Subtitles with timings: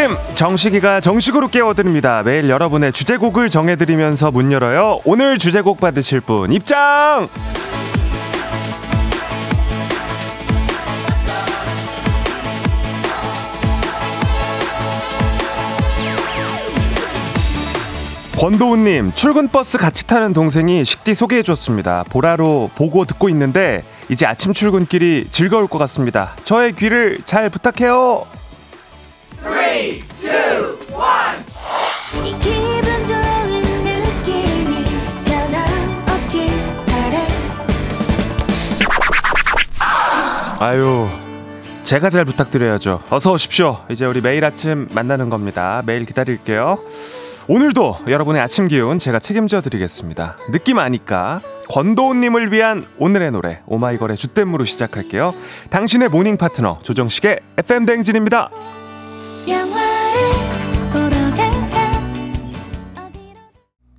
[0.00, 2.22] 아침 정식이가 정식으로 깨워드립니다.
[2.22, 5.00] 매일 여러분의 주제곡을 정해드리면서 문 열어요.
[5.04, 7.28] 오늘 주제곡 받으실 분 입장!
[18.38, 22.04] 권도훈님, 출근 버스 같이 타는 동생이 식디 소개해줬습니다.
[22.08, 26.30] 보라로 보고 듣고 있는데, 이제 아침 출근길이 즐거울 것 같습니다.
[26.42, 28.39] 저의 귀를 잘 부탁해요!
[29.70, 30.80] 3, 2, 1
[40.58, 41.08] 아유
[41.84, 46.78] 제가 잘 부탁드려야죠 어서 오십시오 이제 우리 매일 아침 만나는 겁니다 매일 기다릴게요
[47.46, 50.36] 오늘도 여러분의 아침 기운 제가 책임져 드리겠습니다.
[50.52, 55.34] 느낌 아니까 권도훈님을 위한 오늘의 노래 오마이걸의 주댐으로 시작할게요.
[55.70, 58.50] 당신의 모닝 파트너 조정식의 FM 댕진입니다.
[59.46, 59.79] 阳光。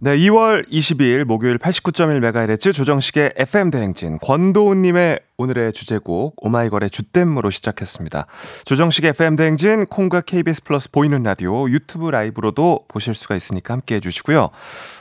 [0.03, 8.25] 네, 2월 22일 목요일 89.1MHz 조정식의 FM 대행진 권도훈님의 오늘의 주제곡 오마이걸의 주댐으로 시작했습니다.
[8.65, 13.99] 조정식의 FM 대행진 콩과 KBS 플러스 보이는 라디오 유튜브 라이브로도 보실 수가 있으니까 함께 해
[13.99, 14.49] 주시고요.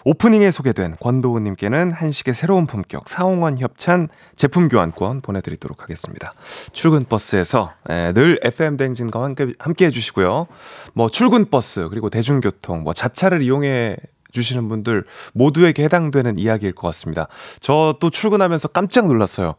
[0.05, 6.35] 오프닝에 소개된 권도훈님께는 한식의 새로운 품격 사홍원 협찬 제품 교환권 보내드리도록 하겠습니다.
[6.75, 10.47] 출근 버스에서 예, 늘 FM 대행진과 함께, 함께 해 주시고요.
[10.93, 13.97] 뭐 출근 버스 그리고 대중교통 뭐 자차를 이용해
[14.33, 17.29] 주시는 분들 모두에게 해당되는 이야기일 것 같습니다.
[17.61, 19.55] 저 또 출근하면서 깜짝 놀랐어요.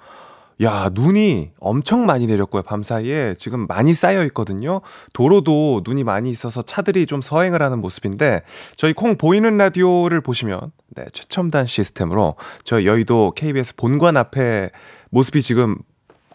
[0.63, 2.61] 야, 눈이 엄청 많이 내렸고요.
[2.61, 4.81] 밤 사이에 지금 많이 쌓여 있거든요.
[5.11, 8.43] 도로도 눈이 많이 있어서 차들이 좀 서행을 하는 모습인데
[8.75, 14.69] 저희 콩 보이는 라디오를 보시면 네, 최첨단 시스템으로 저희 여의도 KBS 본관 앞에
[15.09, 15.77] 모습이 지금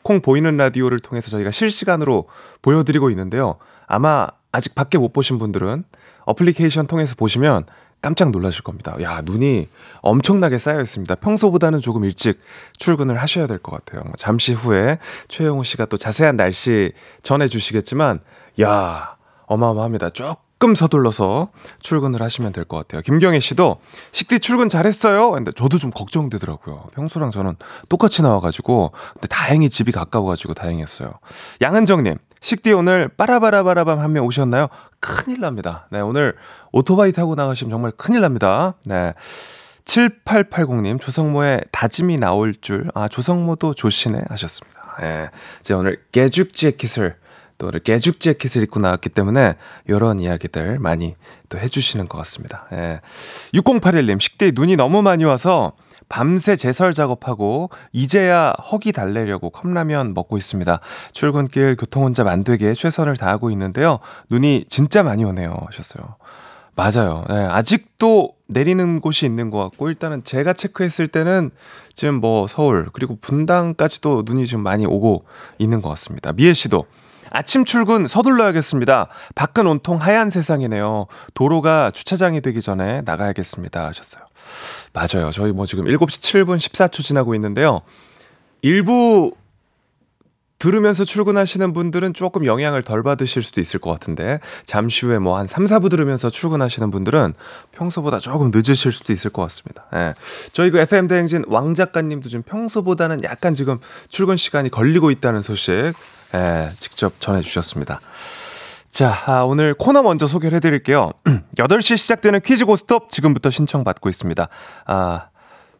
[0.03, 2.27] 콩 보이는 라디오를 통해서 저희가 실시간으로
[2.63, 3.57] 보여드리고 있는데요.
[3.87, 5.85] 아마 아직 밖에 못 보신 분들은
[6.25, 7.67] 어플리케이션 통해서 보시면
[8.07, 8.95] 깜짝 놀라실 겁니다.
[9.03, 9.67] 야, 눈이
[10.01, 11.13] 엄청나게 쌓여 있습니다.
[11.17, 12.39] 평소보다는 조금 일찍
[12.79, 14.05] 출근을 하셔야 될 것 같아요.
[14.17, 16.93] 잠시 후에 최영우 씨가 또 자세한 날씨
[17.25, 18.21] 전해 주시겠지만,
[18.61, 20.11] 야, 어마어마합니다.
[20.59, 21.51] 조금 서둘러서
[21.81, 23.03] 출근을 하시면 될 것 같아요.
[23.03, 23.77] 김경혜 씨도
[24.13, 25.31] 식디 출근 잘했어요.
[25.33, 26.89] 근데 저도 좀 걱정되더라고요.
[26.95, 27.57] 평소랑 저는
[27.89, 31.13] 똑같이 나와가지고, 근데 다행히 집이 가까워가지고 다행이었어요.
[31.61, 34.69] 양은정님, 식디 오늘 빠라바라바라밤 한명 오셨나요?
[34.99, 35.87] 큰일 납니다.
[35.91, 36.35] 네, 오늘
[36.73, 38.75] 오토바이 타고 나가시면 정말 큰일 납니다.
[38.85, 39.13] 네.
[39.85, 44.97] 7880님, 조성모의 다짐이 나올 줄, 아, 조성모도 조시네 하셨습니다.
[45.03, 45.31] 예.
[45.63, 47.17] 제가 오늘 깨죽 재킷을,
[47.59, 49.57] 또 오늘 깨죽 재킷을 입고 나왔기 때문에,
[49.87, 51.15] 이런 이야기들 많이
[51.49, 52.67] 또 해주시는 것 같습니다.
[52.73, 53.01] 예.
[53.55, 55.73] 6081님, 식대에 눈이 너무 많이 와서,
[56.09, 60.81] 밤새 제설 작업하고 이제야 허기 달래려고 컵라면 먹고 있습니다.
[61.13, 63.99] 출근길 교통 혼자 만되게 최선을 다하고 있는데요.
[64.31, 65.57] 눈이 진짜 많이 오네요.
[65.67, 66.17] 하셨어요.
[66.77, 67.25] 맞아요.
[67.29, 71.51] 네, 아직도 내리는 곳이 있는 것 같고 일단은 제가 체크했을 때는
[71.95, 75.25] 지금 뭐 서울 그리고 분당까지도 눈이 좀 많이 오고
[75.59, 76.33] 있는 것 같습니다.
[76.33, 76.85] 미애 씨도
[77.31, 79.09] 아침 출근 서둘러야겠습니다.
[79.35, 81.07] 밖은 온통 하얀 세상이네요.
[81.35, 83.87] 도로가 주차장이 되기 전에 나가야겠습니다.
[83.87, 84.25] 하셨어요.
[84.93, 85.31] 맞아요.
[85.31, 87.81] 저희 뭐 지금 7시 7분 14초 지나고 있는데요.
[88.63, 89.33] 일부
[90.59, 95.47] 들으면서 출근하시는 분들은 조금 영향을 덜 받으실 수도 있을 것 같은데 잠시 후에 뭐 한
[95.47, 97.35] 3, 4부 들으면서 출근하시는 분들은
[97.73, 99.85] 평소보다 조금 늦으실 수도 있을 것 같습니다.
[99.95, 100.15] 예.
[100.53, 103.79] 저희 그 FM 대행진 왕 작가님도 지금 평소보다는 약간 지금
[104.09, 105.93] 출근 시간이 걸리고 있다는 소식
[106.35, 108.01] 예, 직접 전해 주셨습니다.
[108.89, 111.11] 자, 아, 오늘 코너 먼저 소개를 해드릴게요.
[111.59, 114.49] 8시 시작되는 퀴즈 고스톱 지금부터 신청받고 있습니다.
[114.87, 115.27] 아,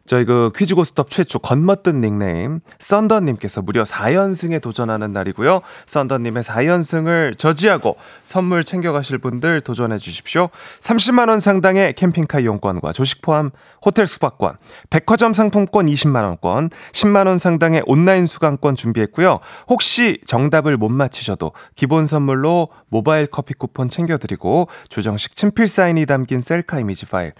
[0.07, 5.61] 저희 그 퀴즈 고스톱 최초 건멋든 닉네임 썬더님께서 무려 4연승에 도전하는 날이고요.
[5.85, 10.49] 썬더님의 4연승을 저지하고 선물 챙겨가실 분들 도전해 주십시오.
[10.79, 13.51] 30만 원 상당의 캠핑카 이용권과 조식 포함
[13.85, 14.55] 호텔 숙박권,
[14.89, 19.39] 백화점 상품권 20만 원권, 10만 원 상당의 온라인 수강권 준비했고요.
[19.67, 26.79] 혹시 정답을 못 맞히셔도 기본 선물로 모바일 커피 쿠폰 챙겨드리고 조정식 친필 사인이 담긴 셀카
[26.79, 27.33] 이미지 파일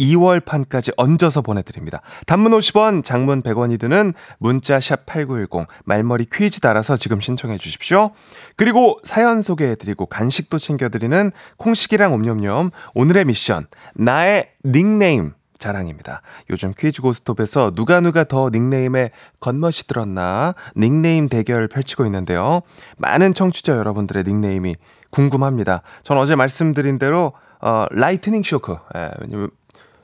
[0.00, 2.00] 2월 판까지 얹어서 보내드립니다.
[2.26, 8.10] 단문 50원, 장문 100원이 드는 문자 샵 8910 말머리 퀴즈 달아서 지금 신청해 주십시오.
[8.56, 16.22] 그리고 사연 소개해드리고 간식도 챙겨드리는 콩식이랑 옴념념 오늘의 미션 나의 닉네임 자랑입니다.
[16.50, 22.62] 요즘 퀴즈 고스톱에서 누가 누가 더 닉네임에 겉멋이 들었나 닉네임 대결 펼치고 있는데요.
[22.98, 24.74] 많은 청취자 여러분들의 닉네임이
[25.10, 25.82] 궁금합니다.
[26.02, 28.76] 전 어제 말씀드린 대로 어, lightning shock.
[28.96, 29.50] 예, 왜냐면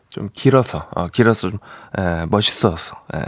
[0.09, 1.59] 좀 길어서, 어, 길어서 좀,
[1.99, 3.25] 에, 멋있어서, 에.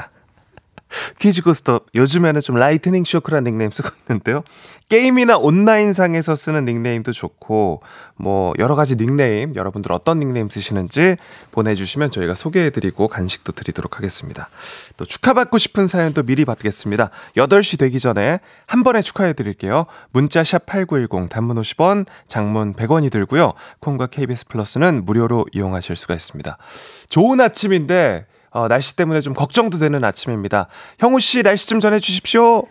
[1.18, 4.42] 퀴즈 고스톱 요즘에는 좀 lightning shock라는 닉네임 쓰고 있는데요.
[4.88, 7.82] 게임이나 온라인상에서 쓰는 닉네임도 좋고
[8.16, 11.16] 뭐 여러 가지 닉네임 여러분들 어떤 닉네임 쓰시는지
[11.52, 14.48] 보내주시면 저희가 소개해드리고 간식도 드리도록 하겠습니다.
[14.96, 17.10] 또 축하받고 싶은 사연도 미리 받겠습니다.
[17.36, 19.86] 8시 되기 전에 한 번에 축하해드릴게요.
[20.10, 23.52] 문자 샵 #8910 단문 50원, 장문 100원이 들고요.
[23.78, 26.58] 콩과 KBS 플러스는 무료로 이용하실 수가 있습니다.
[27.08, 30.66] 좋은 아침인데 어, 날씨 때문에 좀 걱정도 되는 아침입니다.
[30.98, 32.66] 형우 씨 날씨 좀 전해 주십시오.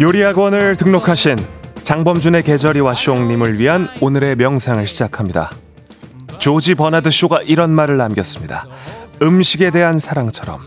[0.00, 1.36] 요리학원을 등록하신
[1.82, 5.50] 장범준의 계절이 와쇼님을 위한 오늘의 명상을 시작합니다.
[6.38, 8.68] 조지 버나드 쇼가 이런 말을 남겼습니다.
[9.20, 10.60] 음식에 대한 사랑처럼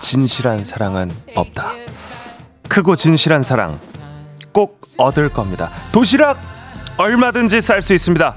[0.00, 1.72] 진실한 사랑은 없다.
[2.68, 3.80] 크고 진실한 사랑
[4.54, 5.70] 꼭 얻을 겁니다.
[5.92, 6.40] 도시락
[6.96, 8.36] 얼마든지 쌀 수 있습니다.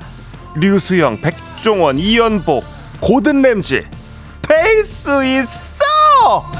[0.56, 2.66] 류수영, 백종원, 이연복,
[3.00, 3.86] 고든 램지
[4.42, 6.52] 될 수 있어!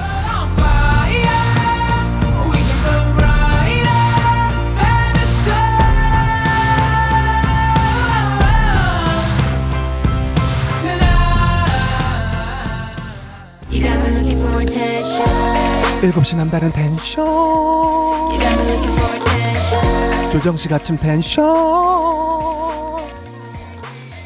[16.04, 17.26] 일곱 시 남다른 텐션
[20.32, 21.46] 조정식 아침 텐션.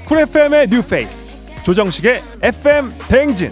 [0.05, 1.27] 쿨 FM의 뉴페이스.
[1.63, 3.51] 조정식의 FM 대행진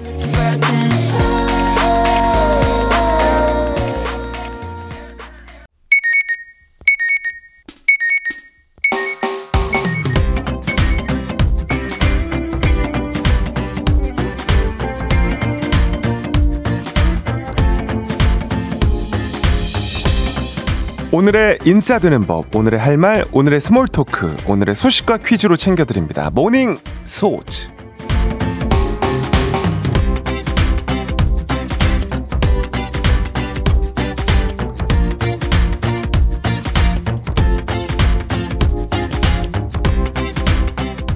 [21.12, 26.30] 오늘의 인싸되는 법, 오늘의 할 말, 오늘의 small talk, 오늘의 소식과 퀴즈로 챙겨드립니다.
[26.30, 27.68] 모닝 소즈.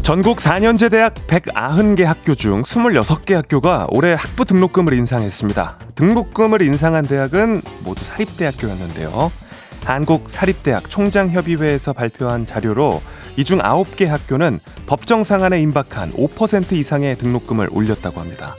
[0.01, 5.77] 전국 4년제 대학 190개 학교 중 26개 학교가 올해 학부 등록금을 인상했습니다.
[5.93, 9.31] 등록금을 인상한 대학은 모두 사립대학교였는데요.
[9.85, 13.01] 한국사립대학 총장협의회에서 발표한 자료로
[13.37, 18.55] 이 중 9개 학교는 법정 상한에 임박한 5% 이상의 등록금을 올렸다고 합니다.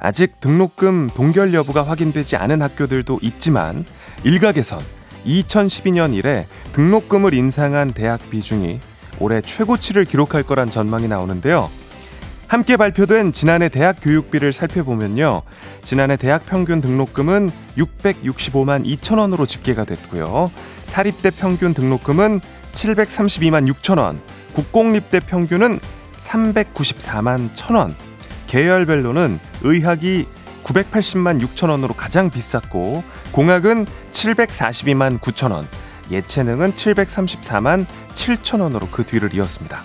[0.00, 3.84] 아직 등록금 동결 여부가 확인되지 않은 학교들도 있지만
[4.24, 4.80] 일각에선
[5.26, 8.80] 2012년 이래 등록금을 인상한 대학 비중이
[9.20, 11.68] 올해 최고치를 기록할 거란 전망이 나오는데요.
[12.48, 15.42] 함께 발표된 지난해 대학 교육비를 살펴보면요.
[15.82, 20.50] 지난해 대학 평균 등록금은 665만 2천 원으로 집계가 됐고요.
[20.84, 22.40] 사립대 평균 등록금은
[22.72, 24.22] 732만 6천 원,
[24.54, 25.78] 국공립대 평균은
[26.14, 27.94] 394만 1천 원,
[28.46, 30.26] 계열별로는 의학이
[30.64, 35.66] 980만 6천 원으로 가장 비쌌고 공학은 742만 9천 원,
[36.10, 39.82] 예체능은 734만 7천 원으로 그 뒤를 이었습니다.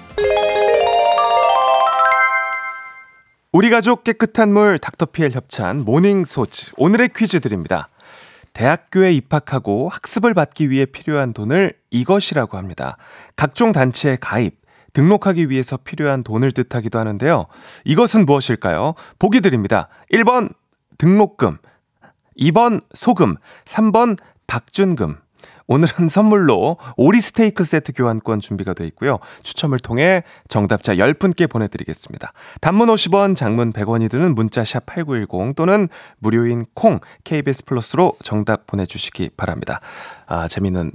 [3.56, 7.88] 우리 가족 깨끗한 물 닥터피엘 협찬 모닝 소즈 오늘의 퀴즈 드립니다.
[8.54, 12.98] 대학교에 입학하고 학습을 받기 위해 필요한 돈을 이것이라고 합니다.
[13.36, 14.60] 각종 단체에 가입,
[14.94, 17.46] 등록하기 위해서 필요한 돈을 뜻하기도 하는데요.
[17.86, 18.96] 이것은 무엇일까요?
[19.20, 19.88] 보기 드립니다.
[20.12, 20.52] 1번
[20.98, 21.60] 등록금,
[22.40, 24.18] 2번 소금, 3번
[24.48, 25.18] 박준금.
[25.68, 29.20] 오늘은 선물로 오리 스테이크 세트 교환권 준비가 되어 있고요.
[29.44, 32.34] 추첨을 통해 정답자 10분께 보내드리겠습니다.
[32.62, 35.88] 단문 50원, 장문 100원이 드는 문자 샵 8910 또는
[36.20, 39.80] 무료인 콩 KBS 플러스로 정답 보내주시기 바랍니다.
[40.28, 40.92] 아, 재미있는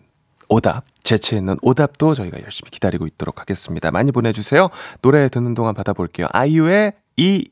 [0.48, 3.90] 오답, 재치 있는 오답도 저희가 열심히 기다리고 있도록 하겠습니다.
[3.90, 4.70] 많이 보내주세요.
[5.02, 6.26] 노래 듣는 동안 받아볼게요.
[6.32, 7.50] 아이유의 이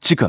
[0.00, 0.28] 지금.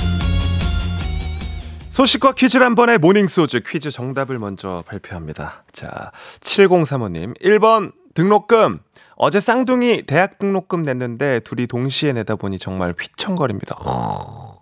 [1.91, 5.65] 소식과 퀴즈를 한 번에 모닝소즈 퀴즈 정답을 먼저 발표합니다.
[5.73, 7.37] 자, 7035님.
[7.41, 8.79] 1번 등록금.
[9.17, 13.75] 어제 쌍둥이 대학 등록금 냈는데 둘이 동시에 내다 보니 정말 휘청거립니다.
[13.75, 14.57] 허,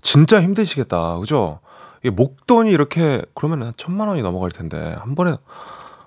[0.00, 1.18] 진짜 힘드시겠다.
[1.18, 1.60] 그죠?
[2.02, 5.36] 이 목돈이 이렇게 그러면 한 천만 원이 넘어갈 텐데 한 번에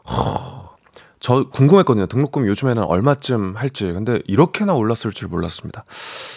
[0.10, 0.76] 허,
[1.20, 2.08] 저 궁금했거든요.
[2.08, 3.86] 등록금 요즘에는 얼마쯤 할지.
[3.86, 5.86] 근데 이렇게나 올랐을 줄 몰랐습니다.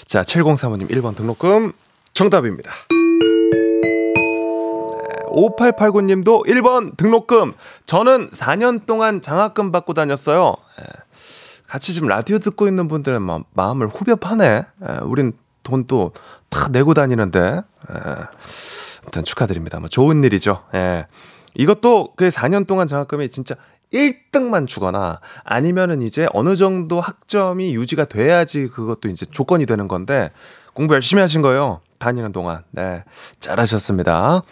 [0.05, 1.73] 자, 7035님 1번 등록금
[2.13, 2.71] 정답입니다.
[5.29, 7.53] 5889님도 1번 등록금.
[7.87, 10.57] 저는 4년 동안 장학금 받고 다녔어요.
[10.81, 10.85] 예.
[11.67, 14.45] 같이 지금 라디오 듣고 있는 분들의 마 음을 후벼 파네.
[14.45, 14.99] 예.
[15.03, 15.33] 우린
[15.63, 16.13] 돈 또
[16.51, 17.41] 다 내고 다니는데.
[17.41, 17.95] 예.
[19.03, 19.79] 아무튼 축하드립니다.
[19.81, 20.65] 뭐 좋은 일이죠.
[20.75, 21.07] 예.
[21.55, 23.55] 이것도 그 4년 동안 장학금이 진짜
[23.93, 30.31] 1등만 주거나 아니면은 이제 어느 정도 학점이 유지가 돼야지 그것도 이제 조건이 되는 건데
[30.75, 31.81] 공부 열심히 하신 거예요.
[31.99, 32.65] 다니는 동안.
[32.71, 33.03] 네.
[33.41, 34.43] 잘하셨습니다.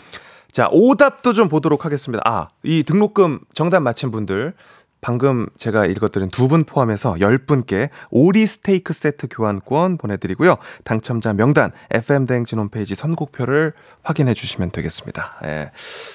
[0.57, 2.23] 자, 오답도 좀 보도록 하겠습니다.
[2.25, 4.55] 아, 이 등록금 정답 맞힌 분들
[5.03, 10.57] 방금 제가 읽어드린 두 분 포함해서 10분께 오리 스테이크 세트 교환권 보내드리고요.
[10.83, 15.41] 당첨자 명단 FM대행진 홈페이지 선곡표를 확인해 주시면 되겠습니다.
[15.45, 15.73] 예.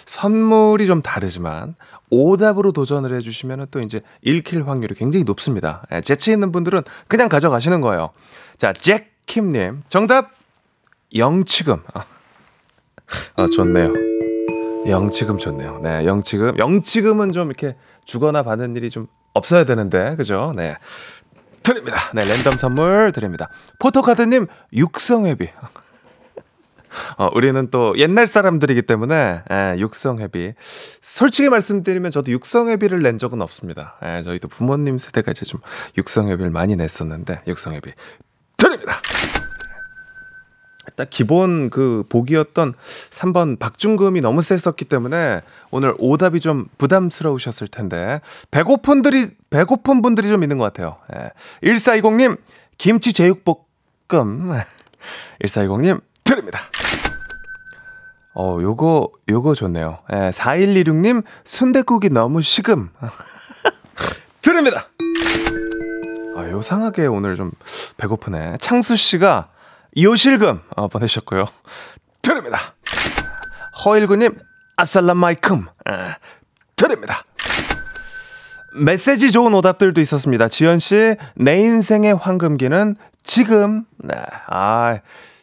[0.08, 1.76] 선물이 좀 다르지만
[2.10, 5.84] 오답으로 도전을 해주시면 또 이제 읽힐 확률이 굉장히 높습니다.
[5.92, 6.02] 예.
[6.02, 8.10] 재치 있는 분들은 그냥 가져가시는 거예요.
[8.58, 10.32] 자, 잭킴님 정답
[11.14, 11.84] 영치금.
[13.36, 14.11] 아, 좋네요.
[14.88, 15.80] 영치금 좋네요.
[15.82, 16.58] 네, 영치금.
[16.58, 20.54] 영치금은 좀 이렇게 주거나 받는 일이 좀 없어야 되는데, 그죠?
[20.56, 20.76] 네.
[21.64, 21.98] 드립니다.
[22.14, 23.48] 네, 랜덤 선물 드립니다.
[23.80, 25.50] 포토카드님, 육성회비.
[27.18, 30.54] 어, 우리는 또 옛날 사람들이기 때문에, 예, 육성회비.
[31.02, 33.96] 솔직히 말씀드리면 저도 육성회비를 낸 적은 없습니다.
[34.04, 35.62] 예, 저희도 부모님 세대가 이제 좀
[35.98, 37.92] 육성회비를 많이 냈었는데, 육성회비
[38.58, 39.00] 드립니다.
[40.92, 42.74] 일단 기본 그 복이었던
[43.12, 48.22] 3번 박중금이 너무 셌었기 때문에 오늘 오답이 좀 부담스러우셨을 텐데
[48.52, 50.98] 배고픈들이 배고픈 분들이 좀 있는 것 같아요.
[51.16, 51.32] 예.
[51.64, 52.38] 1420님
[52.78, 53.66] 김치 제육볶음
[55.44, 56.60] 1420님 드립니다.
[58.34, 60.00] 어, 요거 요거 좋네요.
[60.14, 62.90] 예, 4126님 순대국이 너무 식음.
[64.42, 64.88] 드립니다.
[66.38, 67.52] 아, 요상하게 오늘 좀
[67.98, 68.58] 배고프네.
[68.62, 69.50] 창수 씨가
[69.94, 71.46] 이호실금 어, 보내셨고요.
[72.22, 72.76] 드립니다.
[73.84, 74.32] 허일구님
[74.78, 76.16] 아살람마이큼 아,
[76.76, 77.24] 드립니다.
[78.80, 80.48] 메시지 좋은 오답들도 있었습니다.
[80.48, 83.86] 지연 씨, 내 인생의 황금기는 지금.
[83.98, 84.16] 네,
[84.48, 85.00] 아,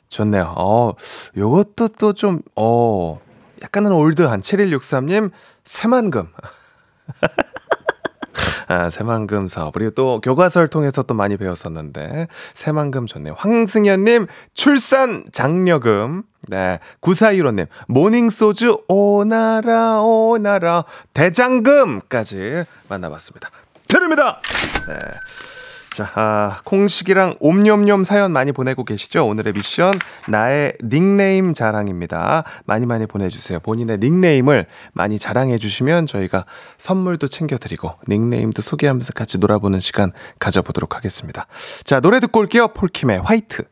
[0.08, 0.54] 좋네요.
[0.56, 0.94] 어,
[1.36, 3.20] 요것도 또 좀, 어,
[3.62, 5.30] 약간은 올드한 7163님,
[5.64, 6.28] 새만금.
[8.68, 9.72] 아, 새만금 사업.
[9.74, 13.34] 그리고 또 교과서를 통해서 또 많이 배웠었는데, 새만금 좋네요.
[13.36, 16.22] 황승현님, 출산 장려금.
[16.48, 16.78] 네.
[17.00, 20.84] 9415님, 모닝소주 오나라, 오나라,
[21.14, 23.50] 대장금까지 만나봤습니다.
[23.88, 24.40] 드립니다!
[24.42, 25.27] 네.
[25.98, 29.26] 자, 아, 콩식이랑 옴뇸뇸 사연 많이 보내고 계시죠?
[29.26, 29.94] 오늘의 미션,
[30.28, 32.44] 나의 닉네임 자랑입니다.
[32.66, 33.58] 많이 많이 보내주세요.
[33.58, 36.44] 본인의 닉네임을 많이 자랑해주시면 저희가
[36.78, 41.48] 선물도 챙겨드리고, 닉네임도 소개하면서 같이 놀아보는 시간 가져보도록 하겠습니다.
[41.82, 42.68] 자, 노래 듣고 올게요.
[42.68, 43.64] 폴킴의 화이트.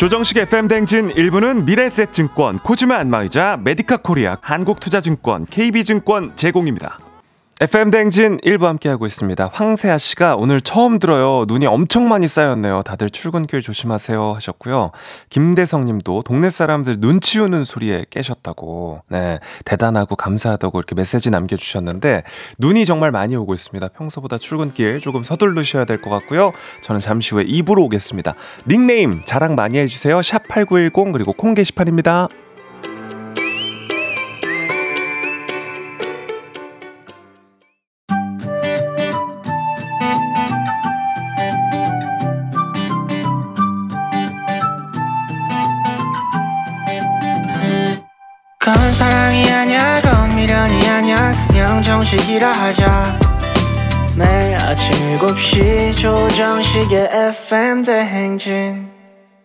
[0.00, 7.09] 조정식 FM 댕진 1부는 미래셋증권, 코지마 안마의자, 메디카 코리아, 한국투자증권, KB증권 제공입니다.
[7.62, 9.50] FM 댕진 1부 함께하고 있습니다.
[9.52, 11.44] 황세아 씨가 오늘 처음 들어요.
[11.46, 12.80] 눈이 엄청 많이 쌓였네요.
[12.84, 14.92] 다들 출근길 조심하세요 하셨고요.
[15.28, 19.02] 김대성 님도 동네 사람들 눈 치우는 소리에 깨셨다고.
[19.08, 19.40] 네.
[19.66, 22.22] 대단하고 감사하다고 이렇게 메시지 남겨주셨는데
[22.58, 23.88] 눈이 정말 많이 오고 있습니다.
[23.88, 26.52] 평소보다 출근길 조금 서둘르셔야 될 것 같고요.
[26.80, 28.36] 저는 잠시 후에 2부로 오겠습니다.
[28.66, 30.20] 닉네임 자랑 많이 해주세요.
[30.20, 32.28] 샵8910 그리고 콩 게시판입니다.
[52.40, 53.18] 정식이라 하자
[54.16, 58.88] 매일 아침 7시 조정식의 FM 대행진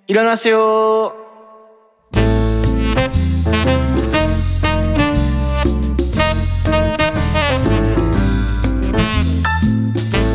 [0.07, 1.11] 일어나세요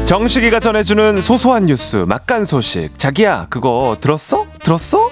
[0.05, 4.47] 정식이가 전해주는 소소한 뉴스 막간 소식 자기야 그거 들었어?
[4.63, 5.11] 들었어?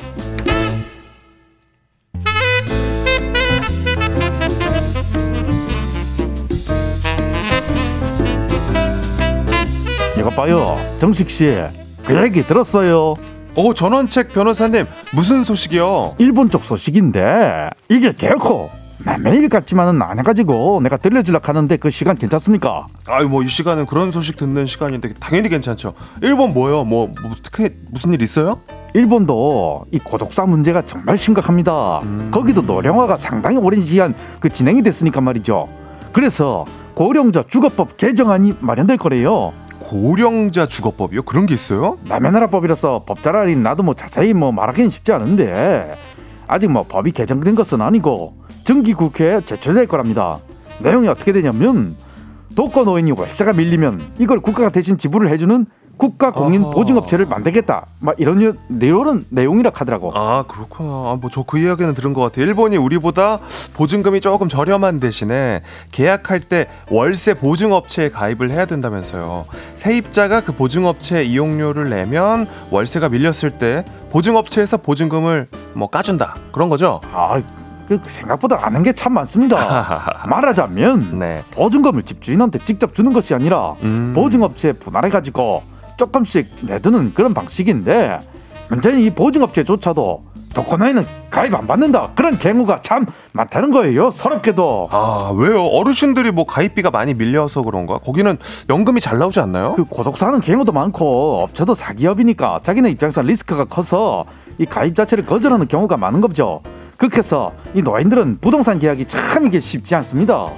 [10.39, 11.67] 봐요 정식 씨
[12.07, 13.17] 그 얘기 들었어요
[13.57, 16.15] 오 전원책 변호사님 무슨 소식이요?
[16.19, 18.71] 일본 쪽 소식인데 이게 개코
[19.21, 22.87] 매일 같지만은 안 해가지고 내가 들려주려 하는데 그 시간 괜찮습니까?
[23.09, 25.95] 아유 뭐 이 시간은 그런 소식 듣는 시간인데 당연히 괜찮죠.
[26.23, 26.85] 일본 뭐요?
[26.85, 28.61] 뭐, 뭐 어떻게 무슨 일 있어요?
[28.95, 32.01] 일본도 이 고독사 문제가 정말 심각합니다.
[32.05, 32.31] 음.
[32.33, 35.69] 거기도 노령화가 상당히 오랜 기간 그 진행이 됐으니까 말이죠.
[36.13, 36.65] 그래서
[36.95, 39.53] 고령자 주거법 개정안이 마련될 거래요.
[39.89, 41.23] 고령자 주거법이요?
[41.23, 41.97] 그런 게 있어요?
[42.05, 45.95] 남의 나라 법이라서 법잘 아닌 나도 뭐 자세히 뭐 말하기는 쉽지 않은데
[46.47, 50.41] 아직 뭐 법이 개정된 것은 아니고 정기 국회에 제출될 거랍니다.
[50.81, 51.97] 내용이 어떻게 되냐면
[52.55, 55.65] 독거 노인이 월세가 밀리면 이걸 국가가 대신 지불을 해주는
[55.99, 56.71] 국가 공인 아...
[56.71, 57.87] 보증업체를 만들겠다.
[58.01, 60.13] 막 이런 내용은 내용이라 하더라고.
[60.15, 60.89] 아 그렇구나.
[60.89, 62.47] 아, 뭐저 그 이야기는 들은 것 같아요.
[62.47, 63.39] 일본이 우리보다
[63.75, 65.63] 보증금이 조금 저렴한 대신에
[65.93, 69.47] 계약할 때 월세 보증업체에 가입을 해야 된다면서요.
[69.75, 77.01] 세입자가 그 보증업체 이용료를 내면 월세가 밀렸을 때 보증업체에서 보증금을 뭐 까준다 그런 거죠.
[77.13, 79.57] 아그 생각보다 아는 게 참 많습니다.
[80.29, 81.43] 말하자면 네.
[81.53, 84.13] 보증금을 집주인한테 직접 주는 것이 아니라 음.
[84.15, 85.63] 보증업체에 분할해 가지고
[86.09, 88.19] 조금씩 내두는 그런 방식인데
[88.71, 92.11] 문제는 이 보증업체조차도 독거노인은 가입 안 받는다.
[92.15, 94.89] 그런 경우가 참 많다는 거예요 서럽게도.
[94.91, 95.63] 아 왜요?
[95.63, 98.39] 어르신들이 뭐 가입비가 많이 밀려서 그런가 거기는
[98.71, 99.75] 연금이 잘 나오지 않나요?
[99.75, 104.25] 그 고독사는 경우도 많고 업체도 사기업이니까 자기네 입장에서 리스크가 커서
[104.57, 106.63] 이 가입 자체를 거절하는 경우가 많은 거죠.
[106.97, 110.49] 그렇게 해서 이 노인들은 부동산 계약이 참 이게 쉽지 않습니다.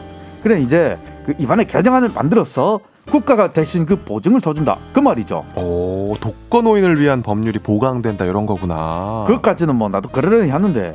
[0.42, 5.44] 그래 이제 그 이번에 개정안을 만들어서 국가가 대신 그 보증을 서준다 그 말이죠.
[5.61, 9.25] 오 독거노인을 위한 법률이 보강된다 이런 거구나.
[9.27, 10.92] 그것까지는 뭐 나도 그러려니 하는데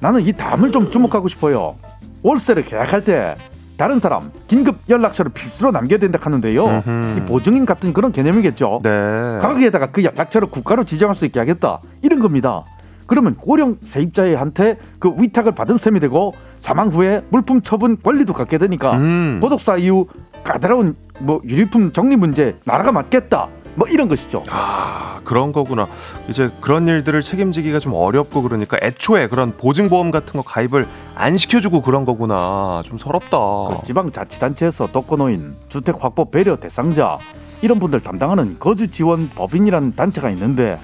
[0.00, 1.76] 나는 이 다음을 좀 주목하고 싶어요.
[2.22, 3.36] 월세를 계약할 때
[3.76, 6.82] 다른 사람 긴급 연락처를 필수로 남겨야 된다 하는데요.
[7.16, 8.80] 이 보증인 같은 그런 개념이겠죠.
[8.82, 9.38] 네.
[9.42, 12.64] 거기에다가 그 연락처를 국가로 지정할 수 있게 하겠다 이런 겁니다.
[13.06, 18.94] 그러면 고령 세입자한테 그 위탁을 받은 셈이 되고 사망 후에 물품 처분 권리도 갖게 되니까
[18.94, 19.38] 음.
[19.40, 20.06] 고독사 이후
[20.42, 23.48] 까다로운 뭐 유류품 정리 문제 나라가 맡겠다.
[23.74, 24.42] 뭐 이런 것이죠.
[24.50, 25.86] 아 그런 거구나.
[26.28, 31.82] 이제 그런 일들을 책임지기가 좀 어렵고 그러니까 애초에 그런 보증보험 같은 거 가입을 안 시켜주고
[31.82, 32.80] 그런 거구나.
[32.84, 33.38] 좀 서럽다.
[33.38, 37.18] 그 지방자치단체에서 독거노인, 주택 확보 배려 대상자
[37.60, 40.78] 이런 분들 담당하는 거주 지원 법인이라는 단체가 있는데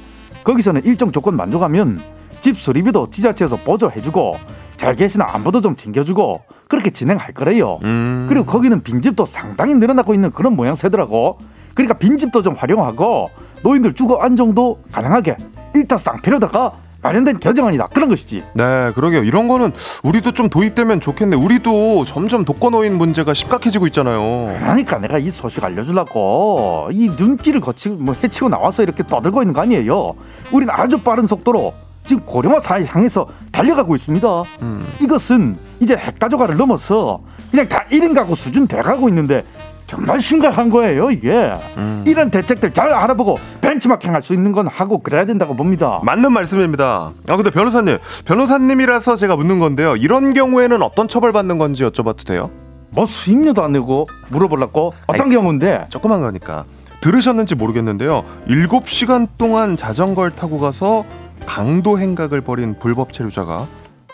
[0.45, 2.03] 거기서는 일정 조건 만족하면
[2.41, 4.37] 집 수리비도 지자체에서 보조해주고
[4.83, 7.79] 잘 계시나 안보도 좀 챙겨주고 그렇게 진행할 거래요.
[7.85, 8.27] 음.
[8.29, 11.39] 그리고 거기는 빈집도 상당히 늘어나고 있는 그런 모양새더라고.
[11.75, 13.31] 그러니까 빈집도 좀 활용하고
[13.63, 15.37] 노인들 주거 안정도 가능하게
[15.77, 18.43] 일타쌍피로다가 마련된 개정안이다 그런 것이지.
[18.55, 19.23] 네, 그러게요.
[19.23, 21.37] 이런 거는 우리도 좀 도입되면 좋겠네.
[21.37, 24.53] 우리도 점점 독거노인 문제가 심각해지고 있잖아요.
[24.59, 29.61] 그러니까 내가 이 소식 알려주려고 이 눈길을 거치고 뭐 해치고 나와서 이렇게 떠들고 있는 거
[29.61, 30.15] 아니에요.
[30.51, 31.73] 우리는 아주 빠른 속도로
[32.07, 34.43] 지금 고령화 사회 향해서 달려가고 있습니다.
[34.63, 34.87] 음.
[35.01, 39.43] 이것은 이제 핵가족화를 넘어서 그냥 다 1인 가구 수준 돼가고 있는데
[39.87, 42.03] 정말 심각한 거예요 이게 음.
[42.07, 47.13] 이런 대책들 잘 알아보고 벤치마킹 할 수 있는 건 하고 그래야 된다고 봅니다 맞는 말씀입니다
[47.29, 52.51] 아 근데 변호사님 변호사님이라서 제가 묻는 건데요 이런 경우에는 어떤 처벌받는 건지 여쭤봐도 돼요?
[52.91, 56.65] 뭐 수임료도 안 내고 물어보려고 어떤 아이, 경우인데 조그만 거니까
[57.03, 61.05] 들으셨는지 모르겠는데요 7시간 동안 자전거를 타고 가서
[61.47, 63.67] 강도 행각을 벌인 불법 체류자가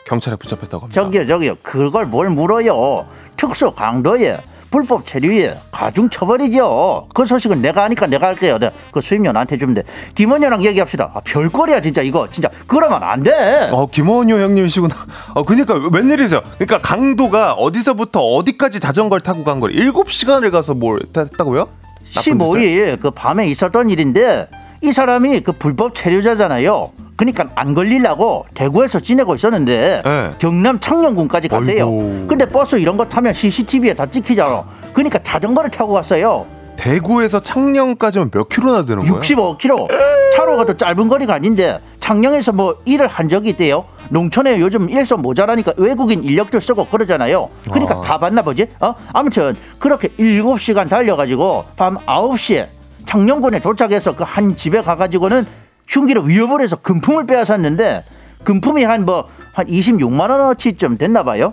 [0.06, 1.02] 경찰에 붙잡혔다고 합니다.
[1.02, 1.54] 저기요, 저기요.
[1.62, 3.06] 그걸 뭘 물어요?
[3.36, 4.36] 특수 강도에
[4.70, 7.08] 불법 체류에 가중 처벌이죠.
[7.14, 8.58] 그 소식은 내가 하니까 내가 할게요.
[8.58, 9.82] 네, 그 수임료 나한테 주면 돼.
[10.14, 11.10] 김원효랑 얘기합시다.
[11.14, 13.68] 아, 별거리야 진짜 이거 진짜 그러면 안 돼.
[13.72, 14.94] 어 김원효 형님이시구나.
[15.34, 16.42] 어 그러니까 웬일이세요?
[16.58, 21.68] 그러니까 강도가 어디서부터 어디까지 자전거를 타고 간 거를 7시간을 가서 뭘 했다고요?
[22.14, 24.48] 15일 그 밤에 있었던 일인데
[24.82, 26.90] 이 사람이 그 불법 체류자잖아요.
[27.18, 30.30] 그러니까 안 걸리려고 대구에서 지내고 있었는데 네.
[30.38, 31.88] 경남 창녕군까지 갔대요.
[31.88, 32.26] 어이구.
[32.28, 34.64] 근데 버스 이런 거 타면 CCTV에 다 찍히잖아.
[34.94, 36.46] 그러니까 자전거를 타고 갔어요.
[36.76, 39.20] 대구에서 창녕까지 면 몇 킬로나 되는 거예요?
[39.20, 39.88] 65킬로.
[40.36, 43.84] 차로 가도 짧은 거리가 아닌데 창녕에서 뭐 일을 한 적이 있대요.
[44.10, 47.48] 농촌에 요즘 일손 모자라니까 외국인 인력들 쓰고 그러잖아요.
[47.72, 48.00] 그러니까 아.
[48.00, 48.68] 가봤나 보지?
[48.78, 48.94] 어?
[49.12, 52.68] 아무튼 그렇게 7시간 달려가지고 밤 9시에
[53.06, 55.44] 창녕군에 도착해서 그 한 집에 가가지고는
[55.88, 58.04] 흉기를 위협을 해서 금품을 빼앗았는데
[58.44, 59.24] 금품이 한 뭐한
[59.56, 61.52] 뭐, 26만 원어치쯤 됐나 봐요.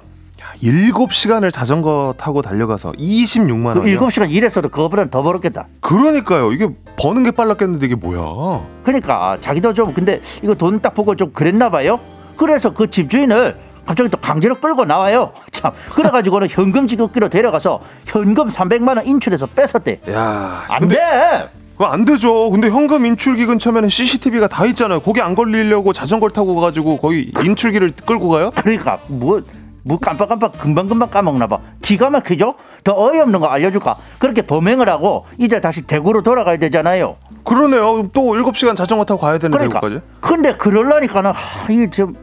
[0.61, 3.83] 7시간을 자전거 타고 달려가서 26만 원.
[3.85, 5.67] 7시간 일했어도 그거보다 더 벌었겠다.
[5.81, 6.51] 그러니까요.
[6.51, 8.61] 이게 버는 게 빨랐겠는데 이게 뭐야?
[8.83, 11.99] 그러니까 자기도 좀 근데 이거 돈 딱 보고 좀 그랬나 봐요.
[12.37, 15.31] 그래서 그 집주인을 갑자기 또 강제로 끌고 나와요.
[15.51, 15.71] 참.
[15.93, 20.01] 그래가지고는 현금 지급기로 데려가서 현금 300만 원 인출해서 뺏었대.
[20.11, 21.49] 야, 안 돼.
[21.79, 22.49] 안 되죠.
[22.51, 24.99] 근데 현금 인출기 근처면은 CCTV가 다 있잖아요.
[25.01, 28.51] 거기 안 걸리려고 자전거를 타고 가가지고 거기 인출기를 끌고 가요?
[28.55, 29.41] 그러니까 뭐
[29.87, 31.59] 뭐 깜빡깜빡 금방금방 까먹나 봐.
[31.83, 32.55] 기가 막히죠?
[32.83, 33.95] 더 어이없는 거 알려줄까?
[34.17, 37.17] 그렇게 범행을 하고 이제 다시 대구로 돌아가야 되잖아요.
[37.43, 38.09] 그러네요.
[38.11, 39.79] 또 7시간 자전거 타고 가야 되는 그러니까.
[39.79, 40.05] 대구까지?
[40.21, 42.15] 근데 그럴라니까는 하, 이게 좀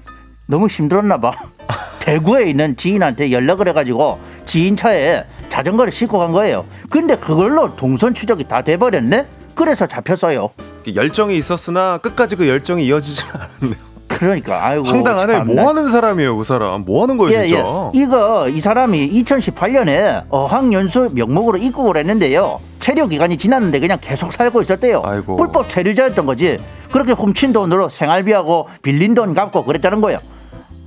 [0.47, 1.31] 너무 힘들었나 봐.
[2.01, 6.65] 대구에 있는 지인한테 연락을 해가지고 지인 차에 자전거를 싣고 간 거예요.
[6.91, 9.25] 근데 그걸로 동선 추적이 다 돼버렸네?
[9.55, 10.51] 그래서 잡혔어요.
[10.95, 13.93] 열정이 있었으나 끝까지 그 열정이 이어지지 않았네요.
[14.09, 15.41] 그러니까 아이고 황당하네.
[15.41, 16.83] 뭐 하는 사람이에요, 그 사람?
[16.85, 17.63] 뭐 하는 거예요, 예, 진짜?
[17.65, 17.99] 예.
[17.99, 22.59] 이거 이 사람이 2018년에 어학연수 명목으로 입국을 했는데요.
[22.81, 25.01] 체류 기간이 지났는데 그냥 계속 살고 있었대요.
[25.05, 25.37] 아이고.
[25.37, 26.59] 불법 체류자였던 거지.
[26.91, 30.19] 그렇게 훔친 돈으로 생활비하고 빌린 돈 갚고 그랬다는 거예요.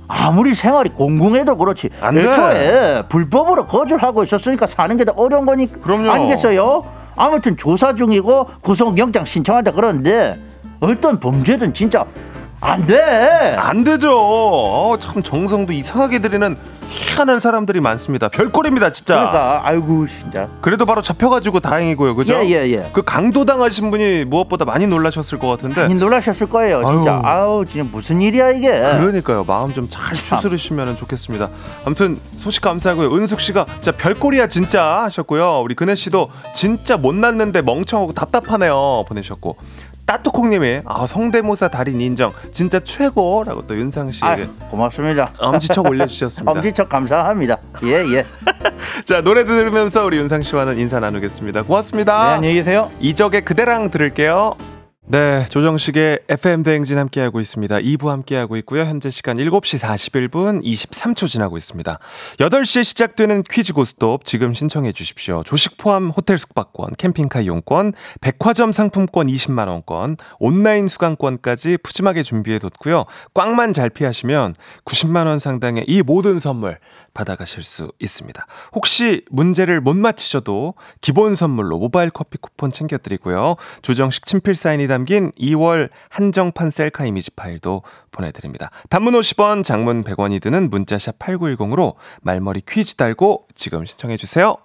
[0.08, 1.88] 아무리 생활이 공공해도 그렇지.
[2.00, 6.12] 안 애초에 불법으로 거주를 하고 있었으니까 사는 게 더 어려운 거니까 그럼요.
[6.12, 6.84] 아니겠어요?
[7.16, 10.38] 아무튼 조사 중이고 구속영장 신청한다 그러는데
[10.80, 12.04] 어떤 범죄든 진짜
[12.60, 12.98] 안 돼!
[13.58, 14.10] 안 되죠!
[14.18, 16.56] 어, 참 정성도 이상하게 들이는
[16.88, 18.28] 희한한 사람들이 많습니다.
[18.28, 19.14] 별꼴입니다, 진짜.
[19.16, 20.48] 그러니까, 아이고, 진짜.
[20.60, 22.34] 그래도 바로 잡혀가지고 다행이고요, 그죠?
[22.34, 22.90] 예, 예, 예.
[22.92, 25.82] 그 강도 당하신 분이 무엇보다 많이 놀라셨을 것 같은데.
[25.82, 27.20] 많이 놀라셨을 거예요, 진짜.
[27.24, 28.70] 아유, 진짜 무슨 일이야, 이게.
[28.70, 31.48] 그러니까요, 마음 좀 잘 추스르시면 좋겠습니다.
[31.84, 33.12] 아무튼, 소식 감사하고요.
[33.14, 35.60] 은숙 씨가 진짜 별꼴이야, 진짜 하셨고요.
[35.62, 39.04] 우리 근혜 씨도 진짜 못 났는데 멍청하고 답답하네요.
[39.08, 39.56] 보내셨고.
[40.06, 45.32] 따뚜콩님이 아 성대모사 달인 인정 진짜 최고라고 또 윤상 씨에게 아, 고맙습니다.
[45.38, 46.50] 엄지척 올려주셨습니다.
[46.52, 47.58] 엄지척 감사합니다.
[47.84, 48.24] 예 예.
[49.04, 51.64] 자 노래 들으면서 우리 윤상 씨와는 인사 나누겠습니다.
[51.64, 52.28] 고맙습니다.
[52.28, 52.90] 네 안녕히 계세요.
[53.00, 54.54] 이적의 그대랑 들을게요.
[55.08, 57.76] 네, 조정식의 FM 대행진 함께하고 있습니다.
[57.76, 58.82] 2부 함께하고 있고요.
[58.82, 62.00] 현재 시간 7시 41분 23초 지나고 있습니다.
[62.38, 65.44] 8시에 시작되는 퀴즈 고스톱 지금 신청해 주십시오.
[65.44, 73.04] 조식 포함 호텔 숙박권, 캠핑카 이용권, 백화점 상품권 20만 원권, 온라인 수강권까지 푸짐하게 준비해 뒀고요.
[73.32, 76.80] 꽝만 잘 피하시면 90만 원 상당의 이 모든 선물
[77.14, 78.44] 받아가실 수 있습니다.
[78.74, 83.54] 혹시 문제를 못 맞히셔도 기본 선물로 모바일 커피 쿠폰 챙겨 드리고요.
[83.82, 88.70] 조정식 친필 사인이 담긴 2월 한정판 셀카 이미지 파일도 보내드립니다.
[88.88, 94.56] 단문 50원, 장문 100원이 드는 문자샵 8910으로 말머리 퀴즈 달고 지금 신청해주세요.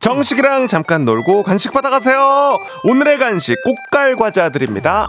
[0.00, 2.56] 정식이랑 잠깐 놀고 간식 받아가세요.
[2.84, 3.56] 오늘의 간식
[3.90, 5.06] 꽃갈 과자 드립니다.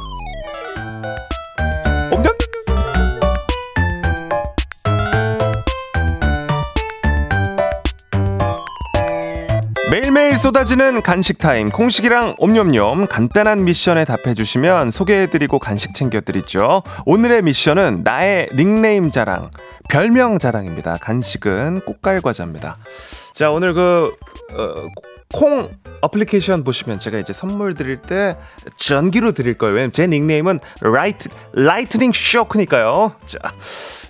[9.93, 11.69] 매일매일 쏟아지는 간식 타임.
[11.69, 16.81] 콩식이랑 옴념념 간단한 미션에 답해주시면 소개해드리고 간식 챙겨드리죠.
[17.05, 19.51] 오늘의 미션은 나의 닉네임 자랑
[19.89, 20.97] 별명 자랑입니다.
[20.99, 22.77] 간식은 꼬깔과자입니다.
[23.33, 24.17] 자 오늘 그
[24.57, 24.87] 어,
[25.33, 25.67] 콩
[26.01, 28.37] 어플리케이션 보시면 제가 이제 선물 드릴 때
[28.77, 29.73] 전기로 드릴 거예요.
[29.73, 33.13] 왜냐면 제 닉네임은 light Lightning Shock니까요.
[33.25, 33.39] 자,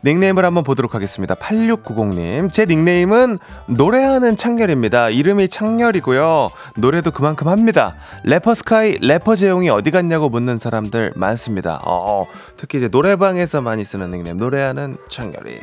[0.03, 1.36] 닉네임을 한번 보도록 하겠습니다.
[1.36, 2.51] 8690님.
[2.51, 5.09] 제 닉네임은 노래하는 창렬입니다.
[5.09, 6.49] 이름이 창렬이고요.
[6.77, 7.95] 노래도 그만큼 합니다.
[8.25, 11.79] 래퍼 스카이, 래퍼 재용이 어디 갔냐고 묻는 사람들 많습니다.
[11.86, 14.38] 어, 특히 이제 노래방에서 많이 쓰는 닉네임.
[14.38, 15.59] 노래하는 창렬이.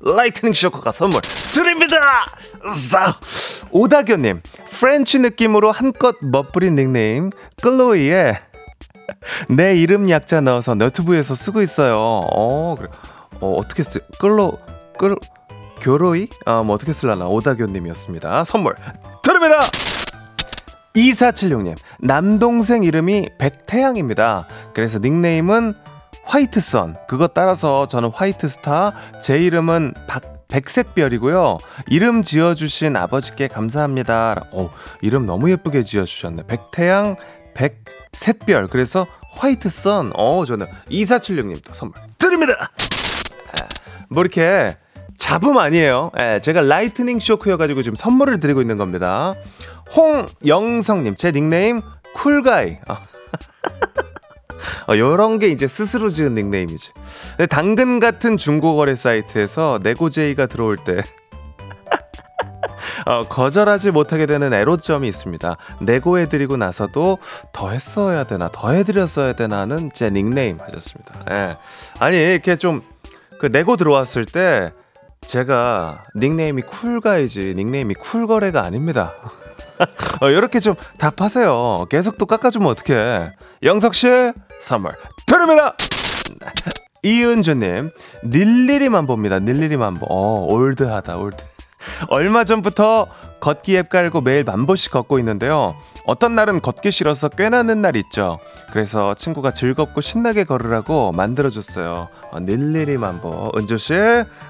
[0.00, 1.20] Lightning Shock가 선물
[1.52, 1.96] 드립니다!
[2.90, 3.14] 자,
[3.70, 4.42] 오다교님,
[4.78, 7.30] 프렌치 느낌으로 한껏 멋부린 닉네임,
[7.62, 8.38] 클로이의
[9.48, 11.96] 내 이름 약자 넣어서 너튜브에서 쓰고 있어요.
[11.98, 12.88] 어, 그래.
[13.40, 14.58] 어, 어떻게 쓰, 끌로,
[14.98, 15.16] 끌,
[15.80, 16.28] 교로이?
[16.44, 17.26] 아, 뭐 어떻게 쓸라나.
[17.26, 18.44] 오다교님이었습니다.
[18.44, 18.74] 선물
[19.22, 19.58] 드립니다!
[20.94, 24.46] 2476님, 남동생 이름이 백태양입니다.
[24.74, 25.74] 그래서 닉네임은
[26.24, 26.96] 화이트선.
[27.08, 28.92] 그것 따라서 저는 화이트스타.
[29.22, 31.58] 제 이름은 박, 백색별이고요.
[31.88, 34.46] 이름 지어주신 아버지께 감사합니다.
[34.52, 34.70] 어,
[35.02, 36.44] 이름 너무 예쁘게 지어주셨네.
[36.46, 37.16] 백태양,
[37.54, 38.68] 백색별.
[38.68, 40.12] 그래서 White Sun.
[40.14, 42.70] 어, 저는 2476님도 선물 드립니다!
[44.08, 44.76] 뭐 이렇게
[45.18, 46.10] 잡음 아니에요.
[46.18, 49.34] 예, 제가 Lightning Shock여가지고 지금 선물을 드리고 있는 겁니다.
[49.94, 51.82] 홍영성님, 제 닉네임
[52.14, 52.78] cool guy.
[52.88, 52.96] 어.
[54.88, 56.92] 어, 요런 게 이제 스스로 지은 닉네임이지.
[57.50, 61.02] 당근 같은 중고거래 사이트에서 nego 제의가 들어올 때
[63.06, 65.54] 어, 거절하지 못하게 되는 애로점이 있습니다.
[65.80, 67.18] nego해드리고 나서도
[67.52, 71.14] 더 했어야 되나, 더 해드렸어야 되나는 제 닉네임 하셨습니다.
[71.30, 71.56] 예.
[72.00, 72.80] 아니, 이렇게 좀,
[73.38, 74.72] 그, nego 들어왔을 때,
[75.22, 79.14] 제가 닉네임이 cool guy지, 닉네임이 cool거래가 아닙니다.
[80.20, 81.86] 어, 이렇게 좀 답하세요.
[81.90, 83.30] 계속 또 깎아주면 어떡해.
[83.62, 84.08] 영석씨,
[84.60, 84.92] 선물
[85.26, 85.74] 드립니다!
[87.02, 87.90] 이은주님,
[88.24, 89.38] 닐리리 만보입니다.
[89.38, 90.06] 닐리리 만보.
[90.08, 91.44] 어, old하다, old.
[92.08, 93.06] 얼마 전부터
[93.40, 95.76] 걷기 앱 깔고 매일 만 보씩 걷고 있는데요.
[96.06, 98.40] 어떤 날은 걷기 싫어서 꾀나는 날 있죠.
[98.72, 102.08] 그래서 친구가 즐겁고 신나게 걸으라고 만들어줬어요.
[102.30, 103.52] 어, 닐리리 만보.
[103.56, 103.94] 은주씨,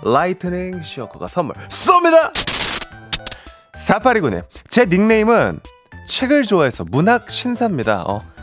[0.04, 2.32] Lightning Shock가 선물 쏩니다!
[3.76, 5.60] 4829님, 제 닉네임은
[6.08, 8.04] 책을 좋아해서 문학 신사입니다.
[8.06, 8.37] 어.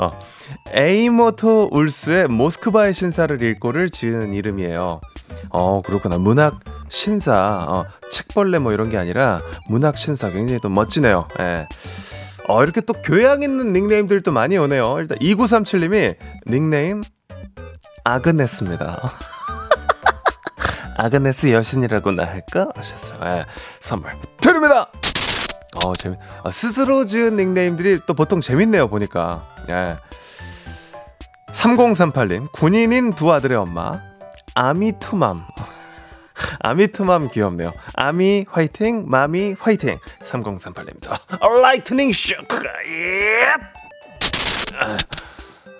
[0.00, 0.18] 어.
[0.72, 5.00] 에이모 토울스의 모스크바의 신사를 읽고를 지은 이름이에요.
[5.50, 6.18] 어, 그렇구나.
[6.18, 11.28] 문학 신사, 어, 책벌레 뭐 이런 게 아니라 문학 신사 굉장히 또 멋지네요.
[11.40, 11.66] 예.
[12.48, 14.96] 어, 이렇게 또 교양 있는 닉네임들도 많이 오네요.
[14.98, 17.02] 일단 2937님이 닉네임
[18.04, 19.00] 아그네스입니다.
[20.96, 22.68] 아그네스 여신이라고나 할까?
[22.76, 23.18] 하셨어요.
[23.24, 23.44] 예.
[23.80, 24.88] 선물 드립니다!
[25.82, 29.42] 어, 재밌, 아, 스스로 지은 닉네임들이 또 보통 재밌네요, 보니까.
[29.68, 29.96] 예.
[31.52, 34.00] 3038님, 군인인 두 아들의 엄마,
[34.54, 35.44] 아미투맘.
[36.60, 37.72] 아미투맘 귀엽네요.
[37.94, 39.98] army 화이팅, mommy 화이팅.
[40.20, 41.20] 3038입니다.
[41.62, 42.62] Lightning Shock.
[42.88, 43.54] 예.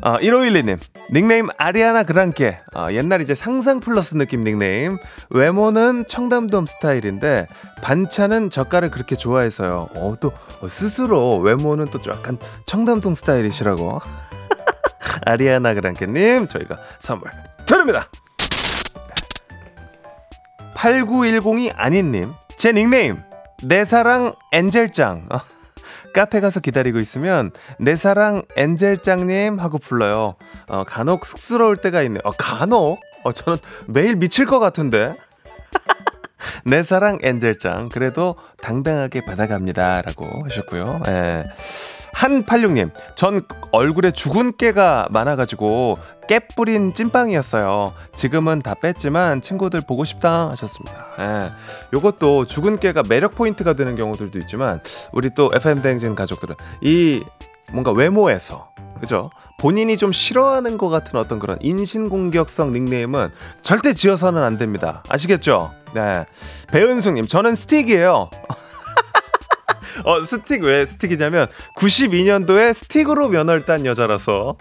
[0.03, 0.79] 아, 1512님,
[1.13, 2.59] 닉네임 아리아나 그랑께.
[2.75, 4.99] 아, 옛날 이제 상상 플러스 느낌 닉네임.
[5.31, 7.47] 외모는 청담동 스타일인데,
[7.83, 9.89] 반찬은 젓갈을 그렇게 좋아해서요.
[9.95, 10.33] 어, 또,
[10.69, 14.01] 스스로 외모는 또 약간 청담동 스타일이시라고.
[15.25, 17.31] 아리아나 그랑케님, 저희가 선물
[17.65, 18.09] 드립니다.
[20.75, 23.23] 8910이 아닌님, 제 닉네임,
[23.63, 25.29] 내 사랑 엔젤짱.
[25.33, 25.41] 어,
[26.15, 30.37] 카페 가서 기다리고 있으면 내 사랑 엔젤짱님 하고 불러요.
[30.69, 32.21] 어, 간혹 쑥스러울 때가 있네요.
[32.25, 33.01] 어, 간혹?
[33.25, 35.17] 어, 저는 매일 미칠 것 같은데.
[36.65, 37.91] 내 사랑 엔젤짱.
[37.91, 40.03] 그래도 당당하게 받아갑니다.
[40.03, 41.03] 라고 하셨고요.
[41.09, 41.45] 예.
[42.15, 45.99] 한팔육님, 전 얼굴에 죽은 깨가 많아가지고
[46.29, 47.93] 깨 뿌린 찐빵이었어요.
[48.15, 51.07] 지금은 다 뺐지만 친구들 보고 싶다 하셨습니다.
[51.19, 51.51] 예.
[51.93, 54.81] 요것도 죽은 깨가 매력 포인트가 되는 경우들도 있지만
[55.13, 57.23] 우리 또 FM 대행진 가족들은 이
[57.73, 59.31] 뭔가 외모에서 그죠?
[59.59, 63.29] 본인이 좀 싫어하는 것 같은 어떤 그런 인신공격성 닉네임은
[63.63, 65.03] 절대 지어서는 안 됩니다.
[65.09, 65.73] 아시겠죠?
[65.95, 66.25] 네.
[66.69, 68.31] 배은숙님, 저는 스틱이에요.
[70.05, 74.57] 어, 스틱 왜 스틱이냐면 92년도에 스틱으로 면허를 딴 여자라서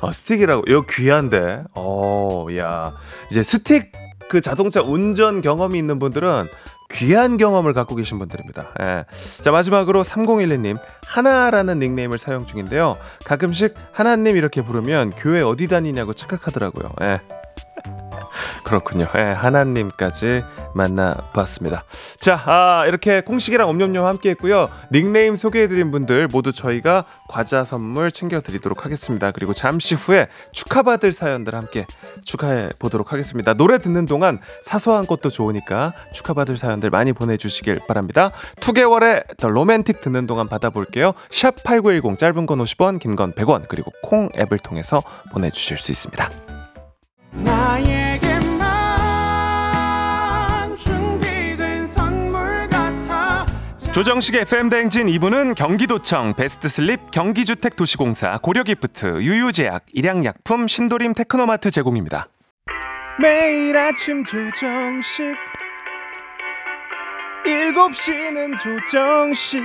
[0.00, 1.62] 어, 스틱이라고 이거 귀한데.
[1.74, 2.94] 어, 야.
[3.30, 3.92] 이제 스틱
[4.28, 6.48] 그 자동차 운전 경험이 있는 분들은
[6.92, 8.68] 귀한 경험을 갖고 계신 분들입니다.
[8.80, 9.04] 예.
[9.42, 12.96] 자, 마지막으로 3012님, 하나라는 닉네임을 사용 중인데요.
[13.24, 16.90] 가끔씩 하나님 이렇게 부르면 교회 어디 다니냐고 착각하더라고요.
[17.02, 17.20] 예.
[18.62, 19.06] 그렇군요.
[19.16, 20.42] 예, 하나님까지
[20.74, 21.84] 만나봤습니다.
[22.18, 24.68] 자, 아, 이렇게 콩식이랑 엄념념 함께 했고요.
[24.92, 29.30] 닉네임 소개해드린 분들 모두 저희가 과자 선물 챙겨드리도록 하겠습니다.
[29.32, 31.86] 그리고 잠시 후에 축하받을 사연들 함께
[32.24, 33.54] 축하해 보도록 하겠습니다.
[33.54, 38.30] 노래 듣는 동안 사소한 것도 좋으니까 축하받을 사연들 많이 보내주시길 바랍니다.
[38.56, 41.12] 2개월의 더 로맨틱 듣는 동안 받아볼게요.
[41.30, 46.30] 샵 8910 짧은 건 50원, 긴 건 100원, 그리고 콩 앱을 통해서 보내주실 수 있습니다.
[53.92, 62.28] 조정식의 FM대행진 2부는 경기도청, 베스트슬립, 경기주택도시공사, 고려기프트, 유유제약, 일양약품, 신도림 테크노마트 제공입니다.
[63.20, 65.36] 매일 아침 조정식
[67.44, 69.62] 7시는 조정식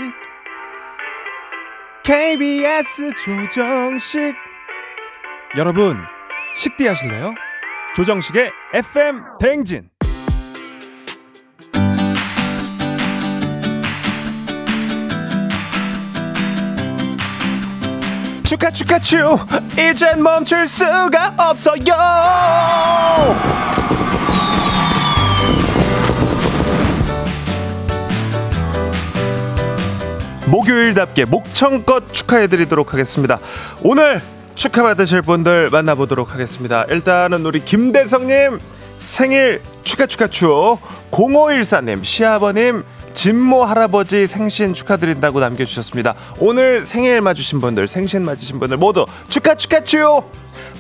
[2.03, 4.35] KBS 조정식
[5.55, 5.97] 여러분
[6.55, 7.35] 식대 하실래요?
[7.95, 9.89] 조정식의 FM 대행진
[18.45, 19.39] 축하 축하 축.
[19.77, 21.83] 이젠 멈출 수가 없어요.
[30.45, 33.39] 목요일답게 목청껏 축하해드리도록 하겠습니다.
[33.81, 34.21] 오늘
[34.53, 36.85] 축하받으실 분들 만나보도록 하겠습니다.
[36.89, 38.59] 일단은 우리 김대성님
[38.95, 40.79] 생일 축하 축하 축.
[41.11, 42.83] 0514님 시아버님
[43.15, 46.13] 진모 할아버지 생신 축하드린다고 남겨주셨습니다.
[46.37, 50.23] 오늘 생일 맞으신 분들, 생신 맞으신 분들 모두 축하 축하 축!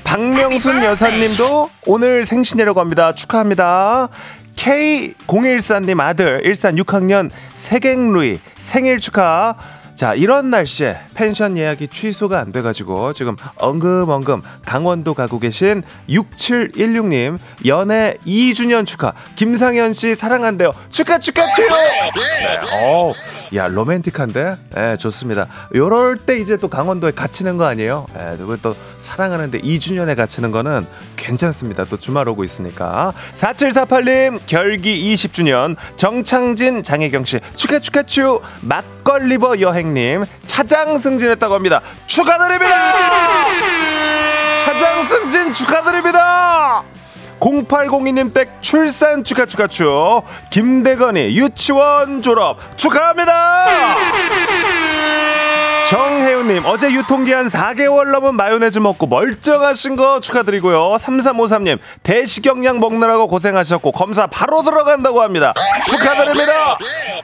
[0.03, 3.15] 박명순 여사님도 오늘 생신이라고 합니다.
[3.15, 4.09] 축하합니다.
[4.57, 9.55] K0114님 아들 일산 6학년 세갱루이 생일 축하.
[9.95, 18.17] 자, 이런 날씨에 펜션 예약이 취소가 안 돼가지고 지금 엉금엉금 강원도 가고 계신 6716님 연애
[18.27, 19.13] 2주년 축하.
[19.37, 20.73] 김상현 씨 사랑한대요.
[20.89, 21.75] 축하, 축하, 축하!
[21.77, 23.13] 네, 어
[23.55, 24.57] 야, 로맨틱한데?
[24.75, 25.47] 네, 좋습니다.
[25.73, 28.05] 요럴 때 이제 또 강원도에 갇히는 거 아니에요?
[28.13, 31.85] 네, 또 사랑하는데 2주년에 갇히는 거는 괜찮습니다.
[31.85, 33.13] 또 주말 오고 있으니까.
[33.35, 38.41] 4748님, 결기 20주년, 정창진, 장혜경 씨, 축하, 축하, 축!
[38.61, 41.81] 막걸리버 여행 선생님 차장 승진했다고 합니다.
[42.07, 42.75] 축하드립니다.
[44.57, 46.83] 차장 승진 축하드립니다.
[47.39, 53.65] 0802님 댁 출산 축하 축하 축 김대건이 유치원 졸업 축하합니다.
[56.45, 60.95] 정혜우님 어제 유통기한 4개월 넘은 마요네즈 먹고 멀쩡하신 거 축하드리고요.
[60.99, 65.53] 3353님 대식영양 먹느라고 고생하셨고 검사 바로 들어간다고 합니다.
[65.89, 66.77] 축하드립니다.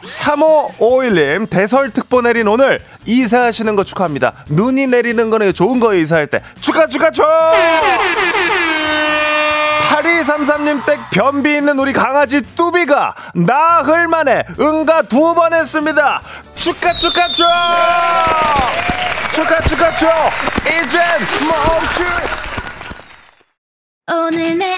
[0.04, 4.34] 3551님 대설특보 내린 오늘 이사하시는 거 축하합니다.
[4.50, 6.42] 눈이 내리는 거는 좋은 거예요 이사할 때.
[6.60, 7.24] 축하 축하 축
[10.02, 16.22] 8233님 댁 변비 있는 우리 강아지 뚜비가 나흘 만에 응가 두 번 했습니다.
[16.54, 17.46] 축하 축하 축!
[19.34, 20.10] 축하 축하 축!
[20.68, 21.02] 이젠
[21.48, 22.04] 멈추!
[24.12, 24.78] 오늘 내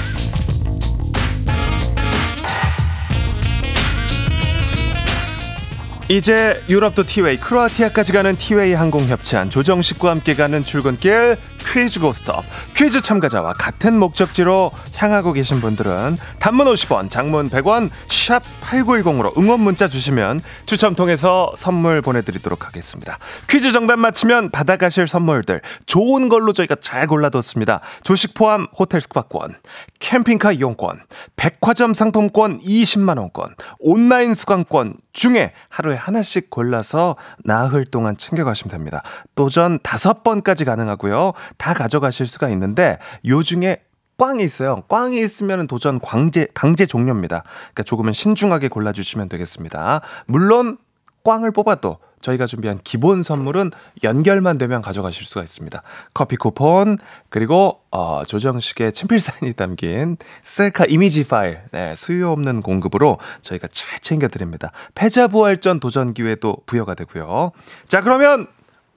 [6.11, 12.43] 이제 유럽도 티웨이, 크로아티아까지 가는 티웨이 항공 협찬, 조정식과 함께 가는 출근길 퀴즈 고스톱.
[12.75, 19.87] 퀴즈 참가자와 같은 목적지로 향하고 계신 분들은 단문 50원, 장문 100원, 샵 8910으로 응원 문자
[19.87, 23.17] 주시면 추첨 통해서 선물 보내드리도록 하겠습니다.
[23.49, 27.81] 퀴즈 정답 맞히면 받아가실 선물들 좋은 걸로 저희가 잘 골라뒀습니다.
[28.03, 29.55] 조식 포함 호텔 숙박권,
[29.99, 31.01] 캠핑카 이용권,
[31.35, 39.03] 백화점 상품권 20만원권, 온라인 수강권 중에 하루에 하나씩 골라서 나흘 동안 챙겨가시면 됩니다.
[39.35, 41.33] 도전 다섯 번까지 가능하고요.
[41.57, 43.83] 다 가져가실 수가 있는데 요 중에
[44.17, 44.83] 꽝이 있어요.
[44.87, 47.43] 꽝이 있으면 도전 강제 강제 종료입니다.
[47.43, 50.01] 그러니까 조금은 신중하게 골라주시면 되겠습니다.
[50.27, 50.77] 물론
[51.23, 53.71] 꽝을 뽑아도 저희가 준비한 기본 선물은
[54.03, 55.81] 연결만 되면 가져가실 수가 있습니다.
[56.13, 56.97] 커피 쿠폰
[57.29, 63.99] 그리고 어, 조정식의 친필 사인이 담긴 셀카 이미지 파일 네, 수요 없는 공급으로 저희가 잘
[63.99, 64.71] 챙겨드립니다.
[64.93, 67.51] 패자부활전 도전 기회도 부여가 되고요.
[67.87, 68.47] 자 그러면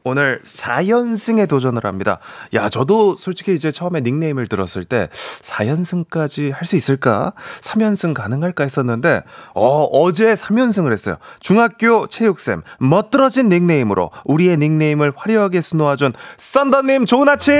[0.06, 2.18] 오늘 4연승에 도전을 합니다.
[2.52, 7.32] 야, 저도 솔직히 이제 처음에 닉네임을 들었을 때 4연승까지 할 수 있을까?
[7.62, 9.22] 3연승 가능할까 했었는데,
[9.54, 11.16] 어, 어제 3연승을 했어요.
[11.40, 17.54] 중학교 체육쌤, 멋들어진 닉네임으로 우리의 닉네임을 화려하게 수놓아준 썬더님 좋은 아침!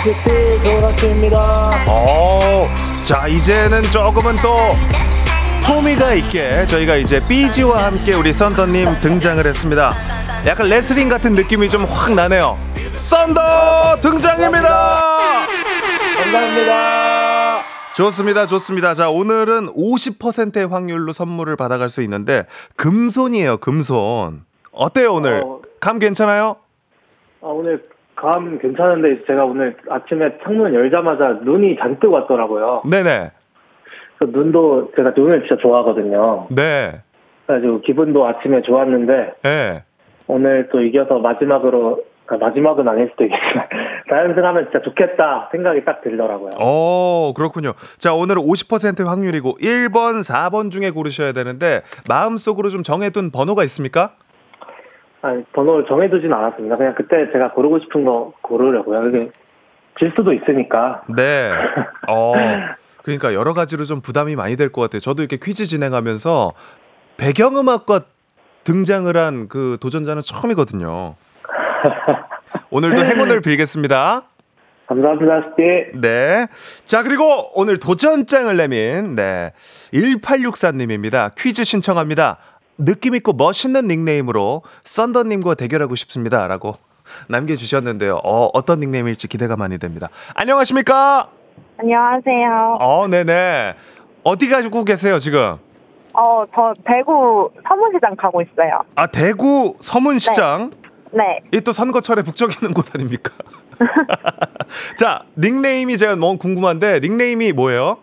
[0.00, 1.84] 네, 좋은 아침입니다.
[1.88, 2.68] 어,
[3.02, 4.74] 자, 이제는 조금은 또
[5.66, 9.92] 포미가 있게 저희가 이제 삐지와 함께 우리 썬더님 등장을 했습니다.
[10.46, 12.58] 약간 레슬링 같은 느낌이 좀 확 나네요.
[12.96, 15.00] 썬더 등장입니다.
[16.22, 17.60] 감사합니다.
[17.96, 18.94] 좋습니다, 좋습니다.
[18.94, 22.46] 자, 오늘은 50%의 확률로 선물을 받아갈 수 있는데
[22.76, 24.42] 금손이에요, 금손.
[24.72, 25.42] 어때요, 오늘?
[25.44, 26.56] 어, 감 괜찮아요?
[27.42, 27.82] 아, 오늘
[28.14, 32.82] 감 괜찮은데 제가 오늘 아침에 창문 열자마자 눈이 잔뜩 왔더라고요.
[32.88, 33.32] 네네.
[34.20, 36.46] 그 눈도 제가 눈을 진짜 좋아하거든요.
[36.50, 37.00] 네.
[37.46, 39.32] 그래가지고 기분도 아침에 좋았는데.
[39.42, 39.82] 네.
[40.26, 43.66] 오늘 또 이겨서 마지막으로 그러니까 마지막은 아닐 수도 있겠지만
[44.08, 46.50] 4연승하면 진짜 좋겠다 생각이 딱 들더라고요.
[46.60, 47.72] 어, 그렇군요.
[47.98, 54.12] 자, 오늘은 50% 확률이고 1번, 4번 중에 고르셔야 되는데 마음속으로 좀 정해둔 번호가 있습니까?
[55.22, 56.76] 아니, 번호를 정해두진 않았습니다.
[56.76, 59.08] 그냥 그때 제가 고르고 싶은 거 고르려고요.
[59.08, 59.30] 이게
[59.98, 61.02] 질 수도 있으니까.
[61.08, 61.50] 네.
[62.08, 62.34] 어.
[63.18, 65.00] 그러니까 여러 가지로 좀 부담이 많이 될 것 같아요.
[65.00, 66.52] 저도 이렇게 퀴즈 진행하면서
[67.16, 68.00] 배경음악과
[68.64, 71.14] 등장을 한 그 도전자는 처음이거든요.
[72.70, 74.22] 오늘도 행운을 빌겠습니다.
[74.86, 75.98] 감사합니다, 스티.
[76.00, 76.46] 네.
[76.84, 79.52] 자, 그리고 오늘 도전장을 내민, 네.
[79.94, 81.30] 1864님입니다.
[81.36, 82.38] 퀴즈 신청합니다.
[82.78, 86.46] 느낌있고 멋있는 닉네임으로 썬더님과 대결하고 싶습니다.
[86.48, 86.76] 라고
[87.28, 88.16] 남겨주셨는데요.
[88.24, 90.08] 어, 어떤 닉네임일지 기대가 많이 됩니다.
[90.34, 91.28] 안녕하십니까?
[91.84, 92.76] 안녕하세요.
[92.78, 93.74] 어, 네네.
[94.22, 95.56] 어디 가지고 계세요, 지금?
[96.12, 98.80] 어, 저 대구 서문시장 가고 있어요.
[98.96, 100.70] 아, 대구 서문시장?
[101.12, 101.40] 네.
[101.52, 103.32] 이 또 선거철에 북적이는 곳 아닙니까?
[104.96, 107.96] 자, 닉네임이 제가 너무 궁금한데, 닉네임이 뭐예요?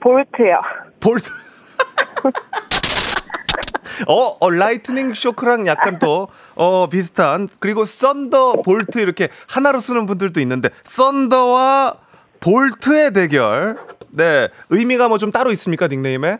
[0.00, 0.60] Bolt요.
[1.00, 1.28] Bolt.
[4.08, 7.48] 어, 어, Lightning Shock랑 약간 또, 어, 비슷한.
[7.60, 11.96] 그리고 Thunder Bolt 이렇게 하나로 쓰는 분들도 있는데, Thunder와
[12.44, 13.76] Bolt의 대결.
[14.10, 14.48] 네.
[14.70, 16.38] 의미가 뭐 좀 따로 있습니까, 닉네임에?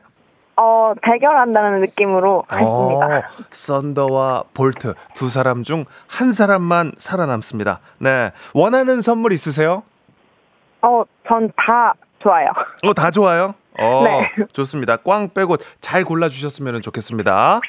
[0.57, 3.19] 어, 대결한다는 느낌으로 했습니다.
[3.19, 7.81] 어, Thunder와 Bolt 두 사람 중 한 사람만 살아남습니다.
[7.99, 8.31] 네.
[8.55, 9.83] 원하는 선물 있으세요?
[10.83, 12.49] 어, 전 다 좋아요.
[12.87, 13.55] 어, 다 좋아요?
[13.81, 14.31] 어, 네.
[14.53, 14.97] 좋습니다.
[14.99, 17.61] 꽝 빼고 잘 골라주셨으면 좋겠습니다.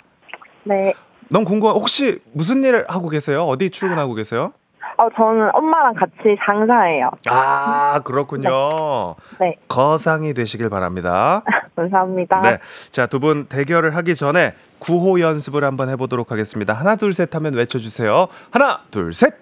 [0.63, 0.93] 네.
[1.31, 3.45] 너무 궁금한, 혹시 무슨 일 하고 계세요?
[3.45, 4.51] 어디 출근하고 계세요?
[4.97, 7.09] 어, 저는 엄마랑 같이 장사해요.
[7.29, 9.15] 아, 그렇군요.
[9.39, 9.55] 네.
[9.67, 11.43] 거상이 되시길 바랍니다.
[11.75, 12.41] 감사합니다.
[12.41, 12.57] 네.
[12.91, 16.73] 자, 두 분 대결을 하기 전에 구호 연습을 한번 해보도록 하겠습니다.
[16.73, 18.27] 하나, 둘, 셋 하면 외쳐주세요.
[18.51, 19.33] 하나, 둘, 셋!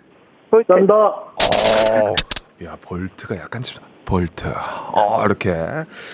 [0.50, 0.72] 볼트.
[0.72, 2.14] 어,
[2.64, 3.84] 야 볼트가 약간 좀
[4.14, 4.45] 볼트.
[4.95, 5.55] 어, 이렇게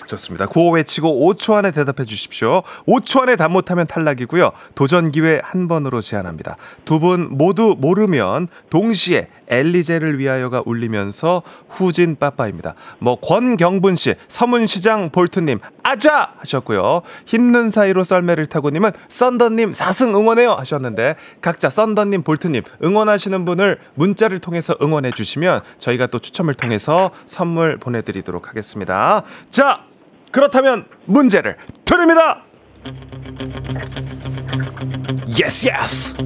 [0.06, 0.46] 좋습니다.
[0.46, 2.62] 구호 외치고 5초 안에 대답해 주십시오.
[2.88, 4.52] 5초 안에 답 못하면 탈락이고요.
[4.74, 6.56] 도전 기회 한 번으로 제한합니다.
[6.86, 12.74] 두 분 모두 모르면 동시에 엘리제를 위하여가 울리면서 후진 빠빠입니다.
[13.00, 17.02] 뭐 권경분 씨, 서문시장 볼트님 아자 하셨고요.
[17.26, 24.76] 힘든 사이로 썰매를 타고님은 썬더님 4승 응원해요 하셨는데 각자 썬더님, 볼트님 응원하시는 분을 문자를 통해서
[24.80, 29.22] 응원해 주시면 저희가 또 추첨을 통해서 선물 보내드 리도록 하겠습니다.
[29.48, 29.80] 자,
[30.30, 32.42] 그렇다면 문제를 드립니다.
[35.40, 36.16] yes yes.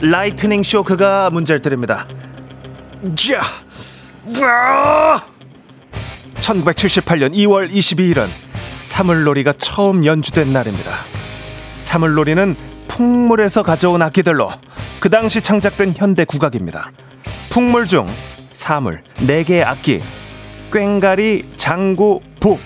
[0.00, 2.06] Lightning Shock가 문제를 드립니다.
[3.14, 3.40] 자,
[4.42, 5.24] 와!
[6.34, 8.26] 1978년 2월 22일은
[8.80, 10.90] 사물놀이가 처음 연주된 날입니다.
[11.78, 12.56] 사물놀이는
[12.88, 14.50] 풍물에서 가져온 악기들로
[15.00, 16.90] 그 당시 창작된 현대 국악입니다.
[17.50, 18.08] 풍물 중
[18.50, 20.00] 사물 4개의 악기
[20.70, 22.60] 꽹가리, 장구, 북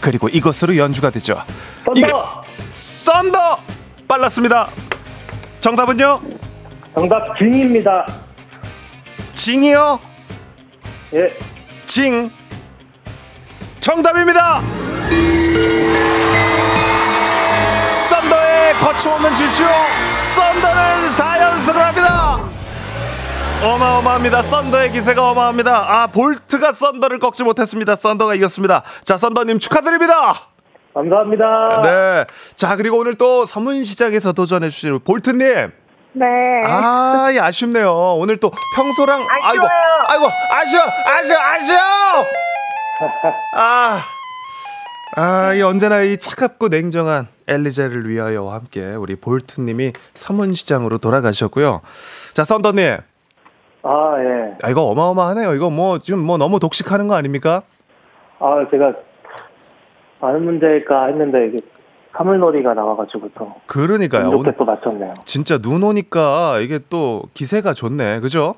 [0.00, 1.42] 그리고 이것으로 연주가 되죠.
[1.84, 2.44] 썬더.
[2.68, 3.58] 썬더
[4.08, 4.68] 빨랐습니다.
[5.60, 6.20] 정답은요?
[6.94, 8.06] 정답 진입니다.
[9.34, 9.98] 징이요.
[11.14, 11.26] 예.
[11.86, 12.30] 징
[13.80, 14.62] 정답입니다.
[18.08, 19.64] 썬더의 거침없는 질주
[20.34, 21.35] 썬더는 4연승을 합니다.
[23.66, 24.42] 어마어마합니다.
[24.42, 25.74] 썬더의 기세가 어마합니다.
[25.88, 27.96] 아 볼트가 썬더를 꺾지 못했습니다.
[27.96, 28.82] 썬더가 이겼습니다.
[29.02, 30.34] 자 썬더님 축하드립니다.
[30.94, 31.80] 감사합니다.
[31.82, 32.24] 네.
[32.54, 35.72] 자 그리고 오늘 또 서문시장에서 도전해 주신 볼트님.
[36.12, 36.26] 네.
[36.64, 37.92] 아, 이 아쉽네요.
[38.16, 39.66] 오늘 또 평소랑 아이고,
[40.08, 41.78] 아이고, 아쉬워, 아쉬워, 아쉬워.
[43.54, 44.00] 아,
[45.14, 51.82] 아, 이 언제나 이 차갑고 냉정한 엘리제를 위하여와 함께 우리 볼트님이 서문시장으로 돌아가셨고요.
[52.32, 52.96] 자, 썬더님,
[53.88, 54.56] 아, 예.
[54.62, 55.54] 아, 이거 어마어마하네요.
[55.54, 57.62] 이거 뭐 지금 뭐 너무 독식하는 거 아닙니까?
[58.40, 58.92] 아, 제가
[60.20, 61.58] 아는 문제일까 했는데 이게
[62.16, 64.30] 사물놀이가 나와가지고 또 그러니까요.
[64.30, 65.08] 오늘 또 맞췄네요.
[65.24, 68.56] 진짜 눈 오니까 이게 또 기세가 좋네, 그죠?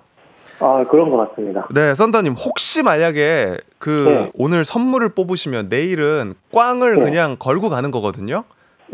[0.61, 1.69] 아, 그런 것 같습니다.
[1.75, 4.31] 네, 썬더님 혹시 만약에 그 네.
[4.35, 7.05] 오늘 선물을 뽑으시면 내일은 꽝을 네.
[7.05, 8.45] 그냥 걸고 가는 거거든요.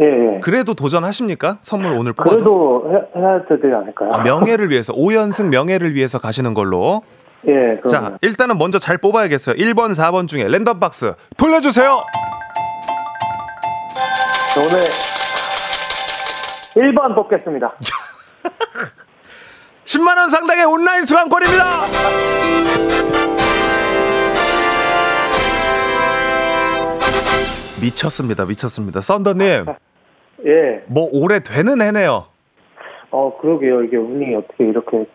[0.00, 0.04] 예,
[0.36, 0.40] 예.
[0.40, 1.58] 그래도 도전하십니까?
[1.60, 4.12] 선물 오늘 뽑아도 그래도 해, 해야 되지 않을까요?
[4.12, 7.02] 아, 명예를 위해서 5연승 명예를 위해서 가시는 걸로.
[7.46, 9.54] 예, 그럼 자, 일단은 먼저 잘 뽑아야겠어요.
[9.56, 12.02] 1번, 4번 중에 랜덤 박스 돌려 주세요.
[14.56, 14.80] 오늘
[16.92, 17.74] 1번 뽑겠습니다.
[19.84, 21.64] 10만 원 상당의 온라인 수강권입니다.
[27.84, 28.44] 미쳤습니다.
[28.46, 29.00] 미쳤습니다.
[29.00, 29.66] 썬더님,
[30.46, 30.82] 예.
[30.86, 32.26] 뭐 올해 되는 해네요.
[33.10, 33.82] 어, 그러게요.
[33.84, 35.06] 이게 운이 어떻게 이렇게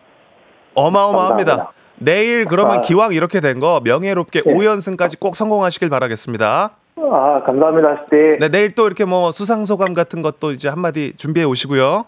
[0.74, 1.50] 어마어마합니다.
[1.56, 1.72] 감사합니다.
[2.02, 2.80] 내일 그러면 아.
[2.80, 4.54] 기왕 이렇게 된 거 명예롭게 네.
[4.54, 6.70] 5연승까지 꼭 성공하시길 바라겠습니다.
[6.96, 8.38] 아, 감사합니다, 시대.
[8.38, 12.04] 네, 내일 또 이렇게 뭐 수상 소감 같은 것도 이제 한마디 준비해 오시고요.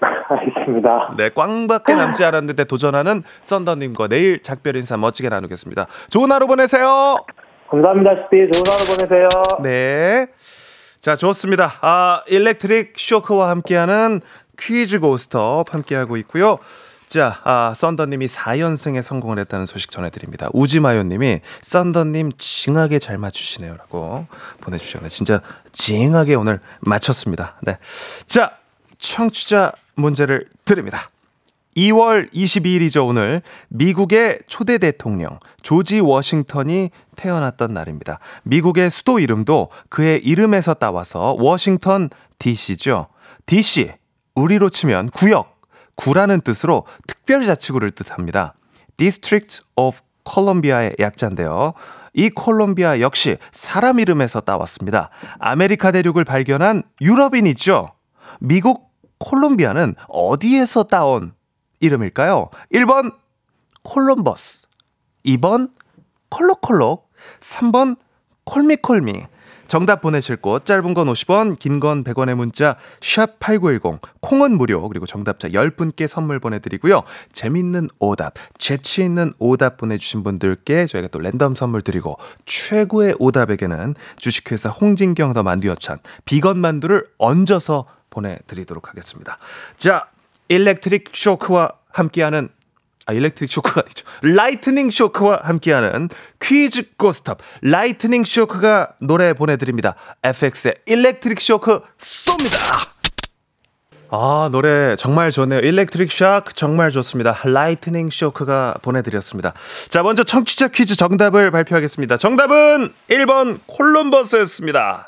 [0.28, 1.14] 알겠습니다.
[1.16, 5.86] 네, 꽝밖에 남지 않았는데 도전하는 썬더님과 내일 작별 인사 멋지게 나누겠습니다.
[6.10, 7.16] 좋은 하루 보내세요.
[7.72, 8.50] 감사합니다, 시대.
[8.50, 9.28] 좋은 하루 보내세요.
[9.62, 10.26] 네.
[11.00, 11.72] 자, 좋습니다.
[11.80, 14.20] 아, 일렉트릭 쇼크와 함께하는
[14.58, 16.58] 퀴즈 고스톱 함께하고 있고요.
[17.06, 20.50] 자, 아, 썬더님이 4연승에 성공을 했다는 소식 전해드립니다.
[20.52, 24.26] 우지마요님이 썬더님 징하게 잘 맞추시네요 라고
[24.60, 25.08] 보내주셨네요.
[25.08, 25.40] 진짜
[25.72, 27.56] 징하게 오늘 맞췄습니다.
[27.62, 27.78] 네.
[28.26, 28.58] 자,
[28.98, 31.08] 청취자 문제를 드립니다.
[31.76, 33.42] 2월 22일이죠, 오늘.
[33.68, 38.18] 미국의 초대 대통령, 조지 워싱턴이 태어났던 날입니다.
[38.42, 43.08] 미국의 수도 이름도 그의 이름에서 따와서 워싱턴 DC죠.
[43.46, 43.92] DC,
[44.34, 45.60] 우리로 치면 구역,
[45.94, 48.54] 구라는 뜻으로 특별자치구를 뜻합니다.
[48.96, 49.98] District of
[50.28, 51.74] Columbia의 약자인데요.
[52.14, 55.08] 이 콜롬비아 역시 사람 이름에서 따왔습니다.
[55.38, 57.92] 아메리카 대륙을 발견한 유럽인이죠.
[58.40, 61.32] 미국 콜롬비아는 어디에서 따온
[61.82, 62.48] 이름일까요?
[62.72, 63.14] 1번
[63.82, 64.66] 콜럼버스,
[65.26, 65.70] 2번
[66.30, 67.10] 콜록콜록,
[67.40, 67.96] 3번
[68.44, 69.26] 콜미콜미.
[69.68, 75.06] 정답 보내실 곳 짧은 건 50원, 긴 건 100원의 문자 샵 8910 콩은 무료 그리고
[75.06, 77.04] 정답자 10분께 선물 보내드리고요.
[77.32, 84.68] 재밌는 오답, 재치 있는 오답 보내주신 분들께 저희가 또 랜덤 선물 드리고 최고의 오답에게는 주식회사
[84.68, 89.38] 홍진경 더 만두엽찬 비건 만두를 얹어서 보내드리도록 하겠습니다.
[89.76, 90.06] 자,
[90.48, 92.48] Electric Shock와 함께하는
[93.06, 94.04] 아, Electric Shock가 아니죠.
[94.22, 96.08] Lightning Shock와 함께하는
[96.40, 97.38] 퀴즈 고스톱.
[97.62, 99.96] Lightning Shock가 노래 보내드립니다.
[100.22, 102.92] FX의 Electric Shock 쏩니다.
[104.14, 105.60] 아, 노래 정말 좋네요.
[105.60, 107.38] Electric Shock 정말 좋습니다.
[107.44, 109.54] Lightning Shock가 보내드렸습니다.
[109.88, 112.18] 자, 먼저 청취자 퀴즈 정답을 발표하겠습니다.
[112.18, 115.06] 정답은 1번 콜럼버스였습니다.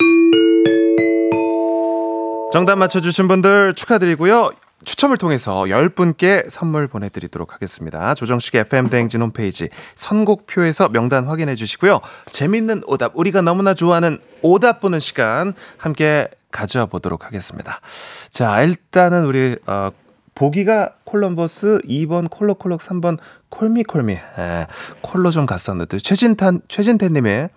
[2.51, 4.51] 정답 맞춰주신 분들 축하드리고요.
[4.85, 8.13] 추첨을 통해서 10분께 선물 보내드리도록 하겠습니다.
[8.13, 11.99] 조정식 FM대행진 홈페이지 선곡표에서 명단 확인해 주시고요.
[12.27, 17.81] 재밌는 오답, 우리가 너무나 좋아하는 오답 보는 시간 함께 가져와 보도록 하겠습니다.
[18.29, 19.91] 자, 일단은 우리, 어,
[20.35, 23.17] 보기가 콜럼버스, 2번 콜로콜록, 3번
[23.49, 24.13] 콜미콜미.
[24.13, 24.67] 에,
[25.01, 27.49] 콜로 좀 갔었는데, 최진탄, 최진태님의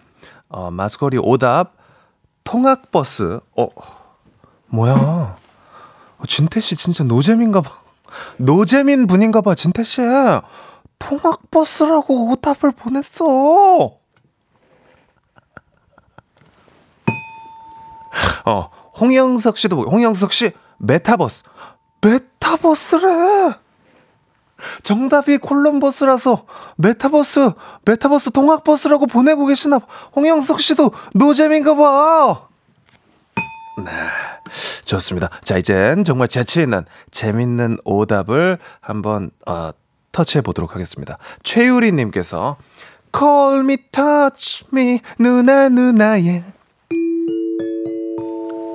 [0.48, 1.74] 어, 마스거리 오답,
[2.44, 3.40] 통학버스.
[3.56, 3.68] 어,
[4.68, 5.36] 뭐야.
[6.18, 7.78] 어, 진태 씨 진짜 노잼인가 봐.
[8.38, 10.00] 노잼인 분인가 봐, 진태 씨.
[10.98, 13.98] 통학버스라고 오답을 보냈어.
[18.44, 21.42] 어, 홍영석 씨도, 홍영석 씨, 메타버스.
[22.00, 23.54] 메타버스래.
[24.82, 26.44] 정답이 콜럼버스라서
[26.76, 27.50] 메타버스,
[27.84, 29.86] 메타버스 통학버스라고 보내고 계시나 봐.
[30.16, 32.47] 홍영석 씨도 노잼인가 봐.
[33.84, 33.90] 네.
[34.84, 35.30] 좋습니다.
[35.42, 39.70] 자, 이젠 정말 재치 있는 재밌는 오답을 한번 어,
[40.12, 41.18] 터치해 보도록 하겠습니다.
[41.42, 42.56] 최유리 님께서
[43.16, 46.44] Call me, touch me, 누나 누나의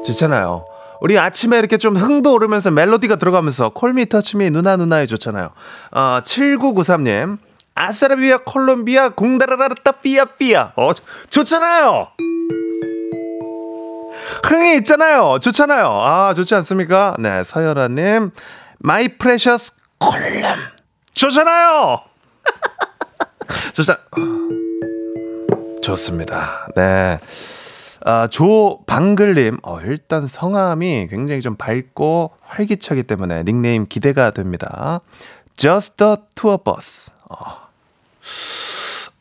[0.05, 0.65] 좋잖아요.
[1.01, 3.71] 우리 아침에 이렇게 좀 흥도 오르면서 멜로디가 들어가면서
[4.05, 5.49] touch me, 누나 누나의 좋잖아요.
[5.91, 7.37] 어, 7993님
[7.75, 10.91] 아사라비아 콜롬비아 공다라라따 삐아 삐아 어
[11.29, 12.07] 좋잖아요.
[14.43, 15.39] 흥이 있잖아요.
[15.39, 15.85] 좋잖아요.
[15.87, 17.15] 아, 좋지 않습니까?
[17.19, 18.31] 네, 서연아님.
[18.79, 20.59] my precious 골룸.
[21.13, 22.01] 좋잖아요.
[23.73, 23.99] 좋잖아.
[25.81, 26.67] 좋습니다.
[26.75, 27.19] 네.
[28.05, 29.59] 아, 조방글님.
[29.63, 34.99] 어, 일단 성함이 굉장히 좀 밝고 활기차기 때문에 닉네임 기대가 됩니다.
[35.55, 37.11] Just the two of us.
[37.29, 37.63] 어.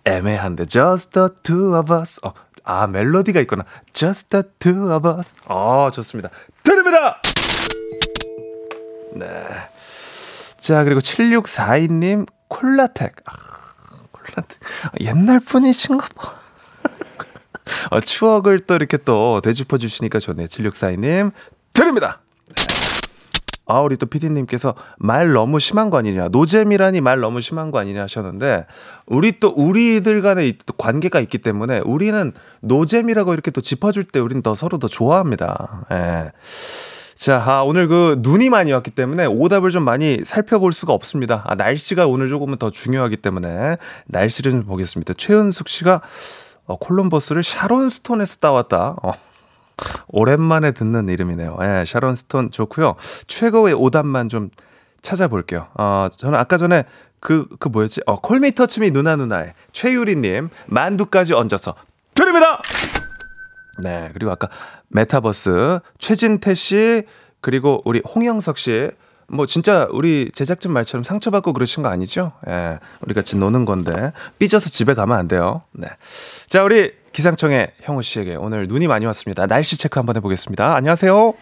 [0.04, 0.66] 애매한데.
[0.66, 2.20] Just the two of us.
[2.24, 2.32] 어,
[2.64, 3.64] 아, 멜로디가 있구나.
[3.92, 5.34] Just the two of us.
[5.46, 6.30] 어, 좋습니다.
[6.62, 7.20] 드립니다!
[9.14, 9.26] 네.
[10.56, 13.16] 자, 그리고 7642님, 콜라텍.
[13.26, 13.32] 아,
[14.12, 14.58] 콜라텍.
[15.00, 16.34] 옛날 분이신가 봐.
[17.90, 20.46] 어, 추억을 또 이렇게 또 되짚어 주시니까 좋네요.
[20.46, 21.32] 7642님,
[21.72, 22.21] 드립니다!
[23.72, 26.28] 아, 우리 또 피디님께서 말 너무 심한 거 아니냐.
[26.28, 28.66] 노잼이라니 말 너무 심한 거 아니냐 하셨는데,
[29.06, 30.22] 우리 또, 우리들
[30.66, 35.86] 또 관계가 있기 때문에, 우리는 노잼이라고 이렇게 또 짚어줄 때 우리는 더 서로 더 좋아합니다.
[35.92, 36.32] 예.
[37.14, 41.44] 자, 아, 오늘 그 눈이 많이 왔기 때문에 오답을 좀 많이 살펴볼 수가 없습니다.
[41.46, 45.14] 아, 날씨가 오늘 조금은 더 중요하기 때문에 날씨를 좀 보겠습니다.
[45.16, 46.00] 최은숙 씨가
[46.64, 48.96] 어, 콜럼버스를 샤론 스톤에서 따왔다.
[49.02, 49.12] 어.
[50.08, 51.58] 오랜만에 듣는 이름이네요.
[51.62, 52.96] 예, 샤론 스톤 좋고요.
[53.26, 54.50] 최고의 오답만 좀
[55.00, 55.68] 찾아볼게요.
[55.74, 56.84] 어, 저는 아까 전에
[57.20, 58.02] 그, 그 뭐였지?
[58.06, 61.74] 어, call me touch me 누나 누나의 최유리님, 만두까지 얹어서
[62.14, 62.60] 드립니다!
[63.82, 64.48] 네, 그리고 아까
[64.88, 67.04] 메타버스 최진태 씨,
[67.40, 68.90] 그리고 우리 홍영석 씨,
[69.32, 72.32] 뭐 진짜 우리 제작진 말처럼 상처받고 그러신 거 아니죠?
[72.46, 72.78] 예.
[73.00, 75.62] 우리 같이 노는 건데 삐져서 집에 가면 안 돼요.
[75.72, 75.88] 네.
[76.46, 79.46] 자, 우리 기상청의 형우 씨에게 오늘 눈이 많이 왔습니다.
[79.46, 80.74] 날씨 체크 한번 해보겠습니다.
[80.74, 81.34] 안녕하세요.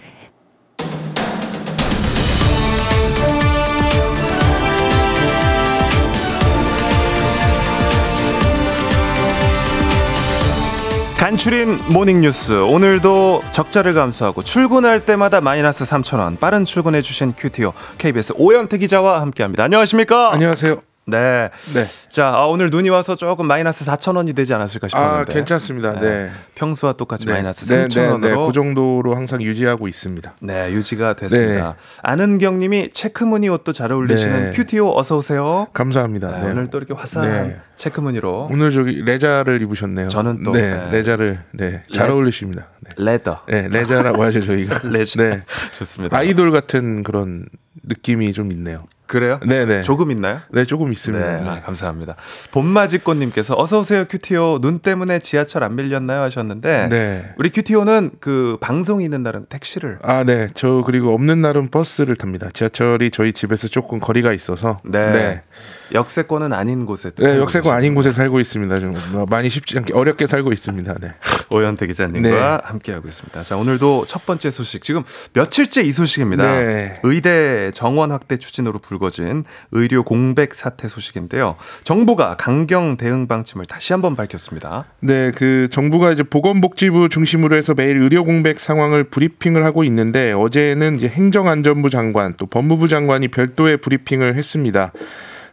[11.31, 18.35] 간추린 모닝뉴스 오늘도 적자를 감수하고 출근할 때마다 마이너스 3천 원 빠른 출근해 주신 큐티오 KBS
[18.37, 19.62] 오현태 기자와 함께합니다.
[19.62, 20.33] 안녕하십니까?
[20.33, 20.89] 안녕하세요.
[21.11, 21.50] 네.
[21.74, 21.84] 네.
[22.08, 25.16] 자, 아, 오늘 눈이 와서 조금 마이너스 4천 원이 되지 않았을까 싶었는데.
[25.20, 25.92] 아, 괜찮습니다.
[25.94, 26.00] 네.
[26.00, 26.30] 네.
[26.54, 27.32] 평소와 똑같이 네.
[27.32, 28.18] 마이너스 3천 원으로.
[28.40, 30.34] 네, 그 정도로 항상 유지하고 있습니다.
[30.40, 31.68] 네, 유지가 됐습니다.
[31.68, 31.74] 네.
[32.02, 34.52] 아는경 님이 체크무늬 옷도 잘 어울리시는 네.
[34.52, 35.66] 큐티오 어서 오세요.
[35.72, 36.38] 감사합니다.
[36.40, 38.48] 네, 오늘 또 이렇게 화사한 체크무늬로.
[38.50, 40.08] 오늘 저기 레자를 입으셨네요.
[40.08, 42.66] 저는 또 네, 레자를 네, 잘 레, 어울리십니다.
[42.97, 43.41] leather.
[43.48, 44.80] 네, 레자라고 하죠 저희가.
[44.88, 45.22] 레자.
[45.22, 45.42] 네,
[45.78, 46.16] 좋습니다.
[46.16, 47.46] 아이돌 같은 그런
[47.84, 48.84] 느낌이 좀 있네요.
[49.11, 49.40] 그래요?
[49.44, 49.82] 네네.
[49.82, 50.38] 조금 있나요?
[50.50, 51.38] 네, 조금 있습니다.
[51.38, 52.14] 네, 아, 감사합니다.
[52.52, 54.61] 봄맞이꽃님께서 어서 오세요, 큐티오.
[54.61, 56.22] 눈 때문에 지하철 안 밀렸나요?
[56.22, 56.88] 하셨는데.
[56.88, 57.34] 네.
[57.36, 59.98] 우리 큐티오는 그 방송이 있는 날은 택시를.
[60.02, 60.46] 아, 네.
[60.54, 62.50] 저 그리고 없는 날은 버스를 탑니다.
[62.52, 64.78] 지하철이 저희 집에서 조금 거리가 있어서.
[64.84, 65.11] 네.
[65.11, 65.42] 네.
[65.93, 67.11] 역세권은 아닌 곳에.
[67.16, 68.80] 네, 역세권 아닌 곳에 살고 있습니다.
[68.80, 68.95] 좀
[69.28, 70.95] 많이 쉽지 않게 어렵게 살고 있습니다.
[71.01, 71.14] 네.
[71.51, 72.59] 오현태 기자님과 네.
[72.64, 73.43] 함께하고 있습니다.
[73.43, 74.82] 자, 오늘도 첫 번째 소식.
[74.82, 76.61] 지금 며칠째 이 소식입니다.
[76.61, 77.01] 네.
[77.03, 81.57] 의대 정원 확대 추진으로 불거진 의료 공백 사태 소식인데요.
[81.82, 84.84] 정부가 강경 대응 방침을 다시 한번 밝혔습니다.
[85.01, 90.97] 네, 그 정부가 이제 보건복지부 중심으로 해서 매일 의료 공백 상황을 브리핑을 하고 있는데 어제는
[90.97, 94.93] 이제 행정안전부 장관 또 법무부 장관이 별도의 브리핑을 했습니다.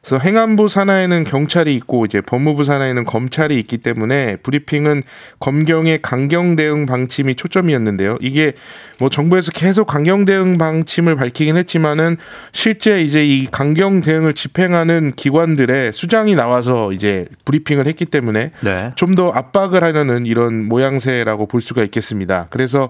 [0.08, 5.04] 그래서 행안부 산하에는 경찰이 있고 이제 법무부 산하에는 검찰이 있기 때문에 브리핑은
[5.42, 8.18] 검경의 강경 대응 방침이 초점이었는데요.
[8.22, 8.54] 이게
[9.00, 12.16] 뭐 정부에서 계속 강경 대응 방침을 밝히긴 했지만은
[12.54, 18.94] 실제 이제 이 강경 대응을 집행하는 기관들의 수장이 나와서 이제 브리핑을 했기 때문에 네.
[18.96, 22.48] 좀더 압박을 하려는 이런 모양새라고 볼 수가 있겠습니다.
[22.50, 22.88] 그래서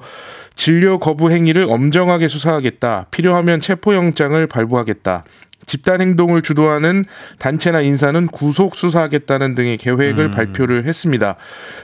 [0.53, 3.05] 진료 거부 행위를 엄정하게 수사하겠다.
[3.11, 5.24] 필요하면 체포영장을 발부하겠다.
[5.68, 7.05] 집단 행동을 주도하는
[7.38, 10.32] 단체나 인사는 구속 수사하겠다는 등의 계획을 음.
[10.32, 11.36] 발표를 했습니다.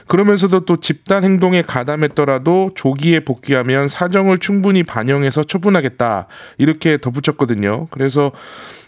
[0.08, 6.26] 그러면서도 또 집단 행동에 가담했더라도 조기에 복귀하면 사정을 충분히 반영해서 처분하겠다.
[6.58, 7.86] 이렇게 덧붙였거든요.
[7.90, 8.32] 그래서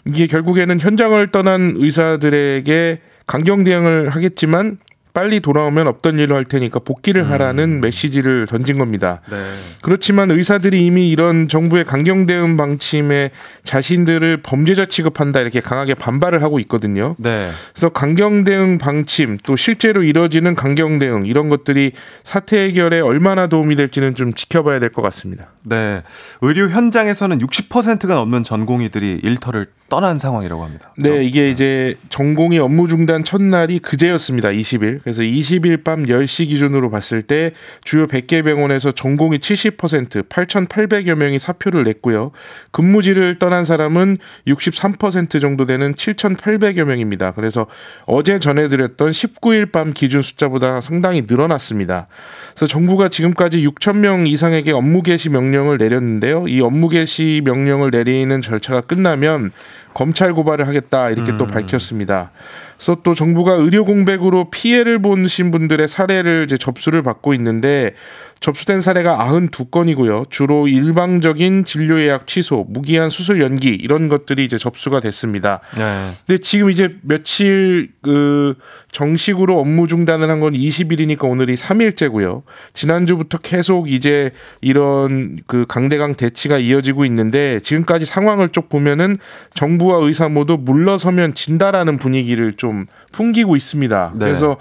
[0.06, 4.78] 이게 결국에는 현장을 떠난 의사들에게 강경 대응을 하겠지만
[5.16, 7.30] 빨리 돌아오면 없던 일을 할 테니까 복귀를 음.
[7.30, 9.22] 하라는 메시지를 던진 겁니다.
[9.30, 9.50] 네.
[9.80, 13.30] 그렇지만 의사들이 이미 이런 정부의 강경 대응 방침에
[13.64, 17.16] 자신들을 범죄자 취급한다 이렇게 강하게 반발을 하고 있거든요.
[17.18, 17.50] 네.
[17.72, 21.92] 그래서 강경 대응 방침 또 실제로 이뤄지는 강경 대응 이런 것들이
[22.22, 25.46] 사태 해결에 얼마나 도움이 될지는 좀 지켜봐야 될 것 같습니다.
[25.62, 26.02] 네.
[26.42, 30.92] 의료 현장에서는 60%가 넘는 전공의들이 일터를 떠난 상황이라고 합니다.
[30.98, 34.48] 네, 이게 이제 전공의 업무 중단 첫날이 그제였습니다.
[34.48, 35.05] 20일.
[35.06, 37.52] 그래서 20일 밤 10시 기준으로 봤을 때
[37.84, 42.32] 주요 100개 병원에서 전공이 70% 8,800여 명이 사표를 냈고요.
[42.72, 47.30] 근무지를 떠난 사람은 63% 정도 되는 7,800여 명입니다.
[47.34, 47.68] 그래서
[48.06, 52.08] 어제 전해드렸던 19일 밤 기준 숫자보다 상당히 늘어났습니다.
[52.56, 56.48] 그래서 정부가 지금까지 6천 명 이상에게 업무 개시 명령을 내렸는데요.
[56.48, 59.52] 이 업무 개시 명령을 내리는 절차가 끝나면
[59.94, 61.38] 검찰 고발을 하겠다 이렇게 음.
[61.38, 62.32] 또 밝혔습니다.
[62.76, 67.94] 그래서 또 정부가 의료 공백으로 피해를 보신 분들의 사례를 이제 접수를 받고 있는데
[68.40, 70.30] 접수된 사례가 92건이고요.
[70.30, 75.60] 주로 일방적인 진료 예약 취소, 무기한 수술 연기 이런 것들이 이제 접수가 됐습니다.
[75.76, 76.12] 네.
[76.26, 78.54] 근데 지금 이제 며칠 그
[78.92, 82.42] 정식으로 업무 중단을 한 건 20일이니까 오늘이 3일째고요.
[82.74, 84.30] 지난주부터 계속 이제
[84.60, 89.16] 이런 그 강대강 대치가 이어지고 있는데 지금까지 상황을 쭉 보면은
[89.54, 94.12] 정부와 의사 모두 물러서면 진다라는 분위기를 좀 풍기고 있습니다.
[94.14, 94.20] 네.
[94.20, 94.58] 그래서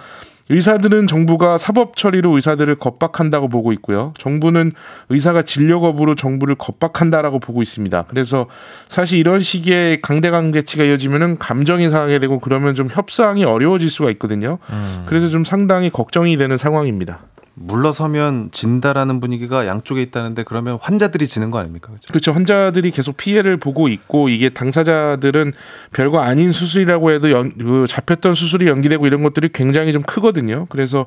[0.50, 4.14] 의사들은 정부가 사법 처리로 의사들을 겁박한다고 보고 있고요.
[4.20, 4.74] 정부는
[5.10, 8.06] 의사가 진료 거부로 정부를 겁박한다라고 보고 있습니다.
[8.08, 8.46] 그래서
[8.88, 14.60] 사실 이런 식의 강대강 대치가 이어지면은 감정이 상하게 되고 그러면 좀 협상이 어려워질 수가 있거든요.
[14.70, 15.04] 음.
[15.08, 17.22] 그래서 좀 상당히 걱정이 되는 상황입니다.
[17.56, 21.88] 물러서면 진다라는 분위기가 양쪽에 있다는데 그러면 환자들이 지는 거 아닙니까?
[21.88, 22.08] 그렇죠?
[22.10, 22.34] 그렇죠.
[22.34, 25.54] 환자들이 계속 피해를 보고 있고 이게 당사자들은
[25.94, 30.66] 별거 아닌 수술이라고 해도 연, 그 잡혔던 수술이 연기되고 이런 것들이 굉장히 좀 크거든요.
[30.70, 31.06] 그래서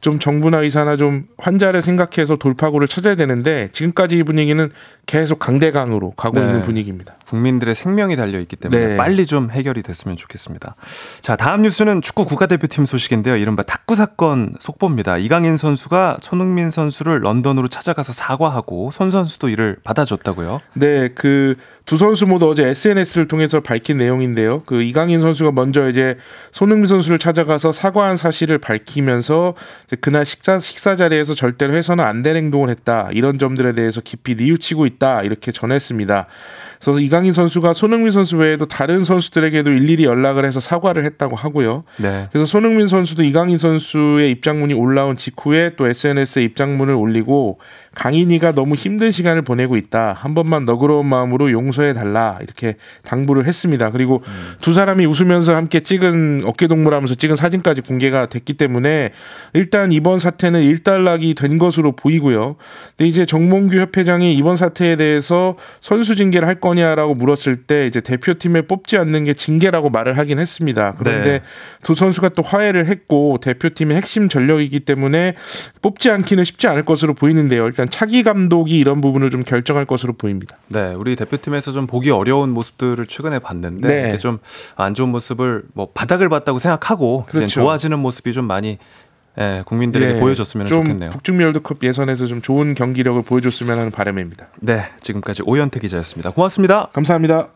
[0.00, 4.70] 좀 정부나 의사나 좀 환자를 생각해서 돌파구를 찾아야 되는데 지금까지 이 분위기는
[5.04, 6.46] 계속 강대강으로 가고 네.
[6.46, 7.16] 있는 분위기입니다.
[7.26, 8.96] 국민들의 생명이 달려 있기 때문에 네.
[8.96, 10.76] 빨리 좀 해결이 됐으면 좋겠습니다.
[11.20, 13.36] 자, 다음 뉴스는 축구 국가대표팀 소식인데요.
[13.36, 15.18] 이른바 탁구 사건 속보입니다.
[15.18, 20.60] 이강인 선수 가 손흥민 선수를 런던으로 찾아가서 사과하고 손 선수도 이를 받아줬다고요?
[20.74, 21.56] 네, 그
[21.90, 24.60] 두 선수 모두 어제 SNS를 통해서 밝힌 내용인데요.
[24.64, 26.16] 그 이강인 선수가 먼저 이제
[26.52, 29.54] 손흥민 선수를 찾아가서 사과한 사실을 밝히면서
[30.00, 33.08] 그날 식사 식사 자리에서 절대로 해서는 안 될 행동을 했다.
[33.12, 35.22] 이런 점들에 대해서 깊이 뉘우치고 있다.
[35.22, 36.26] 이렇게 전했습니다.
[36.80, 41.84] 그래서 이강인 선수가 손흥민 선수 외에도 다른 선수들에게도 일일이 연락을 해서 사과를 했다고 하고요.
[41.98, 42.28] 네.
[42.32, 47.58] 그래서 손흥민 선수도 이강인 선수의 입장문이 올라온 직후에 또 SNS에 입장문을 올리고
[47.94, 50.12] 강인이가 너무 힘든 시간을 보내고 있다.
[50.12, 52.38] 한 번만 너그러운 마음으로 용서해 달라.
[52.40, 53.90] 이렇게 당부를 했습니다.
[53.90, 54.54] 그리고 음.
[54.60, 59.10] 두 사람이 웃으면서 함께 찍은 어깨 동무하면서 찍은 사진까지 공개가 됐기 때문에
[59.54, 62.56] 일단 이번 사태는 일단락이 된 것으로 보이고요.
[62.96, 68.62] 근데 이제 정몽규 협회장이 이번 사태에 대해서 선수 징계를 할 거냐라고 물었을 때 이제 대표팀에
[68.62, 70.94] 뽑지 않는 게 징계라고 말을 하긴 했습니다.
[70.96, 71.40] 그런데 네.
[71.82, 75.34] 두 선수가 또 화해를 했고 대표팀의 핵심 전력이기 때문에
[75.82, 77.66] 뽑지 않기는 쉽지 않을 것으로 보이는데요.
[77.66, 80.56] 일단 차기 감독이 이런 부분을 좀 결정할 것으로 보입니다.
[80.68, 84.16] 네, 우리 대표팀에서 좀 보기 어려운 모습들을 최근에 봤는데 네.
[84.16, 87.44] 좀안 좋은 모습을 뭐 바닥을 봤다고 생각하고 그렇죠.
[87.44, 88.78] 이제 좋아지는 모습이 좀 많이
[89.38, 91.10] 예, 국민들에게 네, 보여줬으면 좋겠네요.
[91.10, 94.48] 북중미 월드컵 예선에서 좀 좋은 경기력을 보여줬으면 하는 바람입니다.
[94.60, 96.30] 네, 지금까지 오현태 기자였습니다.
[96.30, 96.88] 고맙습니다.
[96.92, 97.48] 감사합니다.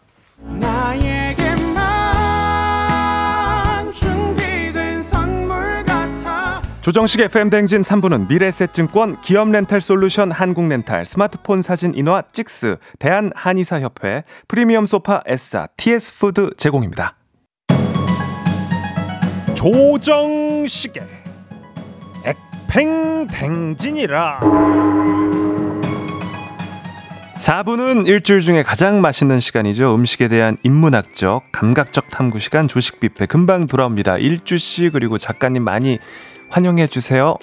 [6.85, 15.66] 조정식 FM 댕진 3부는 미래셋증권, 기업렌탈솔루션 한국렌탈, 스마트폰 사진 인화 찍스, 대한한의사협회, 프리미엄 소파 S사,
[15.78, 17.16] TS푸드 제공입니다.
[19.55, 21.05] 조정식의
[22.68, 24.41] 팽댕진이라
[27.39, 29.95] 4부는 일주일 중에 가장 맛있는 시간이죠.
[29.95, 34.18] 음식에 대한 인문학적, 감각적 탐구 시간 조식 뷔페 금방 돌아옵니다.
[34.18, 35.99] 일주 씨 그리고 작가님 많이
[36.55, 37.36] 환영해 주세요.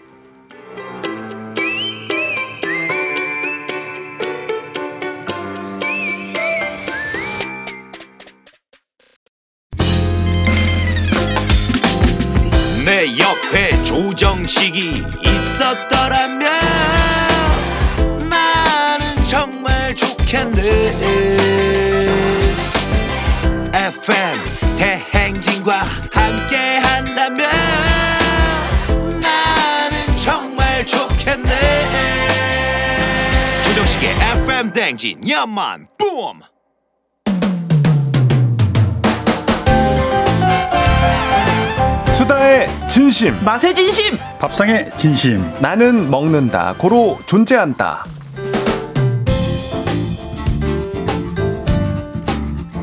[12.85, 16.49] 내 옆에 조정식이 있었더라면
[18.29, 20.61] 나는 정말 좋겠네
[23.73, 24.39] FM
[24.77, 26.10] 대행진과
[34.91, 36.07] 대행진 야만 뿜!
[42.11, 43.33] 수다의 진심.
[43.45, 44.17] 맛의 진심!
[44.39, 45.41] 밥상의 진심.
[45.61, 46.75] 나는 먹는다.
[46.77, 48.03] 고로 존재한다.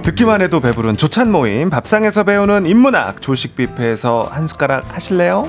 [0.03, 1.69] 듣기만 해도 배부른 조찬 모임.
[1.69, 3.21] 밥상에서 배우는 인문학.
[3.21, 5.43] 조식 뷔페에서 한 숟가락 하실래요?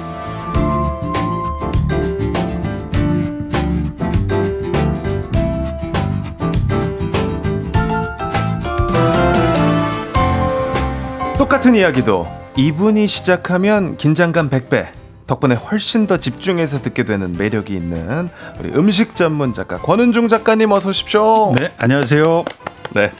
[11.49, 12.27] 똑같은 이야기도
[12.57, 14.89] 이분이 시작하면 긴장감 100배.
[15.25, 18.29] 덕분에 훨씬 더 집중해서 듣게 되는 매력이 있는
[18.59, 21.51] 우리 음식 전문 작가 권은중 작가님 어서 오십시오.
[21.57, 22.45] 네, 안녕하세요.
[22.93, 23.11] 네.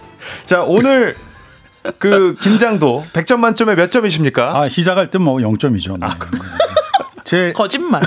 [0.45, 1.15] 자, 오늘
[1.97, 4.55] 그 긴장도 100점 만점에 몇 점이십니까?
[4.55, 5.99] 아, 시작할 때 뭐 0점이죠.
[5.99, 6.05] 네.
[6.05, 6.15] 아,
[7.23, 7.99] 제 거짓말.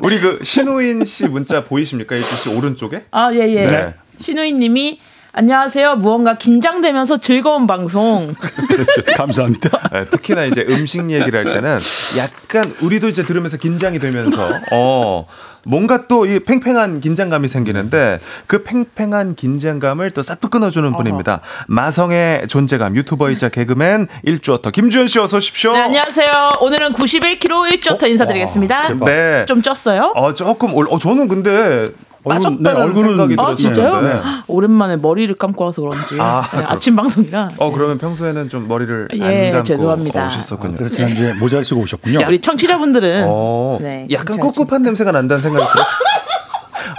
[0.00, 2.14] 우리 그 신우인 씨 문자 보이십니까?
[2.14, 3.06] 이씨 오른쪽에?
[3.10, 3.66] 아, 예, 예.
[3.66, 3.94] 네.
[4.18, 5.00] 신우인 님이
[5.34, 5.96] 안녕하세요.
[5.96, 8.34] 무언가 긴장되면서 즐거운 방송.
[9.16, 9.70] 감사합니다.
[9.90, 11.78] 네, 특히나 이제 음식 얘기를 할 때는
[12.18, 15.26] 약간 우리도 이제 들으면서 긴장이 되면서 어
[15.64, 21.40] 뭔가 또 이 팽팽한 긴장감이 생기는데 그 팽팽한 긴장감을 또 싹둑 끊어주는 분입니다.
[21.66, 25.72] 마성의 존재감 유튜버이자 개그맨 일주어터 김주현 씨 어서 오십시오.
[25.72, 26.50] 네, 안녕하세요.
[26.60, 28.08] 오늘은 91kg 일주어터 어?
[28.10, 28.80] 인사드리겠습니다.
[29.00, 29.46] 와, 네.
[29.46, 30.12] 좀 쪘어요?
[30.14, 31.86] 어 조금 어 저는 근데
[32.24, 34.00] 빠졌다는 네, 얼굴은 생각이 아, 진짜요?
[34.00, 34.20] 네.
[34.46, 37.50] 오랜만에 머리를 감고 와서 그런지 아, 네, 침 방송이라.
[37.58, 40.26] 어 그러면 평소에는 좀 머리를 예, 안 감고 죄송합니다.
[40.28, 40.74] 오셨었군요.
[40.76, 42.20] 그래서 지난주에 모자를 쓰고 오셨군요.
[42.26, 45.96] 우리 청취자분들은 어, 네, 약간 꿉꿉한 냄새가 난다는 생각이 들었어요.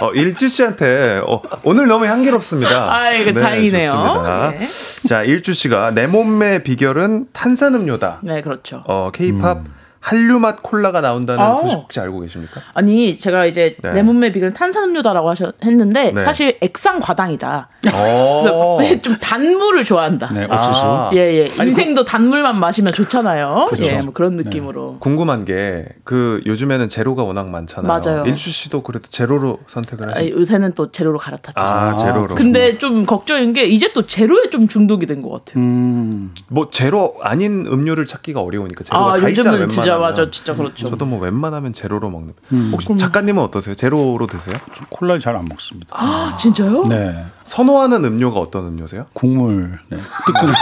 [0.00, 2.70] 어, 일주 씨한테 어, 오늘 너무 향기롭습니다.
[2.92, 4.52] 아, 이거 네, 다행이네요.
[4.58, 4.66] 네.
[5.06, 8.18] 자, 일주 씨가 내 몸매 비결은 탄산음료다.
[8.22, 8.82] 네, 그렇죠.
[8.86, 9.64] 어, 케이팝 음.
[10.04, 11.56] 한류 맛 콜라가 나온다는 아.
[11.56, 12.60] 소식 혹시 알고 계십니까?
[12.74, 13.90] 아니 제가 이제 네.
[13.92, 16.20] 내 몸매 비결은 탄산음료다라고 하셨 했는데 네.
[16.22, 17.68] 사실 액상 과당이다.
[17.94, 18.78] 어.
[19.00, 20.30] 좀 단물을 좋아한다.
[20.34, 21.10] 네, 옥수수.
[21.14, 21.50] 예예.
[21.58, 21.64] 예.
[21.66, 23.68] 인생도 그 단물만 마시면 좋잖아요.
[23.70, 23.88] 그렇죠.
[23.90, 24.42] 예, 뭐 그런 네.
[24.44, 24.90] 느낌으로.
[24.92, 24.96] 네.
[25.00, 27.88] 궁금한 게 그 요즘에는 제로가 워낙 많잖아요.
[27.88, 28.24] 맞아요.
[28.26, 30.28] 일주 씨도 그래도 제로로 선택을 하시.
[30.30, 31.58] 요새는 또 제로로 갈아탔죠.
[31.58, 32.34] 아, 제로로.
[32.34, 35.62] 근데 좀 걱정인 게 이제 또 제로에 좀 중독이 된 것 같아요.
[35.64, 36.34] 음.
[36.48, 39.52] 뭐 제로 아닌 음료를 찾기가 어려우니까 제로가 아, 다 있잖아요.
[39.52, 39.68] 웬만하면.
[39.94, 40.90] 진짜 맞아, 진짜 그렇죠.
[40.90, 42.34] 저도 뭐 웬만하면 제로로 먹는.
[42.52, 42.70] 음.
[42.72, 43.74] 혹시 작가님은 어떠세요?
[43.74, 44.54] 제로로 드세요?
[44.90, 45.88] 콜라를 잘 안 먹습니다.
[45.90, 46.84] 아, 진짜요?
[46.84, 47.24] 네.
[47.44, 49.06] 선호하는 음료가 어떤 음료세요?
[49.12, 49.78] 국물.
[49.88, 49.98] 네.
[50.26, 50.52] 뜨끈.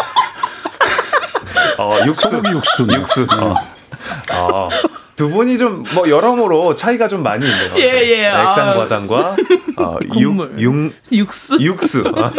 [1.78, 2.28] 어, 육수.
[2.28, 2.86] 소고기 육수.
[2.86, 2.94] 네.
[2.96, 3.26] 육수.
[3.26, 3.36] 네.
[3.36, 3.54] 어.
[4.32, 4.68] 어.
[5.16, 7.74] 두 분이 좀 뭐 여러모로 차이가 좀 많이 있네요.
[7.76, 8.26] 예, 예.
[8.28, 9.36] 액상과당과
[9.78, 11.60] 어, 육, 육, 육수.
[11.60, 12.00] 육수.
[12.06, 12.30] 어.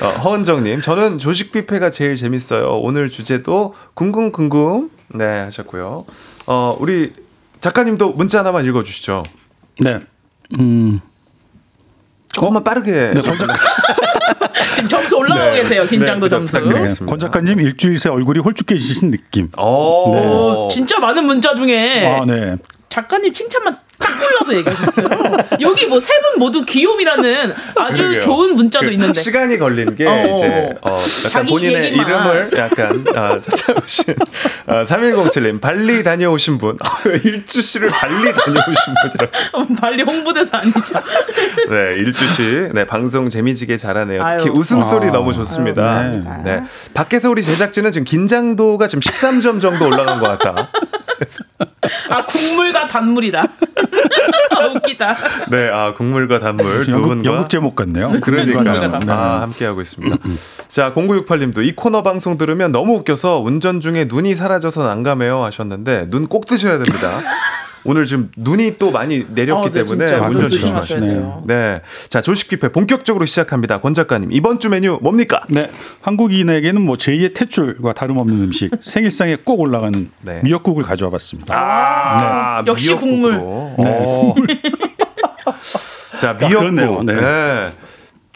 [0.00, 2.78] 어, 허은정님, 저는 조식 뷔페가 제일 재밌어요.
[2.80, 6.04] 오늘 주제도 궁금궁금 네 하셨고요.
[6.46, 7.12] 어 우리
[7.60, 9.22] 작가님도 문자 하나만 읽어주시죠.
[9.80, 10.00] 네.
[10.58, 11.00] 음.
[12.32, 12.64] 조금만 어?
[12.64, 13.12] 빠르게.
[13.14, 13.38] 네, 권
[14.74, 15.62] 지금 점수 올라가고 네.
[15.62, 15.86] 계세요.
[15.86, 16.60] 긴장도 네, 점수.
[16.60, 19.48] 네, 권 작가님 일주일 새 얼굴이 홀쭉해지신 느낌.
[19.58, 20.74] 오, 네.
[20.74, 22.56] 진짜 많은 문자 중에 아, 네.
[22.90, 25.08] 작가님 칭찬만 딱 골라서 얘기하셨어요.
[25.60, 28.20] 여기 뭐 세 분 모두 귀요미라는 아주 그러게요.
[28.20, 32.06] 좋은 문자도 그 있는데 시간이 걸린 게 어, 이제 어, 약간 본인의 얘기만.
[32.06, 34.14] 이름을 약간 아, 찾아오신
[34.66, 41.00] 아, 3107님 발리 다녀오신 분 아, 일주 씨를 발리 다녀오신 분이라고 발리 홍보대사 아니죠?
[41.70, 44.22] 네 일주 씨네 방송 재미지게 잘하네요.
[44.38, 44.52] 특히 아유.
[44.58, 45.82] 웃음소리 아, 너무 좋습니다.
[45.98, 46.42] 아유, 네.
[46.44, 46.62] 네
[46.94, 50.68] 밖에서 우리 제작진은 지금 긴장도가 지금 13점 정도 올라간 것 같다.
[52.10, 53.46] 아 국물과 단물이다.
[54.56, 55.16] 아, 웃기다.
[55.50, 58.10] 네, 아 국물과 단물 두 연극, 분과 연극 제목 같네요.
[58.20, 59.00] 그러니까요.
[59.08, 60.16] 아 함께 하고 있습니다.
[60.68, 66.46] 자 0968님도 이 코너 방송 들으면 너무 웃겨서 운전 중에 눈이 사라져서 난감해요 하셨는데 눈꼭
[66.46, 67.20] 드셔야 됩니다.
[67.86, 71.42] 오늘 지금 눈이 또 많이 내렸기 어, 네, 때문에 운전 조심하셔야 돼요.
[71.46, 71.80] 네.
[72.08, 73.80] 자, 조식 뷔페 본격적으로 시작합니다.
[73.80, 75.42] 권 작가님, 이번 주 메뉴 뭡니까?
[75.48, 75.70] 네.
[76.02, 80.40] 한국인에게는 뭐 제2의 tet줄과 다름없는 음식, 생일상에 꼭 올라가는 네.
[80.42, 81.54] 미역국을 가져와 봤습니다.
[81.56, 82.70] 아, 네.
[82.70, 83.38] 역시 국물.
[83.78, 83.98] 네.
[83.98, 84.46] 국물.
[86.20, 87.04] 자, 미역국.
[87.04, 87.14] 네.
[87.14, 87.72] 네.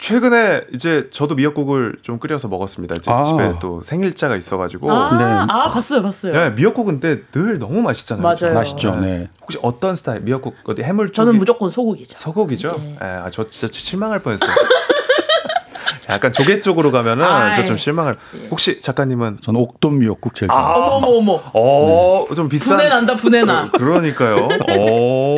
[0.01, 2.95] 최근에 이제 저도 미역국을 좀 끓여서 먹었습니다.
[3.03, 3.21] 제 아.
[3.21, 4.91] 집에 또 생일자가 있어가지고.
[4.91, 5.23] 아, 네.
[5.53, 6.33] 아 봤어요, 봤어요.
[6.33, 8.23] 네, 미역국은 근데 늘 너무 맛있잖아요.
[8.23, 8.55] 맞아요.
[8.55, 8.95] 맛있죠.
[8.95, 9.29] 네.
[9.43, 11.13] 혹시 어떤 스타일 미역국 어디 해물 쪽?
[11.13, 12.15] 저는 무조건 소고기죠.
[12.15, 12.77] 소고기죠.
[12.79, 12.97] 네.
[12.99, 13.05] 네.
[13.05, 14.49] 아, 저 진짜 실망할 뻔했어요.
[16.09, 17.23] 약간 조개 쪽으로 가면은
[17.55, 18.15] 저좀 실망을.
[18.49, 19.37] 혹시 작가님은?
[19.43, 20.67] 저는 옥돔 미역국 제일 좋아해요.
[20.67, 21.41] 아, 어머 어머.
[21.53, 22.77] 어, 좀 비싼.
[22.77, 23.69] 분해 난다 분해 나.
[23.77, 24.49] 그러니까요.
[24.79, 25.35] 오,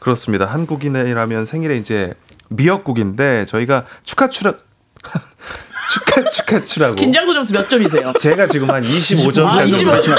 [0.00, 0.46] 그렇습니다.
[0.46, 2.12] 한국인이라면 생일에 이제
[2.48, 4.58] 미역국인데 저희가 축하 추락
[5.92, 8.12] 축하 축하 추라고 긴장도 점수 몇 점이세요?
[8.20, 10.16] 제가 지금 한 25점 아, 25점.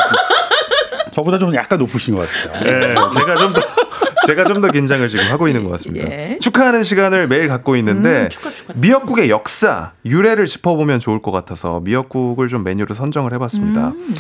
[1.12, 2.64] 저보다 좀 약간 높으신 것 같아요.
[2.64, 3.62] 네, 제가 좀 더
[4.26, 6.08] 제가 좀 더 긴장을 지금 하고 있는 것 같습니다.
[6.12, 6.38] 예.
[6.40, 8.74] 축하하는 시간을 매일 갖고 있는데 음, 축하, 축하.
[8.76, 13.88] 미역국의 역사, 유래를 짚어보면 좋을 것 같아서 미역국을 좀 메뉴로 선정을 해봤습니다.
[13.90, 14.16] 음.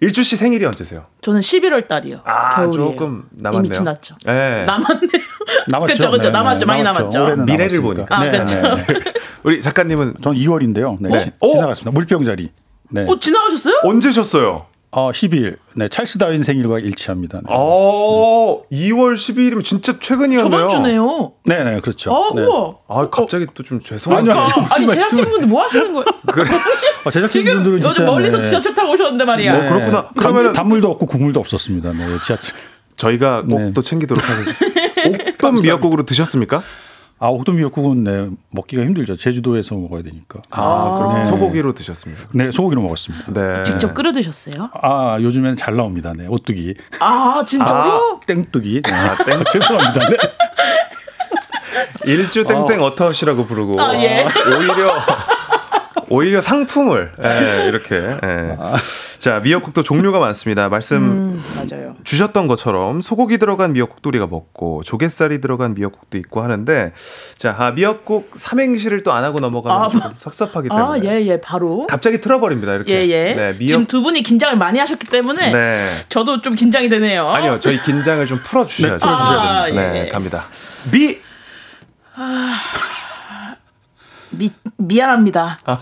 [0.00, 1.04] 일주 씨 생일이 언제세요?
[1.20, 2.20] 저는 11월 달이요.
[2.24, 2.90] 아, 겨울이에요.
[2.92, 3.66] 조금 남았네요.
[3.66, 4.16] 이미 지났죠.
[4.24, 4.64] 네.
[4.64, 5.22] 남았네요.
[5.68, 5.86] 남았죠.
[5.86, 6.28] 그렇죠, 그렇죠.
[6.28, 6.66] 네, 남았죠.
[6.66, 7.36] 많이 남았죠.
[7.44, 8.16] 미래를 보니까.
[8.16, 8.60] 아, 네, 그렇죠.
[8.60, 8.86] 네.
[9.44, 10.96] 우리 작가님은 전 2월인데요.
[11.00, 11.10] 네.
[11.14, 11.18] 어?
[11.18, 11.90] 지 나갔습니다.
[11.90, 12.48] 물병 자리.
[12.90, 13.06] 네.
[13.06, 13.80] 어, 지나가셨어요?
[13.84, 14.66] 언제 셨어요?
[14.92, 15.56] 어, 10일.
[15.76, 17.38] 네, 찰스 다윈 생일과 일치합니다.
[17.38, 17.44] 네.
[17.48, 20.50] 어, 2월 12일이면 진짜 최근이었네요.
[20.50, 21.32] 저번 주네요.
[21.44, 22.10] 네, 네, 그렇죠.
[22.12, 22.42] 어, 네.
[22.42, 22.74] 우와.
[22.88, 24.24] 아, 갑자기 또 좀 죄송해요.
[24.24, 24.74] 그러니까.
[24.74, 26.04] 아니, 제작진분들 뭐 하시는 거예요?
[26.32, 26.50] 그래.
[27.04, 28.42] 어, 제작진분들은 요즘 멀리서 네.
[28.48, 29.52] 지하철 타고 오셨는데 말이야.
[29.56, 29.66] 네.
[29.68, 30.08] 어, 그렇구나.
[30.16, 31.92] 그러면 단물도 없고 국물도 없었습니다.
[31.92, 32.58] 네, 지하철.
[32.96, 33.88] 저희가 꼭또 네.
[33.88, 34.58] 챙기도록 하겠습니다.
[35.30, 36.62] 옥돔 미역국으로 드셨습니까?
[37.22, 39.14] 아, 옥돔 미역국은 네, 먹기가 힘들죠.
[39.14, 40.40] 제주도에서 먹어야 되니까.
[40.48, 41.24] 아, 아 그럼 네.
[41.24, 42.22] 소고기로 드셨습니다.
[42.32, 43.32] 네, 소고기로 먹었습니다.
[43.34, 43.62] 네.
[43.62, 44.70] 직접 끓여 드셨어요?
[44.80, 46.14] 아, 요즘에는 잘 나옵니다.
[46.16, 46.74] 네, 오뚜기.
[46.98, 48.20] 아, 진짜요?
[48.22, 48.80] 아, 땡뚜기.
[48.82, 48.92] 네.
[48.92, 49.38] 아, 땡.
[49.52, 50.08] 죄송합니다.
[50.08, 50.16] 네.
[52.10, 52.94] 일주 땡땡 어.
[52.94, 54.24] 터시라고 부르고 아, 예.
[54.24, 54.98] 오히려
[56.10, 58.56] 오히려 상품을 예, 이렇게 예.
[59.18, 60.68] 자 미역국도 종류가 많습니다.
[60.68, 61.42] 말씀 음,
[62.02, 66.92] 주셨던 것처럼 소고기 들어간 미역국도 우리가 먹고 조갯살이 들어간 미역국도 있고 하는데
[67.36, 71.86] 자 아, 미역국 삼행시를 또 안 하고 넘어가면 아, 좀 섭섭하기 때문에 아예예 예, 바로
[71.88, 73.34] 갑자기 틀어버립니다 이렇게 예예 예.
[73.34, 73.68] 네, 미역...
[73.68, 75.86] 지금 두 분이 긴장을 많이 하셨기 때문에 네.
[76.08, 77.28] 저도 좀 긴장이 되네요.
[77.28, 78.94] 아니요 저희 긴장을 좀 풀어주셔야죠.
[78.94, 79.92] 네, 풀어주셔야 아, 됩니다.
[79.92, 80.08] 네, 예.
[80.08, 80.44] 갑니다.
[80.90, 81.18] 미
[82.16, 82.54] 아...
[84.30, 85.58] 미 미안합니다.
[85.64, 85.78] 아.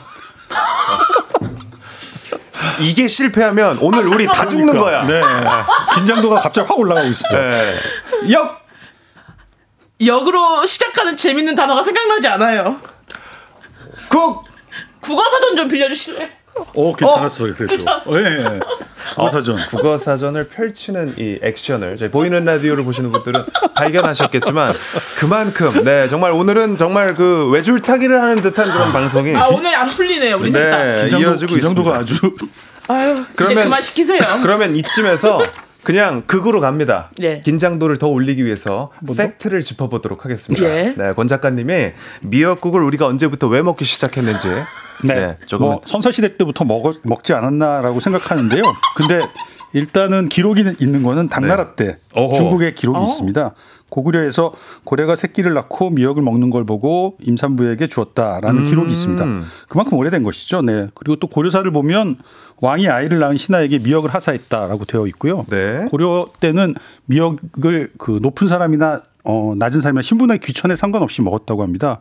[2.80, 5.04] 이게 실패하면 오늘 아, 우리 다 죽는 거야.
[5.04, 5.20] 네.
[5.94, 7.36] 긴장도가 갑자기 확 올라가고 있어.
[7.36, 7.78] 네.
[8.32, 8.66] 역
[10.04, 12.80] 역으로 시작하는 재밌는 단어가 생각나지 않아요.
[14.08, 14.44] 국
[15.00, 16.38] 국어 사전 좀 빌려주실래?
[16.74, 17.84] 오 괜찮았어요 어, 그래도.
[18.18, 18.22] 예.
[18.42, 18.60] 네.
[19.14, 19.56] 국어사전.
[19.56, 23.44] 어, 국어사전을 펼치는 이 액션을 저희 보이는 라디오를 보시는 분들은
[23.74, 24.74] 발견하셨겠지만
[25.18, 30.36] 그만큼 네 정말 오늘은 정말 그 외줄타기를 하는 듯한 그런 방송이 아 오늘 안 풀리네요
[30.36, 31.90] 우리 네, 긴장도, 이어지고 있습니다.
[31.94, 32.14] 아주
[32.88, 34.20] 아유 그러면 그만 시키세요.
[34.42, 35.40] 그러면 이쯤에서
[35.88, 37.10] 그냥 극으로 갑니다.
[37.16, 37.40] 네.
[37.40, 40.66] 긴장도를 더 올리기 위해서 팩트를 짚어보도록 하겠습니다.
[40.68, 40.92] 예.
[40.94, 41.92] 네, 권 작가님이
[42.28, 44.48] 미역국을 우리가 언제부터 왜 먹기 시작했는지
[45.02, 48.62] 네, 네, 조금 뭐 선사시대 때부터 먹, 먹지 않았나라고 생각하는데요.
[48.96, 49.22] 근데
[49.72, 52.34] 일단은 기록이 있는 거는 당나라 때 어허.
[52.36, 53.04] 중국에 기록이 어?
[53.04, 53.54] 있습니다.
[53.90, 54.52] 고구려에서
[54.84, 58.64] 고래가 새끼를 낳고 미역을 먹는 걸 보고 임산부에게 주었다라는 음.
[58.66, 59.24] 기록이 있습니다.
[59.68, 60.62] 그만큼 오래된 것이죠.
[60.62, 60.88] 네.
[60.94, 62.16] 그리고 또 고려사를 보면
[62.60, 65.44] 왕이 아이를 낳은 신하에게 미역을 하사했다라고 되어 있고요.
[65.48, 65.86] 네.
[65.90, 66.74] 고려 때는
[67.06, 72.00] 미역을 그 높은 사람이나 어, 낮은 사람이나 신분의 귀천에 상관없이 먹었다고 합니다.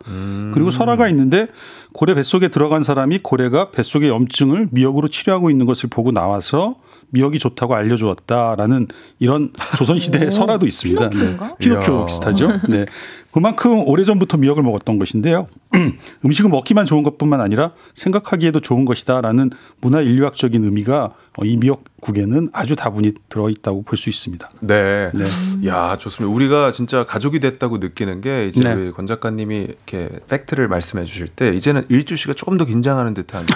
[0.54, 1.48] 그리고 설화가 있는데
[1.94, 6.76] 고래 뱃속에 들어간 사람이 고래가 뱃속의 염증을 미역으로 치료하고 있는 것을 보고 나와서
[7.10, 8.88] 미역이 좋다고 알려주었다라는
[9.20, 11.10] 이런 조선시대의 설화도 있습니다.
[11.10, 11.48] 피노키오인가?
[11.48, 11.56] 네.
[11.60, 12.06] 피노키오.
[12.08, 12.60] 비슷하죠.
[12.70, 12.86] 네.
[13.32, 15.48] 그만큼 오래전부터 미역을 먹었던 것인데요.
[16.26, 22.76] 음식은 먹기만 좋은 것뿐만 아니라 생각하기에도 좋은 것이다라는 문화 인류학적인 의미가 어, 이 미역국에는 아주
[22.76, 24.50] 다분히 들어있다고 볼 수 있습니다.
[24.62, 25.12] 네.
[25.14, 25.24] 네.
[25.68, 26.34] 야, 좋습니다.
[26.34, 28.74] 우리가 진짜 가족이 됐다고 느끼는 게 이제 네.
[28.74, 33.46] 우리 권 작가님이 이렇게 팩트를 말씀해 주실 때 이제는 일주 씨가 조금 더 긴장하는 듯한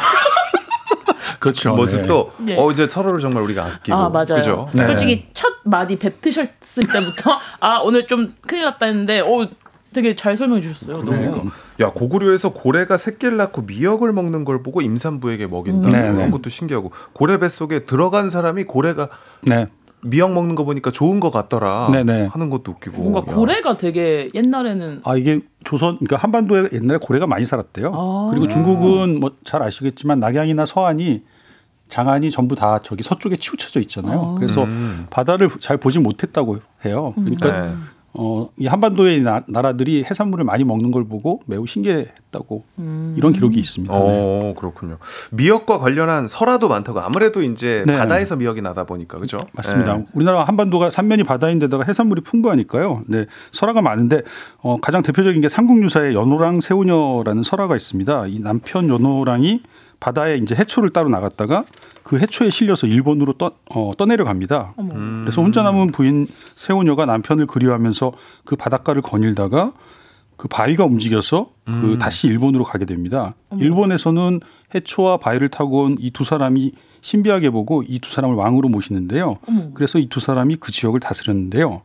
[1.39, 1.73] 그렇죠.
[1.75, 2.57] 모습도 네.
[2.57, 4.35] 어 이제 서로를 정말 우리가 아끼고 아 맞아요.
[4.35, 4.69] 그죠?
[4.73, 4.85] 네.
[4.85, 9.47] 솔직히 첫 마디 뱉으셨을 때부터 아 오늘 좀 큰일 났다 했는데 오
[9.93, 11.03] 되게 잘 설명해 주셨어요.
[11.03, 11.11] 너무.
[11.11, 11.31] 네.
[11.81, 15.91] 야 고구려에서 고래가 새끼를 낳고 미역을 먹는 걸 보고 임산부에게 먹인다 음.
[15.91, 16.29] 네, 이런 네.
[16.31, 19.09] 것도 신기하고 고래 뱃 속에 들어간 사람이 고래가
[19.41, 19.67] 네.
[20.03, 22.25] 미역 먹는 거 보니까 좋은 것 같더라 네, 네.
[22.25, 23.35] 하는 것도 웃기고 뭔가 야.
[23.35, 27.91] 고래가 되게 옛날에는 아 이게 조선 그러니까 한반도에 옛날에 고래가 많이 살았대요.
[27.93, 28.27] 아.
[28.31, 31.23] 그리고 중국은 뭐 잘 아시겠지만 낙양이나 서안이
[31.87, 34.33] 장안이 전부 다 저기 서쪽에 치우쳐져 있잖아요.
[34.33, 34.35] 아.
[34.35, 35.07] 그래서 음.
[35.09, 37.13] 바다를 잘 보지 못했다고 해요.
[37.15, 37.73] 그러니까 네.
[38.13, 42.63] 어, 이 한반도의 나, 나라들이 해산물을 많이 먹는 걸 보고 매우 신기했다고
[43.15, 43.93] 이런 기록이 있습니다.
[43.93, 43.99] 네.
[44.01, 44.97] 어 그렇군요.
[45.31, 47.97] 미역과 관련한 설화도 많다고 아무래도 이제 네.
[47.97, 49.37] 바다에서 미역이 나다 보니까 그죠?
[49.53, 49.97] 맞습니다.
[49.97, 50.05] 네.
[50.13, 53.03] 우리나라 한반도가 삼면이 바다인데다가 해산물이 풍부하니까요.
[53.07, 54.23] 네, 설화가 많은데
[54.61, 58.27] 어, 가장 대표적인 게 삼국유사의 연호랑 세우녀라는 설화가 있습니다.
[58.27, 59.61] 이 남편 연호랑이
[60.01, 61.63] 바다에 이제 해초를 따로 나갔다가
[62.11, 64.73] 그 해초에 실려서 일본으로 떠, 어, 떠내려 갑니다.
[64.79, 65.21] 음.
[65.23, 68.11] 그래서 혼자 남은 부인 세우녀가 남편을 그리워하면서
[68.43, 69.71] 그 바닷가를 거닐다가
[70.35, 73.35] 그 바위가 움직여서 그 다시 일본으로 가게 됩니다.
[73.61, 74.41] 일본에서는
[74.75, 79.37] 해초와 바위를 타고 온 이 두 사람이 신비하게 보고 이 두 사람을 왕으로 모시는데요.
[79.73, 81.81] 그래서 이 두 사람이 그 지역을 다스렸는데요.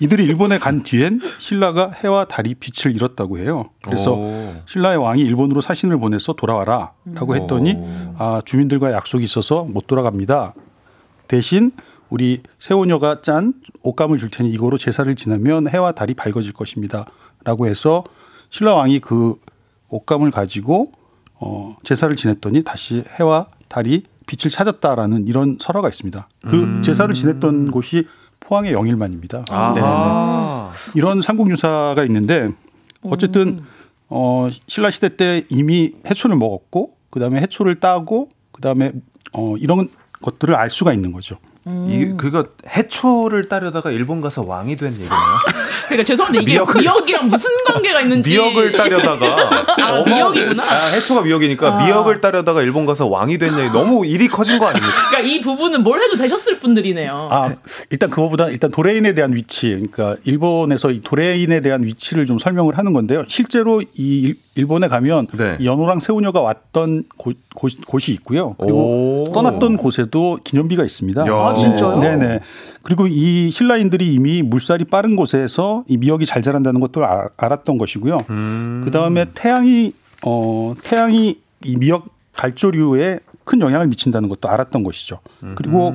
[0.00, 3.70] 이들이 일본에 간 뒤엔 신라가 해와 달이 빛을 잃었다고 해요.
[3.82, 4.54] 그래서 오.
[4.66, 7.76] 신라의 왕이 일본으로 사신을 보내서 돌아와라라고 했더니
[8.16, 10.54] 아 주민들과 약속이 있어서 못 돌아갑니다.
[11.26, 11.72] 대신
[12.10, 18.04] 우리 세오녀가 짠 옷감을 줄 테니 이거로 제사를 지나면 해와 달이 밝아질 것입니다.라고 해서
[18.50, 19.34] 신라 왕이 그
[19.88, 20.92] 옷감을 가지고
[21.34, 26.28] 어 제사를 지냈더니 다시 해와 달이 빛을 찾았다라는 이런 설화가 있습니다.
[26.46, 28.06] 그 제사를 지냈던 곳이
[28.40, 29.38] 포항의 영일만입니다.
[29.38, 29.80] 네, 네.
[29.80, 30.70] 아하.
[30.94, 32.50] 이런 삼국유사가 있는데
[33.02, 33.62] 어쨌든
[34.08, 38.92] 어 신라 시대 때 이미 해초를 먹었고 그다음에 해초를 따고 그다음에
[39.32, 39.88] 어 이런
[40.22, 41.36] 것들을 알 수가 있는 거죠.
[41.88, 45.10] 이 그거 해초를 따려다가 일본 가서 왕이 된 얘기네요.
[45.88, 49.50] 그러니까 죄송한데 이게 미역을- 미역, 이랑 무슨 관계가 있는지 미역을 따려다가
[49.82, 50.62] 아, 미역이구나.
[50.62, 51.84] 아, 해초가 미역이니까 아.
[51.84, 54.92] 미역을 따려다가 일본 가서 왕이 된 얘기 너무 일이 커진 거 아닙니까?
[55.10, 57.28] 그러니까 이 부분은 뭘 해도 되셨을 분들이네요.
[57.30, 57.54] 아
[57.90, 62.92] 일단 그거보다 일단 도레인에 대한 위치, 그러니까 일본에서 이 도레인에 대한 위치를 좀 설명을 하는
[62.92, 63.24] 건데요.
[63.28, 65.56] 실제로 이 일- 일본에 가면 네.
[65.60, 68.54] 이 연호랑 세우녀가 왔던 곳, 곳, 이 있고요.
[68.58, 69.24] 그리고 오.
[69.32, 71.26] 떠났던 곳에도 기념비가 있습니다.
[71.26, 71.32] 야.
[71.32, 72.00] 아, 진짜요?
[72.00, 72.40] 네네.
[72.82, 78.18] 그리고 이 신라인들이 이미 물살이 빠른 곳에서 이 미역이 잘 자란다는 것도 아- 알았던 것이고요.
[78.30, 78.82] 음.
[78.84, 79.92] 그 다음에 태양이
[80.26, 85.20] 어 태양이 이 미역 갈조류에 큰 영향을 미친다는 것도 알았던 것이죠.
[85.54, 85.94] 그리고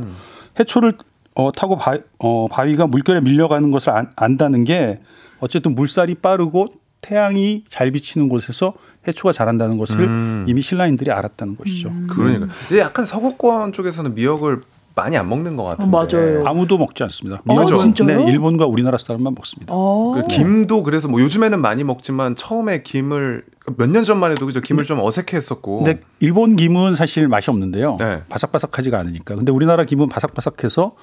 [0.60, 0.94] 해초를
[1.36, 5.00] 어, 타고 바, 어, 바위가 물결에 밀려가는 것을 안, 안다는 게
[5.40, 6.68] 어쨌든 물살이 빠르고
[7.04, 8.74] 태양이 잘 비치는 곳에서
[9.08, 10.46] 해초가 자란다는 것을 음.
[10.48, 11.92] 이미 신라인들이 알았다는 것이죠.
[12.10, 14.62] 그러니까 근데 약간 서구권 쪽에서는 미역을
[14.96, 15.92] 많이 안 먹는 것 같은데.
[15.92, 16.44] 맞아요.
[16.46, 17.42] 아무도 먹지 않습니다.
[17.48, 18.26] 어, 미역은 진짜요?
[18.26, 19.74] 네, 일본과 우리나라 사람만 먹습니다.
[19.76, 20.14] 어.
[20.16, 23.44] 그 김도 그래서 뭐 요즘에는 많이 먹지만 처음에 김을
[23.78, 25.80] 몇 년 전만 해도 그죠 김을 좀 어색해했었고.
[25.80, 27.98] 근데 일본 김은 사실 맛이 없는데요.
[28.00, 28.22] 네.
[28.30, 29.36] 바삭바삭하지가 않으니까.
[29.36, 30.96] 근데 우리나라 김은 바삭바삭해서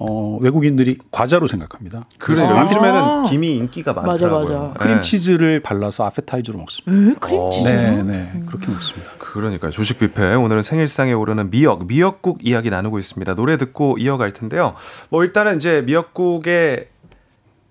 [0.00, 2.04] 어, 외국인들이 과자로 생각합니다.
[2.18, 2.46] 그래요.
[2.46, 4.48] 아~ 요즘에는 김이 인기가 많더라고요.
[4.48, 4.74] 맞아, 맞아.
[4.74, 7.10] 크림치즈를 발라서 아페타이저로 먹습니다.
[7.10, 7.14] 에?
[7.18, 7.68] 크림치즈?
[7.68, 8.30] 네, 네.
[8.34, 8.46] 음.
[8.46, 9.12] 그렇게 먹습니다.
[9.18, 13.34] 그러니까 조식 뷔페 오늘은 생일상에 오르는 미역, 미역국 이야기 나누고 있습니다.
[13.34, 14.74] 노래 듣고 이어갈 텐데요.
[15.10, 16.88] 뭐 일단은 이제 미역국의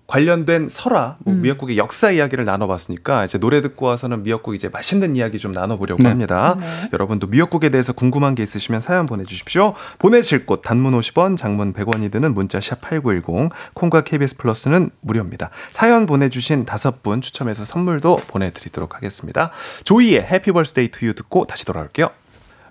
[0.08, 1.42] 관련된 설화, 뭐 음.
[1.42, 6.08] 미역국의 역사 이야기를 나눠봤으니까 이제 노래 듣고 와서는 미역국 이제 맛있는 이야기 좀 나눠보려고 네.
[6.08, 6.56] 합니다.
[6.58, 6.66] 네.
[6.94, 9.74] 여러분도 미역국에 대해서 궁금한 게 있으시면 사연 보내주십시오.
[9.98, 15.50] 보내실 곳 단문 50원, 장문 100원이 드는 문자 샵 #8910 콩과 KBS 플러스는 무료입니다.
[15.70, 19.50] 사연 보내주신 다섯 분 추첨해서 선물도 보내드리도록 하겠습니다.
[19.84, 22.08] 조이의 Happy Birthday to You 듣고 다시 돌아올게요.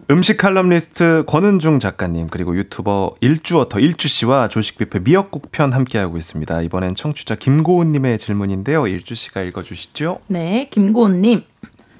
[0.09, 6.61] 음식 칼럼니스트 권은중 작가님 그리고 유튜버 일주어터 일주 씨와 조식 뷔페 미역국 편 함께하고 있습니다.
[6.61, 8.87] 이번엔 청취자 김고은 님의 질문인데요.
[8.87, 10.19] 일주 씨가 읽어 주시죠.
[10.29, 11.41] 네, 김고은 님.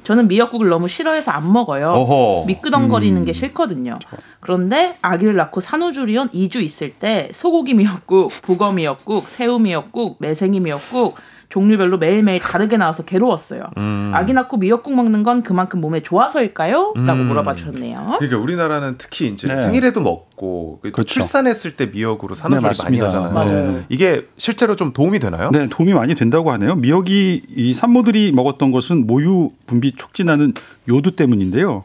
[0.04, 1.90] 저는 미역국을 너무 싫어해서 안 먹어요.
[1.90, 2.46] 어허.
[2.48, 3.26] 미끄덩거리는 음.
[3.26, 4.00] 게 싫거든요.
[4.40, 11.16] 그런데 아기를 낳고 산후조리원 2주 있을 때 소고기 미역국, 북어 미역국, 새우 미역국, 매생이 미역국,
[11.50, 13.64] 종류별로 매일매일 다르게 나와서 괴로웠어요.
[13.78, 14.12] 음.
[14.14, 16.94] 아기 낳고 미역국 먹는 건 그만큼 몸에 좋아서일까요?
[16.96, 17.28] 라고 음.
[17.28, 18.06] 물어봐 주셨네요.
[18.20, 19.58] 그러니까 우리나라는 특히 이제 네.
[19.62, 21.04] 생일에도 먹고 그렇죠.
[21.06, 23.32] 출산했을 때 미역으로 산후조리 네, 많이 하잖아요.
[23.32, 23.84] 맞아요.
[23.90, 25.50] 이게 실제로 좀 도움이 되나요?
[25.52, 26.76] 네, 도움이 많이 된다고 하네요.
[26.76, 30.54] 미역이 이 산모들이 먹었던 것은 모유 분비 촉진하는
[30.90, 31.84] 요드 때문인데요.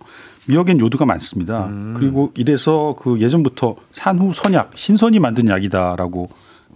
[0.49, 1.67] 미역엔 요드가 많습니다.
[1.67, 1.95] 음.
[1.97, 6.29] 그리고 이래서 그 예전부터 산후 선약, 신선이 만든 약이다라고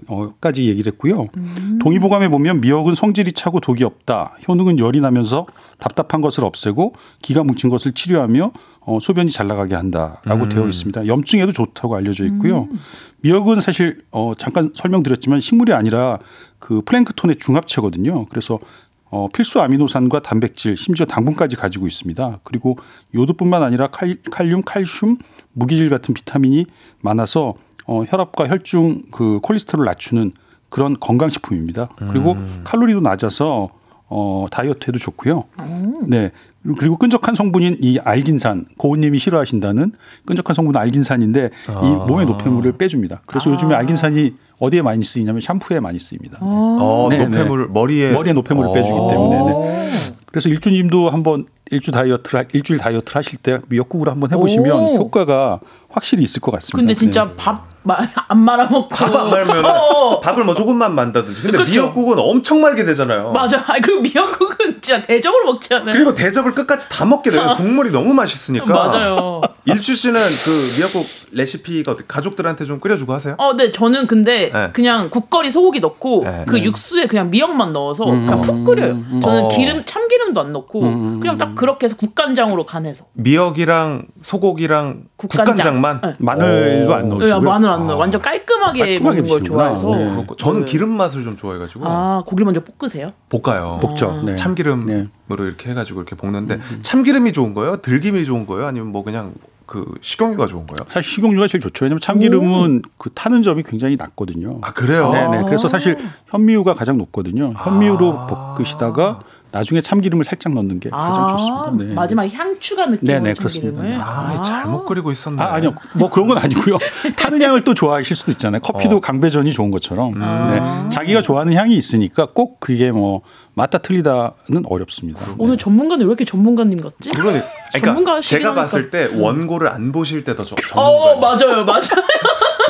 [0.06, 1.26] 어까지 얘기를 했고요.
[1.36, 1.78] 음.
[1.80, 4.36] 동의보감에 보면 미역은 성질이 차고 독이 없다.
[4.46, 5.46] 효능은 열이 나면서
[5.78, 10.48] 답답한 것을 없애고 기가 뭉친 것을 치료하며 어, 소변이 잘 나가게 한다라고 음.
[10.48, 11.06] 되어 있습니다.
[11.06, 12.68] 염증에도 좋다고 알려져 있고요.
[12.70, 12.78] 음.
[13.22, 16.18] 미역은 사실 어, 잠깐 설명드렸지만 식물이 아니라
[16.58, 18.26] 그 플랑크톤의 중합체거든요.
[18.26, 18.60] 그래서
[19.08, 22.40] 어, 필수 아미노산과 단백질, 심지어 당분까지 가지고 있습니다.
[22.42, 22.76] 그리고
[23.14, 25.18] 요도뿐만 아니라 칼, 칼륨, 칼슘,
[25.52, 26.66] 무기질 같은 비타민이
[27.00, 27.54] 많아서
[27.86, 30.32] 어, 혈압과 혈중 그 콜레스테롤 낮추는
[30.68, 31.88] 그런 건강식품입니다.
[32.08, 32.62] 그리고 음.
[32.64, 33.70] 칼로리도 낮아서
[34.08, 35.44] 어, 다이어트에도 좋고요.
[35.60, 36.04] 음.
[36.08, 36.30] 네.
[36.78, 39.92] 그리고 끈적한 성분인 이 알긴산, 고은님이 싫어하신다는
[40.24, 41.80] 끈적한 성분 알긴산인데 아.
[41.84, 43.22] 이 몸의 노폐물을 빼줍니다.
[43.26, 43.52] 그래서 아.
[43.52, 46.38] 요즘에 알긴산이 어디에 많이 쓰이냐면 샴푸에 많이 쓰입니다.
[46.40, 49.44] 어, 네, 노폐물 머리에 머리에 노폐물을 빼주기 때문에.
[49.44, 49.88] 네.
[50.26, 54.96] 그래서 일주님도 한번 일주 다이어트 일주일 다이어트 하실 때 미역국으로 한번 해보시면 오.
[54.96, 56.76] 효과가 확실히 있을 것 같습니다.
[56.78, 57.32] 근데 진짜 네.
[57.36, 57.64] 밥안
[58.44, 60.20] 말아 먹고 밥 안 말면 어.
[60.20, 61.40] 밥을 뭐 조금만 만다든지.
[61.42, 61.70] 근데 그렇죠.
[61.70, 63.32] 미역국은 엄청 말게 되잖아요.
[63.32, 63.58] 맞아.
[63.66, 65.92] 아 그리고 미역국은 진짜 대접으로 먹지 않아요.
[65.94, 67.54] 그리고 대접을 끝까지 다 먹게 돼요.
[67.56, 68.66] 국물이 너무 맛있으니까.
[68.66, 69.40] 맞아요.
[69.64, 73.34] 일주 씨는 그 미역국 레시피가 가족들한테 좀 끓여주고 하세요?
[73.38, 73.70] 어, 네.
[73.72, 74.70] 저는 근데 네.
[74.72, 76.44] 그냥 국거리 소고기 넣고 네.
[76.46, 76.64] 그 네.
[76.64, 78.26] 육수에 그냥 미역만 넣어서 음.
[78.26, 78.92] 그냥 푹 끓여요.
[78.92, 79.20] 음.
[79.22, 79.48] 저는 어.
[79.48, 81.20] 기름 참기름도 안 넣고 음.
[81.20, 83.06] 그냥 딱 그렇게 해서 국간장으로 간해서.
[83.14, 85.80] 미역이랑 소고기랑 국간장.
[85.80, 86.16] 만 네.
[86.18, 87.40] 마늘도 안 넣으시고요.
[87.40, 87.94] 네, 마늘 안 넣어.
[87.94, 89.90] 요 완전 깔끔하게, 깔끔하게 먹는 걸 좋아해서.
[89.96, 90.26] 네.
[90.38, 91.84] 저는 기름 맛을 좀 좋아해가지고.
[91.86, 93.08] 아 고기 먼저 볶으세요?
[93.28, 93.78] 볶아요.
[93.80, 94.22] 볶죠.
[94.24, 94.34] 네.
[94.36, 96.78] 참기름으로 이렇게 해가지고 이렇게 볶는데 음, 음.
[96.82, 97.76] 참기름이 좋은 거예요?
[97.76, 98.66] 들기름이 좋은 거예요?
[98.66, 99.34] 아니면 뭐 그냥
[99.66, 100.84] 그 식용유가 좋은 거예요?
[100.88, 101.84] 사실 식용유가 제일 좋죠.
[101.84, 102.88] 왜냐면 참기름은 오.
[102.98, 104.58] 그 타는 점이 굉장히 낮거든요.
[104.62, 105.10] 아 그래요?
[105.10, 105.44] 네네.
[105.46, 107.52] 그래서 사실 현미유가 가장 높거든요.
[107.56, 108.54] 현미유로 아.
[108.54, 109.20] 볶으시다가
[109.52, 111.72] 나중에 참기름을 살짝 넣는 게 가장 아, 좋습니다.
[111.90, 111.94] 네.
[111.94, 113.82] 마지막에 향추가 느끼는 네네, 그렇습니다.
[114.04, 115.42] 아, 아, 잘못 끓이고 있었네.
[115.42, 115.74] 아, 아니요.
[115.94, 116.78] 뭐 그런 건 아니고요.
[117.16, 118.60] 타는 향을 또 좋아하실 수도 있잖아요.
[118.60, 119.00] 커피도 어.
[119.00, 120.14] 강배전이 좋은 것처럼.
[120.14, 120.50] 음.
[120.50, 120.88] 네.
[120.90, 123.22] 자기가 좋아하는 향이 있으니까 꼭 그게 뭐
[123.54, 125.20] 맞다 틀리다는 어렵습니다.
[125.38, 127.08] 오늘 전문가는 왜 이렇게 전문가님 같지?
[127.10, 127.40] 그러니
[127.72, 130.78] 그러니까 제가 봤을 때 원고를 안 보실 때 더 전문가.
[130.78, 131.80] 어 맞아요, 맞아요.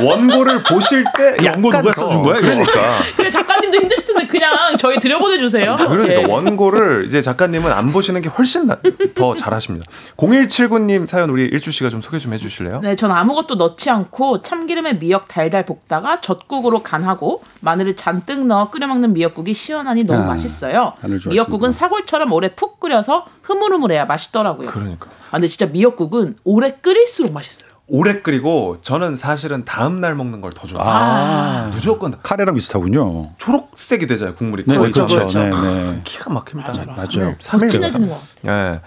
[0.03, 2.40] 원고를 보실 때 원고 누가 써준 거야?
[2.40, 2.72] 그러니까.
[3.16, 5.76] 그래 작가님도 힘드실 텐데 그냥 저희 들여보내 주세요.
[5.78, 6.24] 그러니까 예.
[6.24, 8.78] 원고를 이제 작가님은 안 보시는 게 훨씬 나,
[9.14, 9.86] 더 잘하십니다.
[10.16, 12.80] 0179님 사연 우리 일주 씨가 좀 소개 좀 해주실래요?
[12.80, 18.87] 네, 전 아무것도 넣지 않고 참기름에 미역 달달 볶다가 젖국으로 간하고 마늘을 잔뜩 넣어 끓여
[18.87, 20.95] 먹는 미역국이 시원하니 너무 아, 맛있어요.
[21.29, 24.71] 미역국은 사골처럼 오래 푹 끓여서 흐물흐물해야 맛있더라고요.
[24.71, 25.08] 그러니까.
[25.29, 27.75] 아, 근데 진짜 미역국은 오래 끓일수록 맛있어요.
[27.88, 30.91] 오래 끓이고 저는 사실은 다음 날 먹는 걸 더 좋아해요.
[30.91, 33.34] 아~ 무조건 카레랑 비슷하군요.
[33.37, 34.64] 초록색이 되잖아요 국물이.
[34.67, 35.07] 네, 그렇죠.
[35.07, 35.38] 그렇죠.
[35.38, 36.00] 네, 네.
[36.04, 36.72] 기가 막힙니다.
[36.72, 36.87] 맞아요.
[36.87, 37.37] 맞아요.
[37.38, 38.80] 3일 것 네.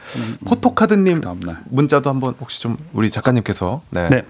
[0.46, 1.22] 포토카드님
[1.70, 4.10] 문자도 한번 혹시 좀 우리 작가님께서 네.
[4.10, 4.24] 네.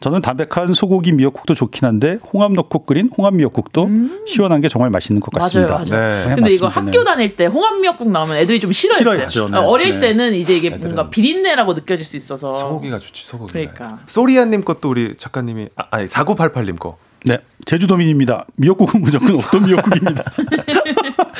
[0.00, 4.24] 저는 담백한 소고기 미역국도 좋긴 한데 홍합 넣고 끓인 홍합 미역국도 음.
[4.26, 5.74] 시원한 게 정말 맛있는 것 같습니다.
[5.74, 6.28] 맞아요, 맞아요.
[6.28, 6.34] 네.
[6.34, 9.28] 근데 이거 학교 다닐 때 홍합 미역국 나오면 애들이 좀 싫어했어요.
[9.28, 9.58] 싫어했죠, 네.
[9.58, 10.08] 어릴 네.
[10.08, 13.52] 때는 이제 이게 뭔가 비린내라고 느껴질 수 있어서 소고기가 좋지 소고기.
[13.52, 16.96] 그러니까 소리아님 것도 우리 작가님이 아, 아니 4988님 거.
[17.24, 18.46] 네, 제주도민입니다.
[18.56, 20.24] 미역국은 무조건 어떤 미역국입니다.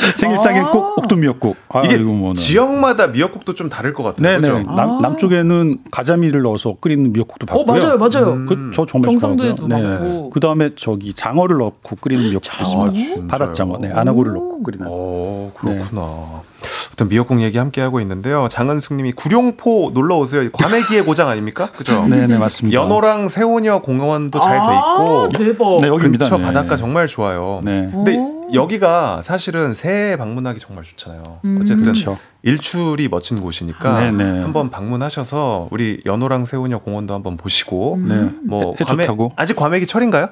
[0.16, 1.56] 생일상에 아~ 꼭 옥두 미역국.
[1.70, 4.40] 아, 이게 뭐 지역마다 미역국도 좀 다를 것 같아요.
[4.40, 4.48] 네네.
[4.48, 4.72] 그렇죠?
[4.72, 7.62] 남, 남쪽에는 가자미를 넣어서 끓이는 미역국도 봤고요.
[7.62, 8.32] 어, 맞아요, 맞아요.
[8.34, 8.46] 음.
[8.46, 9.54] 그, 저 정말 좋아하고요.
[9.68, 10.28] 네.
[10.32, 13.26] 그 다음에 저기 장어를 넣고 끓이는 미역국도 있습니다.
[13.28, 14.86] 바닷장어, 네, 안하고를 넣고 끓이는.
[14.86, 16.00] 오, 그렇구나.
[16.02, 16.52] 네.
[16.92, 18.46] 어떤 미역국 얘기 함께 하고 있는데요.
[18.48, 20.48] 장은숙님이 구룡포 놀러 오세요.
[20.52, 21.70] 과메기의 고장 아닙니까?
[21.72, 22.06] 그죠?
[22.06, 22.80] 네, 네 맞습니다.
[22.80, 25.80] 연호랑 세오녀 공원도 잘 돼 있고, 아, 대박.
[25.80, 26.24] 네, 여기입니다.
[26.26, 26.44] 근처 네.
[26.44, 27.60] 바닷가 정말 좋아요.
[27.62, 27.88] 네.
[27.90, 28.18] 근데
[28.54, 31.40] 여기가 사실은 새해 방문하기 정말 좋잖아요.
[31.44, 31.58] 음.
[31.60, 32.18] 어쨌든 그렇죠.
[32.42, 34.24] 일출이 멋진 곳이니까 네네.
[34.32, 34.40] 네.
[34.40, 38.30] 한번 방문하셔서 우리 연호랑 세오녀 공원도 한번 보시고, 네.
[38.44, 39.06] 뭐 과메,
[39.36, 40.30] 아직 과메기 철인가요?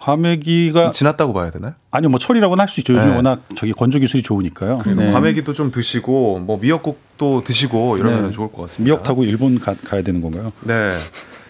[0.00, 1.74] 과메기가 지났다고 봐야 되나요?
[1.90, 2.94] 아니요, 뭐 철이라고는 할 수 있죠.
[2.94, 3.16] 요즘 네.
[3.16, 4.82] 워낙 저기 건조 기술이 좋으니까요.
[4.86, 5.10] 네.
[5.12, 8.30] 과메기도 좀 드시고 뭐 미역국도 드시고 이러면 네.
[8.30, 8.84] 좋을 것 같습니다.
[8.94, 10.52] 미역 타고 일본 가, 야 되는 건가요?
[10.60, 10.96] 네.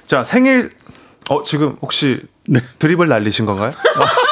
[0.06, 0.70] 자 생일
[1.28, 2.60] 어 지금 혹시 네.
[2.78, 3.70] 드립을 날리신 건가요?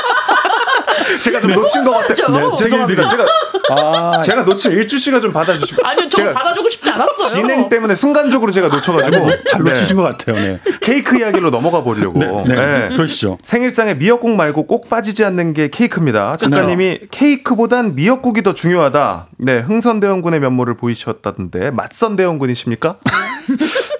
[1.22, 2.50] 제가 좀 놓친 것 같아요.
[2.50, 3.08] 네, 죄송합니다.
[3.08, 3.26] 제가
[3.70, 5.86] 아, 제가 놓친 일주 씨가 좀 받아주시고.
[5.86, 7.28] 아니요, 저 받아주고 싶지 않았어요.
[7.28, 10.02] 진행 때문에 순간적으로 제가 놓쳐가지고 뭐잘 놓치신 네.
[10.02, 10.36] 것 같아요.
[10.36, 10.60] 네.
[10.80, 12.18] 케이크 이야기로 넘어가 보려고.
[12.18, 12.88] 네, 네.
[12.88, 12.96] 네.
[12.96, 13.38] 그러시죠.
[13.42, 16.36] 생일상에 미역국 말고 꼭 빠지지 않는 게 케이크입니다.
[16.36, 19.26] 작가님이 케이크보단 미역국이 더 중요하다.
[19.38, 22.96] 네, 흥선대원군의 면모를 보이셨다던데 맞선대원군이십니까?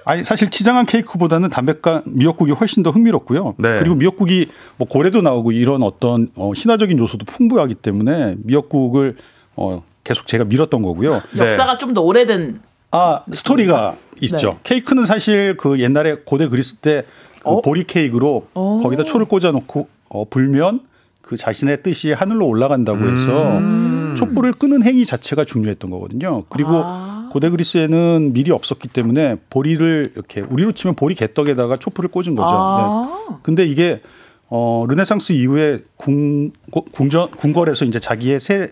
[0.07, 3.55] 아니 사실 치장한 케이크보다는 담백한 미역국이 훨씬 더 흥미롭고요.
[3.57, 3.79] 네.
[3.79, 4.47] 그리고 미역국이
[4.77, 9.17] 뭐 고래도 나오고 이런 어떤 어, 신화적인 요소도 풍부하기 때문에 미역국을
[9.55, 11.21] 어, 계속 제가 밀었던 거고요.
[11.37, 11.77] 역사가 네.
[11.77, 12.61] 좀더 오래된
[12.91, 14.51] 아 스토리가 있죠.
[14.51, 14.59] 네.
[14.63, 17.03] 케이크는 사실 그 옛날에 고대 그리스 때
[17.47, 17.61] 그 어?
[17.61, 18.79] 보리 케이크로 어?
[18.83, 20.81] 거기다 초를 꽂아놓고 어, 불면
[21.21, 24.15] 그 자신의 뜻이 하늘로 올라간다고 해서 음.
[24.17, 26.43] 촛불을 끄는 행위 자체가 중요했던 거거든요.
[26.49, 27.16] 그리고 아.
[27.31, 32.49] 고대 그리스에는 밀이 없었기 때문에 보리를 이렇게 우리로 치면 보리 개떡에다가 촛불을 꽂은 거죠.
[32.51, 33.25] 아.
[33.29, 33.35] 네.
[33.43, 34.01] 근데 이게
[34.49, 36.51] 어 르네상스 이후에 궁
[36.91, 38.69] 궁전 궁궐에서 이제 자기의 새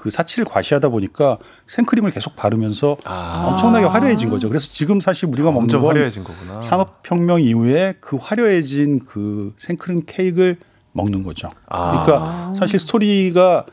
[0.00, 1.36] 그 사치를 과시하다 보니까
[1.68, 3.44] 생크림을 계속 바르면서 아.
[3.48, 4.48] 엄청나게 화려해진 거죠.
[4.48, 6.58] 그래서 지금 사실 우리가 먹는 건 화려해진 거구나.
[6.62, 10.56] 산업혁명 이후에 그 화려해진 그 생크림 케이크를
[10.92, 11.48] 먹는 거죠.
[11.68, 12.02] 아.
[12.02, 13.66] 그러니까 사실 스토리가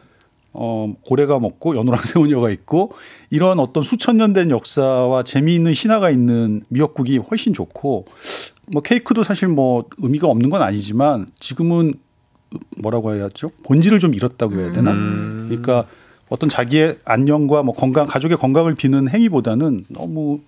[0.60, 2.94] 어, 고래가 먹고 연호랑 새우녀가 있고
[3.30, 8.06] 이런 어떤 수천 년 된 역사와 재미있는 신화가 있는 미역국이 훨씬 좋고
[8.68, 11.94] 뭐 케이크도 사실 뭐 의미가 없는 건 아니지만 지금은
[12.78, 13.50] 뭐라고 해야 죠?
[13.64, 14.92] 본질을 좀 잃었다고 해야 되나?
[14.92, 15.46] 음.
[15.48, 15.86] 그러니까
[16.30, 20.42] 어떤 자기의 안녕과 뭐 건강, 가족의 건강을 비는 행위보다는 너무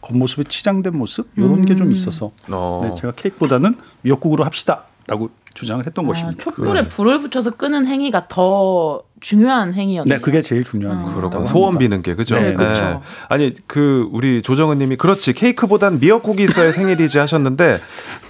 [0.00, 1.64] 겉모습에 치장된 모습 이런 음.
[1.64, 2.82] 게좀 있어서 어.
[2.84, 6.42] 네, 제가 케이크보다는 미역국으로 합시다라고 주장을 했던 아, 것입니다.
[6.44, 6.88] 촛불에 네.
[6.88, 10.16] 불을 붙여서 끄는 행위가 더 중요한 행위였네요.
[10.16, 11.14] 네, 그게 제일 중요한 어.
[11.14, 12.36] 그렇고 소원 비는 게 그죠.
[12.36, 12.84] 네, 그렇죠.
[12.84, 13.00] 네.
[13.28, 17.80] 아니 그 우리 조정은님이 그렇지 케이크보단 미역국이 있어야 생일이지 하셨는데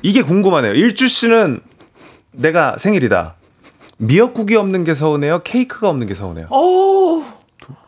[0.03, 0.73] 이게 궁금하네요.
[0.75, 1.61] 일주 씨는
[2.33, 3.35] 내가 생일이다.
[3.99, 5.43] 미역국이 없는 게 서운해요?
[5.43, 6.47] 케이크가 없는 게 서운해요?
[6.51, 7.25] 어.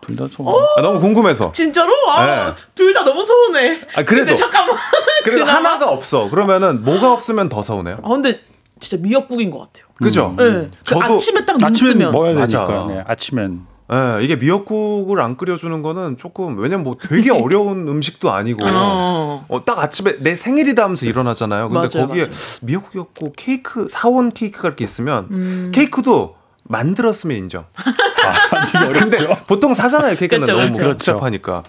[0.01, 0.49] 둘다 서운.
[0.77, 1.53] 아, 너무 궁금해서.
[1.53, 1.93] 진짜로?
[2.11, 2.55] 아, 네.
[2.75, 3.79] 둘다 너무 서운해.
[3.95, 4.77] 아, 그래도 잠깐만.
[5.23, 6.29] 그래도 하나가 없어.
[6.31, 7.99] 그러면은 뭐가 없으면 더 서운해요?
[8.03, 8.41] 아, 근데
[8.81, 9.87] 진짜 미역국인 것 같아요.
[9.95, 10.35] 그죠?
[10.39, 10.69] 음.
[10.69, 10.77] 네.
[10.85, 12.87] 저도 아침에 딱눈 뜨면 먹어야 되니까.
[12.89, 13.67] 네, 아침엔.
[13.91, 19.45] 네, 이게 미역국을 안 끓여주는 거는 조금 왜냐면 뭐 되게 어려운 음식도 아니고 어.
[19.49, 21.71] 어, 딱 아침에 내 생일이다 하면서 일어나잖아요.
[21.71, 22.37] 근데 맞아요, 거기에 맞아요.
[22.63, 25.73] 미역국이 없고 케이크 사온 케이크가 이렇게 있으면 음.
[25.75, 27.65] 케이크도 만들었으면 인정.
[27.75, 30.17] 아, 근데 보통 사잖아요.
[30.21, 31.13] 케이크는 그쵸, 너무 그렇죠.
[31.15, 31.63] 복잡하니까.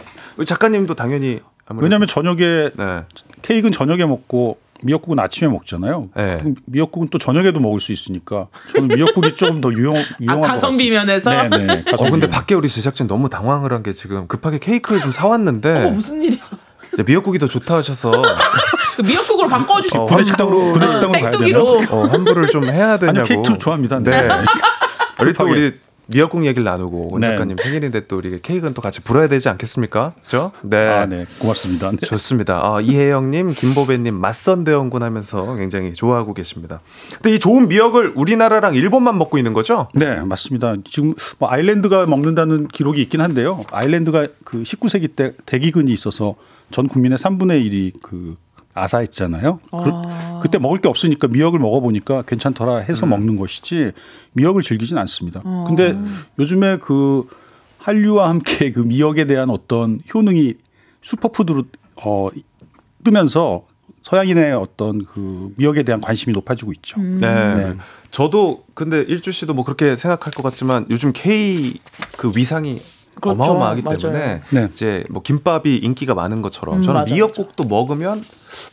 [0.46, 1.40] 작가님도 당연히
[1.78, 3.04] 왜냐하면 저녁에 네.
[3.44, 6.10] 케이크는 저녁에 먹고 미역국은 아침에 먹잖아요.
[6.16, 6.42] 네.
[6.66, 11.30] 미역국은 또 저녁에도 먹을 수 있으니까 저는 미역국이 조금 더 유용 유용한 아, 가성비 면에서.
[11.50, 11.84] 네, 네.
[11.98, 15.86] 어, 근데 밖에 우리 제작진 너무 당황을 한 게 지금 급하게 케이크를 좀 사왔는데.
[15.86, 16.42] 어, 무슨 일이야?
[17.06, 18.12] 미역국이 더 좋다 하셔서
[18.98, 21.60] 그 미역국으로 바꿔주시고 어, 구내식당으로 구내식당으로 가야 되나?
[21.62, 23.20] 어, 환불을 좀 해야 되냐고.
[23.20, 24.00] 아니 케이크 좋아합니다.
[24.00, 24.28] 네.
[24.28, 24.30] 네.
[25.22, 25.74] 우리 또 우리
[26.12, 27.28] 미역국 얘기를 나누고 원 네.
[27.28, 30.14] 작가님 생일인데 또 우리 케이크는 또 같이 불어야 되지 않겠습니까?
[30.24, 30.52] 그죠?
[30.64, 30.78] 네.
[30.78, 31.26] 아, 네.
[31.40, 31.92] 고맙습니다.
[31.92, 31.98] 네.
[31.98, 32.60] 좋습니다.
[32.64, 36.82] 아, 이혜영 님, 김보배 님 맞선 대원군 하면서 굉장히 좋아하고 계십니다.
[37.14, 39.88] 근데 이 좋은 미역을 우리나라랑 일본만 먹고 있는 거죠?
[39.94, 40.76] 네, 맞습니다.
[40.90, 43.64] 지금 뭐 아일랜드가 먹는다는 기록이 있긴 한데요.
[43.72, 46.36] 아일랜드가 그 19세기 때 대기근이 있어서
[46.72, 48.36] 전 국민의 3분의 1이 그
[48.74, 49.60] 아사했잖아요.
[49.72, 50.40] 그, 아.
[50.42, 53.10] 그, 때 먹을 게 없으니까 미역을 먹어보니까 괜찮더라 해서 음.
[53.10, 53.92] 먹는 것이지
[54.34, 55.42] 미역을 즐기진 않습니다.
[55.44, 55.66] 아.
[55.68, 55.98] 근데
[56.38, 57.28] 요즘에 그
[57.80, 60.56] 한류와 함께 그 미역에 대한 어떤 효능이
[61.02, 61.64] 슈퍼푸드로
[62.04, 62.30] 어,
[63.04, 63.66] 뜨면서
[64.02, 67.00] 서양인의 어떤 그 미역에 대한 관심이 높아지고 있죠.
[67.00, 67.18] 음.
[67.20, 67.56] 네.
[67.56, 67.76] 네.
[68.12, 71.80] 저도 근데 일주 씨도 뭐 그렇게 생각할 것 같지만 요즘 K
[72.18, 72.80] 그 위상이
[73.20, 73.42] 그렇죠.
[73.42, 73.98] 어마어마하기 맞아요.
[73.98, 74.70] 때문에 네.
[74.72, 77.76] 이제 뭐 김밥이 인기가 많은 것처럼 음, 저는 맞아, 미역국도 맞아.
[77.76, 78.24] 먹으면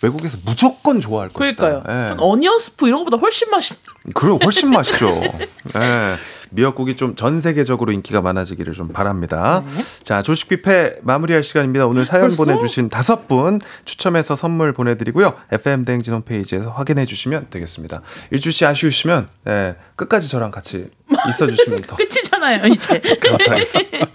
[0.03, 1.55] 외국에서 무조건 좋아할 거예요.
[1.57, 1.83] 그러니까요.
[1.87, 2.09] 네.
[2.09, 3.77] 전 어니언 스프 이런 것보다 훨씬 맛있.
[4.15, 5.09] 그래 훨씬 맛있죠.
[5.75, 6.15] 네.
[6.51, 9.63] 미역국이 좀 전 세계적으로 인기가 많아지기를 좀 바랍니다.
[9.67, 9.83] 네.
[10.03, 11.87] 자 조식 뷔페 마무리할 시간입니다.
[11.87, 12.45] 오늘 사연 벌써?
[12.45, 15.35] 보내주신 다섯 분 추첨해서 선물 보내드리고요.
[15.53, 18.03] FM 대행진 홈페이지에서 확인해 주시면 되겠습니다.
[18.31, 20.89] 일주 씨 아쉬우시면 네, 끝까지 저랑 같이
[21.29, 23.01] 있어주시면 더 끝이잖아요 이제.
[23.23, 24.07] 감사합니다.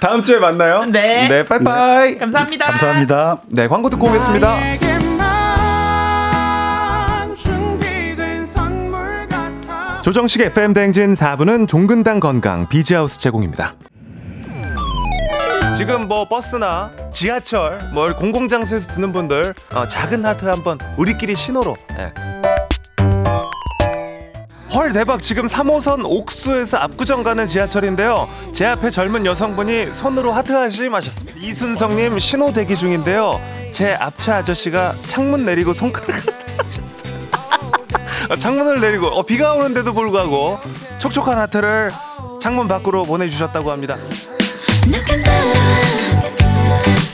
[0.00, 0.84] 다음 주에 만나요.
[0.86, 1.28] 네.
[1.28, 2.12] 네, 빠이빠이.
[2.12, 2.16] 네.
[2.18, 2.66] 감사합니다.
[2.66, 3.40] 감사합니다.
[3.48, 4.91] 네, 광고 듣고 오겠습니다.
[10.02, 13.74] 조정식 FM 대행진 4부는 종근당 건강 비지하우스 제공입니다.
[15.76, 21.74] 지금 뭐 버스나 지하철, 뭐 공공장소에서 듣는 분들 어, 작은 하트 한번 우리끼리 신호로.
[21.96, 22.12] 네.
[24.74, 30.94] 헐 대박 지금 3호선 옥수에서 압구정 가는 지하철인데요 제 앞에 젊은 여성분이 손으로 하트 하심
[30.94, 33.38] 하셨습니다 이순성님 신호 대기 중인데요
[33.70, 36.91] 제 앞차 아저씨가 창문 내리고 손가락 어,
[38.36, 40.58] 창문을 내리고 어, 비가 오는데도 불구하고
[40.98, 41.92] 촉촉한 하트를
[42.40, 43.96] 창문 밖으로 보내주셨다고 합니다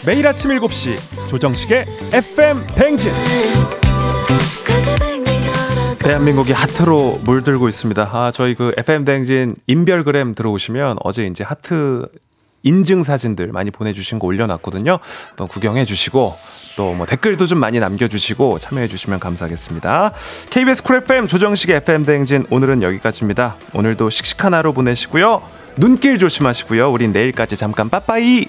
[0.04, 3.12] 매일 아침 7시 조정식의 FM 뱅진
[5.98, 8.08] 대한민국이 하트로 물들고 있습니다.
[8.10, 12.08] 아, 저희 그 FM 대행진 인별그램 들어오시면 어제 이제 하트
[12.62, 14.98] 인증 사진들 많이 보내주신 거 올려놨거든요.
[15.28, 16.32] 한번 구경해 주시고
[16.78, 20.12] 또 뭐 댓글도 좀 많이 남겨주시고 참여해 주시면 감사하겠습니다.
[20.50, 23.56] KBS 쿨 FM 조정식 FM 대행진 오늘은 여기까지입니다.
[23.74, 25.42] 오늘도 씩씩한 하루 보내시고요.
[25.76, 26.90] 눈길 조심하시고요.
[26.90, 28.46] 우린 내일까지 잠깐 빠빠이.